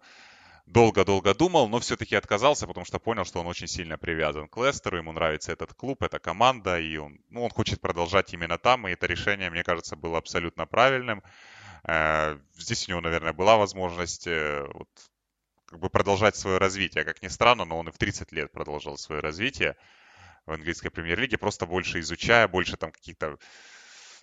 долго-долго 0.68 1.34
думал, 1.34 1.68
но 1.70 1.80
все-таки 1.80 2.16
отказался, 2.16 2.68
потому 2.68 2.86
что 2.86 3.00
понял, 3.00 3.26
что 3.26 3.40
он 3.40 3.48
очень 3.48 3.68
сильно 3.68 3.98
привязан 3.98 4.48
к 4.48 4.56
Лестеру, 4.58 4.98
ему 4.98 5.12
нравится 5.12 5.52
этот 5.52 5.74
клуб, 5.74 6.04
эта 6.04 6.20
команда, 6.20 6.80
и 6.80 6.98
он, 6.98 7.18
ну, 7.30 7.44
он 7.44 7.50
хочет 7.50 7.82
продолжать 7.82 8.32
именно 8.32 8.60
там, 8.60 8.88
и 8.88 8.92
это 8.92 9.08
решение, 9.08 9.50
мне 9.50 9.64
кажется, 9.64 9.96
было 9.96 10.20
абсолютно 10.20 10.68
правильным. 10.68 11.24
Э, 11.84 12.38
здесь 12.56 12.88
у 12.88 12.92
него, 12.92 13.02
наверное, 13.02 13.34
была 13.34 13.58
возможность 13.58 14.28
э, 14.28 14.68
вот, 14.72 14.90
как 15.66 15.80
бы 15.80 15.90
продолжать 15.90 16.36
свое 16.36 16.60
развитие. 16.60 17.06
Как 17.06 17.24
ни 17.24 17.28
странно, 17.28 17.66
но 17.66 17.80
он 17.80 17.90
и 17.90 17.92
в 17.92 17.98
30 17.98 18.32
лет 18.34 18.52
продолжал 18.52 19.00
свое 19.00 19.20
развитие 19.20 19.76
в 20.46 20.52
английской 20.52 20.90
премьер-лиге, 20.90 21.40
просто 21.40 21.66
больше 21.66 22.00
изучая, 22.02 22.48
больше 22.48 22.78
там 22.78 22.92
каких-то 22.92 23.40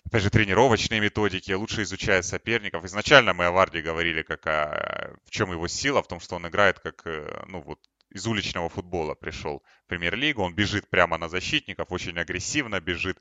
опять 0.07 0.23
же, 0.23 0.29
тренировочные 0.29 1.01
методики, 1.01 1.51
лучше 1.51 1.83
изучая 1.83 2.21
соперников. 2.21 2.85
Изначально 2.85 3.33
мы 3.33 3.45
о 3.45 3.51
Варде 3.51 3.81
говорили, 3.81 4.21
как 4.21 4.47
о, 4.47 5.17
в 5.25 5.29
чем 5.29 5.51
его 5.51 5.67
сила, 5.67 6.01
в 6.01 6.07
том, 6.07 6.19
что 6.19 6.35
он 6.37 6.47
играет 6.47 6.79
как, 6.79 7.05
э, 7.05 7.43
ну 7.47 7.61
вот, 7.61 7.79
из 8.09 8.25
уличного 8.25 8.69
футбола 8.69 9.15
пришел 9.15 9.63
в 9.83 9.87
премьер-лигу, 9.87 10.41
он 10.41 10.55
бежит 10.55 10.89
прямо 10.89 11.17
на 11.17 11.27
защитников, 11.27 11.91
очень 11.91 12.17
агрессивно 12.17 12.79
бежит, 12.79 13.19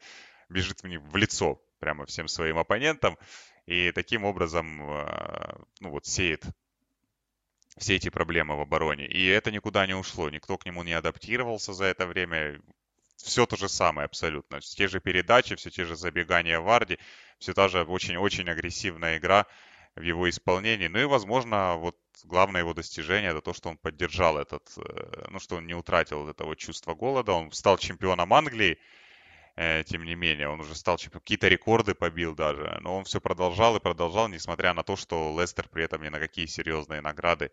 бежит 0.48 0.82
в 0.82 1.16
лицо 1.16 1.60
прямо 1.80 2.06
всем 2.06 2.28
своим 2.28 2.56
оппонентам, 2.56 3.18
и 3.66 3.90
таким 3.90 4.24
образом, 4.24 4.80
э, 4.88 5.56
ну 5.80 5.90
вот, 5.90 6.06
сеет 6.06 6.44
все 7.78 7.96
эти 7.96 8.10
проблемы 8.10 8.56
в 8.56 8.60
обороне. 8.60 9.06
И 9.08 9.26
это 9.26 9.50
никуда 9.50 9.86
не 9.88 9.94
ушло, 9.94 10.30
никто 10.30 10.56
к 10.56 10.64
нему 10.64 10.84
не 10.84 10.92
адаптировался 10.92 11.72
за 11.72 11.86
это 11.86 12.06
время 12.06 12.60
все 13.16 13.46
то 13.46 13.56
же 13.56 13.68
самое 13.68 14.06
абсолютно. 14.06 14.60
Все 14.60 14.76
те 14.76 14.88
же 14.88 15.00
передачи, 15.00 15.56
все 15.56 15.70
те 15.70 15.84
же 15.84 15.96
забегания 15.96 16.60
Варди, 16.60 16.98
все 17.38 17.54
та 17.54 17.68
же 17.68 17.82
очень-очень 17.84 18.48
агрессивная 18.48 19.18
игра 19.18 19.46
в 19.96 20.02
его 20.02 20.28
исполнении. 20.28 20.88
Ну 20.88 20.98
и, 20.98 21.04
возможно, 21.04 21.76
вот 21.76 21.96
главное 22.24 22.60
его 22.60 22.74
достижение 22.74 23.30
это 23.30 23.40
то, 23.40 23.52
что 23.54 23.70
он 23.70 23.78
поддержал 23.78 24.38
этот, 24.38 24.70
э, 24.76 25.26
ну, 25.30 25.40
что 25.40 25.56
он 25.56 25.66
не 25.66 25.74
утратил 25.74 26.28
этого 26.28 26.54
чувства 26.56 26.94
голода. 26.94 27.32
Он 27.32 27.50
стал 27.52 27.78
чемпионом 27.78 28.32
Англии, 28.34 28.78
э, 29.56 29.84
тем 29.84 30.04
не 30.04 30.14
менее, 30.14 30.48
он 30.48 30.60
уже 30.60 30.74
стал 30.74 30.98
чемпионом, 30.98 31.22
какие-то 31.22 31.48
рекорды 31.48 31.94
побил 31.94 32.34
даже, 32.34 32.78
но 32.82 32.96
он 32.96 33.04
все 33.04 33.20
продолжал 33.20 33.76
и 33.76 33.80
продолжал, 33.80 34.28
несмотря 34.28 34.74
на 34.74 34.82
то, 34.82 34.96
что 34.96 35.34
Лестер 35.38 35.68
при 35.68 35.84
этом 35.84 36.02
ни 36.02 36.08
на 36.08 36.18
какие 36.18 36.46
серьезные 36.46 37.00
награды 37.00 37.50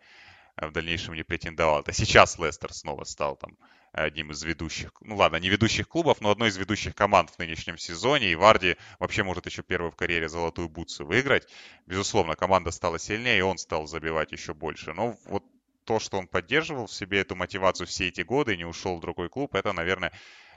э, 0.57 0.67
в 0.67 0.71
дальнейшем 0.71 1.13
не 1.13 1.23
претендовал. 1.23 1.79
Это 1.79 1.93
сейчас 1.93 2.37
Лестер 2.37 2.73
снова 2.73 3.05
стал 3.05 3.37
там 3.37 3.57
одним 3.93 4.31
из 4.31 4.43
ведущих, 4.43 4.91
ну 5.01 5.15
ладно, 5.15 5.37
не 5.37 5.49
ведущих 5.49 5.87
клубов, 5.87 6.19
но 6.19 6.31
одной 6.31 6.49
из 6.49 6.57
ведущих 6.57 6.95
команд 6.95 7.29
в 7.29 7.39
нынешнем 7.39 7.77
сезоне. 7.77 8.31
И 8.31 8.35
Варди 8.35 8.75
вообще 8.99 9.23
может 9.23 9.45
еще 9.45 9.61
первый 9.61 9.91
в 9.91 9.95
карьере 9.95 10.27
золотую 10.27 10.67
бутсу 10.67 11.05
выиграть. 11.05 11.47
Безусловно, 11.85 12.35
команда 12.35 12.71
стала 12.71 12.97
сильнее, 12.97 13.37
и 13.37 13.41
он 13.41 13.57
стал 13.57 13.85
забивать 13.85 14.31
еще 14.31 14.53
больше. 14.53 14.93
Но 14.93 15.15
вот 15.25 15.43
то, 15.85 15.99
что 15.99 16.17
он 16.17 16.27
поддерживал 16.27 16.87
в 16.87 16.93
себе 16.93 17.19
эту 17.19 17.35
мотивацию 17.35 17.85
все 17.85 18.07
эти 18.07 18.21
годы 18.21 18.55
и 18.55 18.57
не 18.57 18.65
ушел 18.65 18.97
в 18.97 19.01
другой 19.01 19.29
клуб, 19.29 19.53
это, 19.53 19.73
наверное, 19.73 20.11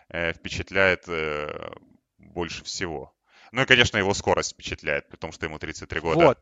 э, 0.09 0.33
впечатляет 0.33 1.05
э, 1.07 1.73
больше 2.19 2.65
всего. 2.65 3.15
Ну 3.53 3.63
и, 3.63 3.67
конечно, 3.67 3.99
его 3.99 4.15
скорость 4.15 4.53
впечатляет, 4.53 5.09
при 5.09 5.17
том, 5.17 5.33
что 5.33 5.47
ему 5.47 5.59
33 5.59 6.01
года. 6.01 6.25
Вот, 6.27 6.39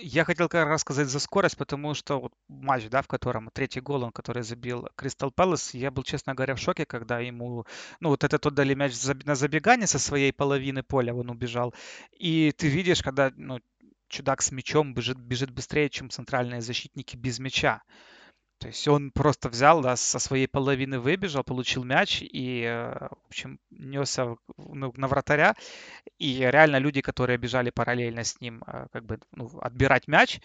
я 0.00 0.24
хотел 0.24 0.48
как 0.48 0.68
раз 0.68 0.80
сказать 0.80 1.08
за 1.08 1.20
скорость, 1.20 1.56
потому 1.56 1.94
что 1.94 2.20
вот 2.20 2.32
матч, 2.48 2.88
да, 2.88 3.02
в 3.02 3.08
котором 3.08 3.50
третий 3.52 3.80
гол, 3.80 4.04
он, 4.04 4.12
который 4.12 4.42
забил 4.42 4.88
Кристал 4.96 5.30
Пэлас, 5.30 5.74
я 5.74 5.90
был, 5.90 6.02
честно 6.02 6.34
говоря, 6.34 6.54
в 6.54 6.58
шоке, 6.58 6.86
когда 6.86 7.20
ему, 7.20 7.66
ну, 8.00 8.08
вот 8.08 8.24
этот 8.24 8.46
отдали 8.46 8.74
мяч 8.74 8.94
на 9.24 9.34
забегание 9.34 9.86
со 9.86 9.98
своей 9.98 10.32
половины 10.32 10.82
поля, 10.82 11.14
он 11.14 11.30
убежал. 11.30 11.74
И 12.12 12.52
ты 12.56 12.68
видишь, 12.68 13.02
когда, 13.02 13.32
ну, 13.36 13.60
чудак 14.08 14.42
с 14.42 14.52
мячом 14.52 14.94
бежит, 14.94 15.18
бежит 15.18 15.50
быстрее, 15.50 15.88
чем 15.88 16.10
центральные 16.10 16.60
защитники 16.60 17.16
без 17.16 17.38
мяча. 17.38 17.82
То 18.62 18.68
есть 18.68 18.86
он 18.86 19.10
просто 19.10 19.48
взял, 19.48 19.82
да, 19.82 19.96
со 19.96 20.20
своей 20.20 20.46
половины 20.46 21.00
выбежал, 21.00 21.42
получил 21.42 21.82
мяч 21.82 22.22
и, 22.22 22.62
э, 22.62 23.08
в 23.10 23.26
общем, 23.26 23.58
несся 23.70 24.36
ну, 24.56 24.92
на 24.96 25.08
вратаря. 25.08 25.56
И 26.20 26.38
реально 26.38 26.76
люди, 26.76 27.00
которые 27.00 27.38
бежали 27.38 27.70
параллельно 27.70 28.22
с 28.22 28.40
ним, 28.40 28.62
э, 28.64 28.86
как 28.92 29.04
бы 29.04 29.18
ну, 29.32 29.50
отбирать 29.60 30.06
мяч, 30.06 30.38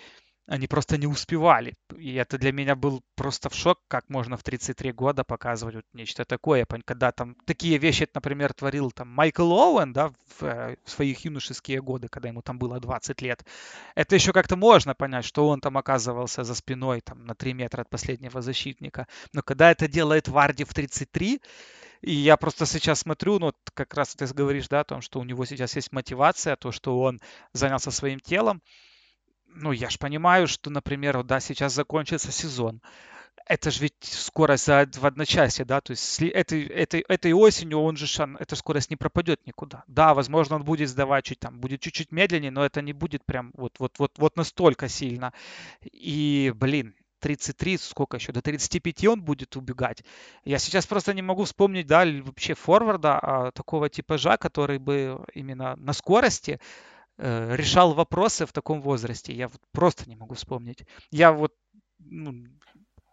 они 0.48 0.68
просто 0.68 0.98
не 0.98 1.08
успевали. 1.08 1.76
И 1.98 2.16
это 2.16 2.38
для 2.38 2.54
меня 2.54 2.76
был 2.76 3.04
просто 3.16 3.50
в 3.50 3.54
шок, 3.54 3.80
как 3.90 4.10
можно 4.10 4.38
в 4.38 4.44
33 4.44 4.94
года 4.94 5.26
показывать 5.26 5.76
вот 5.76 5.86
нечто 5.94 6.24
такое. 6.24 6.66
Когда 6.86 7.12
там 7.12 7.36
такие 7.46 7.78
вещи, 7.78 8.08
например, 8.14 8.54
творил 8.54 8.92
там 8.92 9.10
Майкл 9.10 9.52
Оуэн, 9.52 9.92
да, 9.92 10.14
в, 10.40 10.44
э, 10.44 10.78
в 10.86 10.90
своих 10.90 11.26
юношеские 11.26 11.82
годы, 11.82 12.08
когда 12.08 12.30
ему 12.30 12.42
там 12.42 12.58
было 12.58 12.80
20 12.80 13.22
лет. 13.22 13.46
Это 13.94 14.16
еще 14.16 14.32
как-то 14.32 14.56
можно 14.56 14.96
понять, 14.96 15.26
что 15.26 15.50
он 15.50 15.60
там 15.60 15.78
оказывался 15.78 16.46
за 16.46 16.56
спиной 16.56 17.02
там 17.02 17.26
на 17.26 17.36
3 17.36 17.54
метра 17.54 17.82
от 17.82 17.90
последнего 17.90 18.42
защитника. 18.42 19.08
Но 19.34 19.42
когда 19.42 19.72
это 19.72 19.90
делает 19.90 20.30
Варди 20.30 20.64
в 20.64 20.74
33, 20.74 21.42
и 22.02 22.14
я 22.14 22.38
просто 22.38 22.66
сейчас 22.66 23.00
смотрю, 23.00 23.40
ну, 23.40 23.52
как 23.74 23.94
раз 23.96 24.16
ты 24.16 24.26
говоришь, 24.28 24.70
да, 24.70 24.82
о 24.82 24.86
том, 24.86 25.02
что 25.02 25.20
у 25.20 25.26
него 25.26 25.44
сейчас 25.46 25.76
есть 25.76 25.92
мотивация, 25.92 26.56
то, 26.56 26.72
что 26.72 27.02
он 27.02 27.20
занялся 27.52 27.92
своим 27.92 28.22
телом 28.22 28.62
ну, 29.50 29.72
я 29.72 29.90
ж 29.90 29.98
понимаю, 29.98 30.48
что, 30.48 30.70
например, 30.70 31.24
да, 31.24 31.40
сейчас 31.40 31.74
закончится 31.74 32.32
сезон. 32.32 32.82
это 33.46 33.72
же 33.72 33.82
ведь 33.84 33.96
скорость 34.02 34.68
в 34.68 35.06
одночасье, 35.06 35.66
да, 35.66 35.82
то 35.82 35.92
есть 35.92 36.22
этой, 36.22 36.64
этой, 36.68 37.02
этой 37.08 37.34
осенью 37.34 37.80
он 37.80 37.96
же, 37.98 38.08
эта 38.40 38.56
скорость 38.56 38.90
не 38.90 38.98
пропадет 38.98 39.46
никуда. 39.46 39.84
Да, 39.88 40.14
возможно, 40.14 40.58
он 40.58 40.64
будет 40.64 40.90
сдавать 40.90 41.26
чуть 41.26 41.40
там, 41.40 41.60
будет 41.60 41.82
чуть-чуть 41.82 42.12
медленнее, 42.12 42.52
но 42.52 42.66
это 42.66 42.82
не 42.82 42.94
будет 42.94 43.26
прям 43.26 43.52
вот, 43.56 43.80
вот, 43.80 44.00
вот, 44.00 44.12
вот 44.18 44.36
настолько 44.36 44.90
сильно. 44.90 45.34
И, 45.82 46.54
блин, 46.56 46.94
33, 47.20 47.78
сколько 47.78 48.18
еще, 48.18 48.32
до 48.32 48.42
35 48.42 49.06
он 49.06 49.22
будет 49.22 49.56
убегать. 49.56 50.04
Я 50.44 50.60
сейчас 50.60 50.86
просто 50.86 51.14
не 51.14 51.22
могу 51.22 51.46
вспомнить, 51.46 51.88
да, 51.88 52.06
вообще 52.06 52.54
форварда 52.54 53.20
а, 53.20 53.52
такого 53.52 53.90
типажа, 53.90 54.38
который 54.38 54.78
бы 54.78 55.26
именно 55.34 55.76
на 55.78 55.94
скорости 55.94 56.60
решал 57.18 57.94
вопросы 57.94 58.46
в 58.46 58.54
таком 58.54 58.82
возрасте. 58.82 59.34
Я 59.34 59.48
вот 59.48 59.62
просто 59.72 60.08
не 60.10 60.16
могу 60.16 60.36
вспомнить. 60.36 60.86
Я 61.12 61.32
вот 61.32 61.54
ну, 62.00 62.46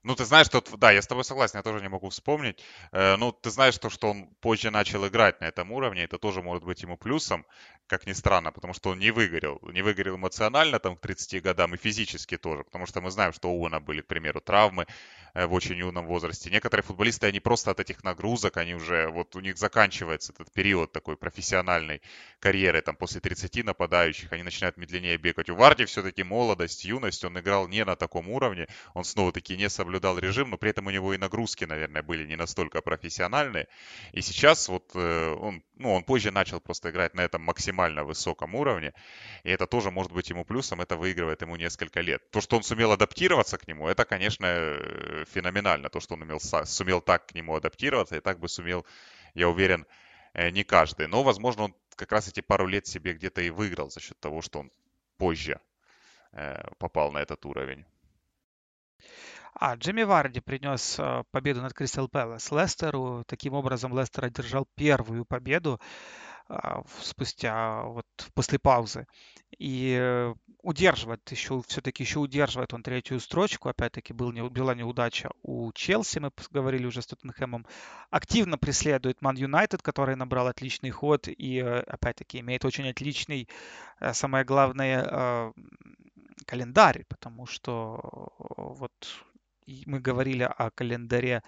ну, 0.04 0.14
ты 0.14 0.26
знаешь, 0.26 0.46
что... 0.46 0.62
Да, 0.76 0.92
я 0.92 1.00
с 1.00 1.06
тобой 1.06 1.24
согласен, 1.24 1.56
я 1.56 1.62
тоже 1.62 1.80
не 1.80 1.88
могу 1.88 2.10
вспомнить. 2.10 2.62
Э, 2.92 3.16
ну, 3.16 3.32
ты 3.32 3.50
знаешь 3.50 3.78
то, 3.78 3.88
что 3.88 4.10
он 4.10 4.26
позже 4.42 4.70
начал 4.70 5.06
играть 5.06 5.40
на 5.40 5.46
этом 5.46 5.72
уровне, 5.72 6.04
это 6.04 6.18
тоже 6.18 6.42
может 6.42 6.62
быть 6.62 6.82
ему 6.82 6.98
плюсом, 6.98 7.46
как 7.86 8.06
ни 8.06 8.12
странно, 8.12 8.52
потому 8.52 8.74
что 8.74 8.90
он 8.90 8.98
не 8.98 9.10
выгорел. 9.10 9.60
Не 9.72 9.80
выгорел 9.80 10.16
эмоционально 10.16 10.78
там 10.78 10.96
к 10.96 11.00
30 11.00 11.42
годам 11.42 11.74
и 11.74 11.78
физически 11.78 12.36
тоже, 12.36 12.64
потому 12.64 12.84
что 12.84 13.00
мы 13.00 13.10
знаем, 13.10 13.32
что 13.32 13.50
у 13.50 13.62
Уна 13.62 13.80
были, 13.80 14.02
к 14.02 14.06
примеру, 14.06 14.42
травмы 14.42 14.86
э, 15.32 15.46
в 15.46 15.54
очень 15.54 15.76
юном 15.76 16.06
возрасте. 16.06 16.50
Некоторые 16.50 16.84
футболисты, 16.84 17.26
они 17.26 17.40
просто 17.40 17.70
от 17.70 17.80
этих 17.80 18.04
нагрузок, 18.04 18.58
они 18.58 18.74
уже... 18.74 19.08
Вот 19.08 19.34
у 19.36 19.40
них 19.40 19.56
заканчивается 19.56 20.32
этот 20.32 20.52
период 20.52 20.92
такой 20.92 21.16
профессиональной 21.16 22.02
карьеры, 22.40 22.82
там, 22.82 22.94
после 22.94 23.22
30 23.22 23.64
нападающих, 23.64 24.30
они 24.32 24.42
начинают 24.42 24.76
медленнее 24.76 25.16
бегать. 25.16 25.48
У 25.48 25.54
Варди 25.54 25.86
все-таки 25.86 26.22
молодость, 26.22 26.84
юность, 26.84 27.24
он 27.24 27.38
играл 27.38 27.68
не 27.68 27.86
на 27.86 27.96
таком 27.96 28.28
уровне, 28.28 28.66
он 28.92 29.04
снова-таки 29.04 29.56
не 29.56 29.70
соблюдал 29.70 29.93
соблюдал 29.94 30.18
режим, 30.18 30.50
но 30.50 30.56
при 30.56 30.70
этом 30.70 30.86
у 30.86 30.90
него 30.90 31.14
и 31.14 31.18
нагрузки, 31.18 31.64
наверное, 31.64 32.02
были 32.02 32.26
не 32.26 32.36
настолько 32.36 32.80
профессиональные. 32.82 33.68
И 34.12 34.22
сейчас 34.22 34.68
вот 34.68 34.90
э, 34.94 35.36
он, 35.40 35.62
ну, 35.76 35.94
он 35.94 36.02
позже 36.02 36.32
начал 36.32 36.60
просто 36.60 36.90
играть 36.90 37.14
на 37.14 37.20
этом 37.20 37.42
максимально 37.42 38.02
высоком 38.02 38.56
уровне, 38.56 38.92
и 39.44 39.50
это 39.50 39.66
тоже 39.66 39.90
может 39.90 40.12
быть 40.12 40.30
ему 40.30 40.44
плюсом, 40.44 40.80
это 40.80 40.96
выигрывает 40.96 41.42
ему 41.42 41.56
несколько 41.56 42.00
лет. 42.00 42.28
То, 42.30 42.40
что 42.40 42.56
он 42.56 42.64
сумел 42.64 42.90
адаптироваться 42.90 43.56
к 43.56 43.68
нему, 43.68 43.86
это, 43.86 44.04
конечно, 44.04 44.46
э, 44.46 45.24
феноменально. 45.32 45.88
То, 45.88 46.00
что 46.00 46.14
он 46.14 46.22
умел, 46.22 46.40
сумел 46.40 47.00
так 47.00 47.26
к 47.26 47.34
нему 47.34 47.54
адаптироваться, 47.54 48.16
и 48.16 48.20
так 48.20 48.40
бы 48.40 48.48
сумел, 48.48 48.84
я 49.34 49.48
уверен, 49.48 49.86
э, 50.32 50.50
не 50.50 50.64
каждый. 50.64 51.06
Но, 51.06 51.22
возможно, 51.22 51.64
он 51.64 51.74
как 51.94 52.10
раз 52.10 52.28
эти 52.28 52.40
пару 52.40 52.66
лет 52.66 52.88
себе 52.88 53.12
где-то 53.12 53.42
и 53.42 53.50
выиграл 53.50 53.90
за 53.90 54.00
счет 54.00 54.18
того, 54.18 54.42
что 54.42 54.58
он 54.58 54.72
позже 55.18 55.60
попал 56.78 57.12
на 57.12 57.18
этот 57.18 57.46
уровень. 57.46 57.84
А, 59.56 59.76
Джимми 59.76 60.02
Варди 60.02 60.40
принес 60.40 60.98
э, 60.98 61.22
победу 61.30 61.62
над 61.62 61.72
Кристал 61.74 62.08
Пэлас 62.08 62.50
Лестеру. 62.50 63.22
Таким 63.26 63.54
образом, 63.54 63.96
Лестер 63.96 64.24
одержал 64.24 64.66
первую 64.74 65.24
победу 65.24 65.80
а, 66.48 66.82
спустя 67.00 67.84
вот 67.84 68.06
после 68.34 68.58
паузы. 68.58 69.06
И 69.56 69.96
э, 69.96 70.34
удерживает 70.60 71.30
еще, 71.30 71.62
все-таки 71.68 72.02
еще 72.02 72.18
удерживает 72.18 72.74
он 72.74 72.82
третью 72.82 73.20
строчку. 73.20 73.68
Опять-таки 73.68 74.12
был, 74.12 74.32
была 74.50 74.74
неудача 74.74 75.30
у 75.42 75.70
Челси, 75.72 76.18
мы 76.18 76.32
говорили 76.50 76.86
уже 76.86 77.00
с 77.00 77.06
Тоттенхэмом. 77.06 77.64
Активно 78.10 78.58
преследует 78.58 79.22
Ман 79.22 79.36
Юнайтед, 79.36 79.82
который 79.82 80.16
набрал 80.16 80.48
отличный 80.48 80.90
ход 80.90 81.28
и, 81.28 81.60
э, 81.60 81.80
опять-таки, 81.82 82.40
имеет 82.40 82.64
очень 82.64 82.88
отличный, 82.88 83.48
самое 84.12 84.44
главное, 84.44 85.52
календарь, 86.46 87.04
потому 87.08 87.46
что 87.46 88.32
вот 88.56 88.92
мы 89.86 90.00
говорили 90.00 90.42
о 90.42 90.70
календаре 90.70 91.42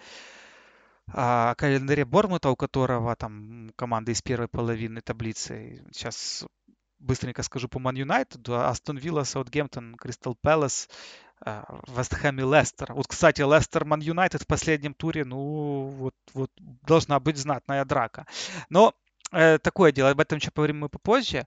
о 1.13 1.55
календаре 1.55 2.03
Бормута, 2.03 2.49
у 2.49 2.55
которого 2.55 3.15
там 3.15 3.71
команда 3.77 4.11
из 4.11 4.21
первой 4.21 4.49
половины 4.49 4.99
таблицы. 5.01 5.81
Сейчас 5.93 6.45
быстренько 6.99 7.43
скажу 7.43 7.69
по 7.69 7.79
Ман 7.79 7.95
Юнайтеду. 7.95 8.59
Астон 8.59 8.97
Вилла, 8.97 9.23
Саутгемптон, 9.23 9.95
Кристал 9.95 10.35
Пэлас, 10.35 10.89
Вест 11.87 12.13
Хэм 12.13 12.39
и 12.39 12.43
Лестер. 12.43 12.93
Вот, 12.93 13.07
кстати, 13.07 13.41
Лестер 13.41 13.85
Ман 13.85 14.01
Юнайтед 14.01 14.41
в 14.41 14.47
последнем 14.47 14.93
туре, 14.93 15.23
ну, 15.23 15.87
вот, 15.87 16.15
вот 16.33 16.51
должна 16.57 17.19
быть 17.19 17.37
знатная 17.37 17.85
драка. 17.85 18.25
Но 18.69 18.93
э, 19.31 19.59
такое 19.59 19.91
дело, 19.91 20.09
об 20.09 20.19
этом 20.19 20.39
еще 20.39 20.51
поговорим 20.51 20.79
мы 20.79 20.89
попозже. 20.89 21.45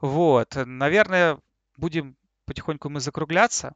Вот, 0.00 0.56
наверное, 0.56 1.38
будем 1.76 2.16
потихоньку 2.46 2.88
мы 2.88 3.00
закругляться. 3.00 3.74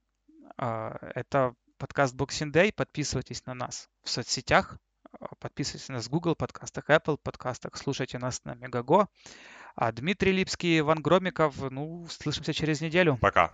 Э, 0.59 0.97
это 1.15 1.55
подкаст 1.79 2.15
Boxing 2.15 2.53
Day. 2.53 2.73
Подписывайтесь 2.73 3.45
на 3.47 3.55
нас 3.55 3.89
в 4.03 4.11
соцсетях. 4.11 4.79
А, 5.21 5.35
подписывайтесь 5.37 5.89
на 5.89 5.97
нас 5.97 6.07
в 6.07 6.11
Google 6.11 6.35
подкастах, 6.35 6.89
Apple 6.91 7.19
подкастах. 7.23 7.77
Слушайте 7.77 8.19
нас 8.19 8.45
на 8.45 8.55
Мегаго. 8.55 9.09
А 9.75 9.93
Дмитрий 9.93 10.33
Липский, 10.33 10.79
Иван 10.81 11.03
Громиков. 11.03 11.71
Ну, 11.71 12.07
слышимся 12.09 12.53
через 12.55 12.81
неделю. 12.81 13.19
Пока. 13.21 13.53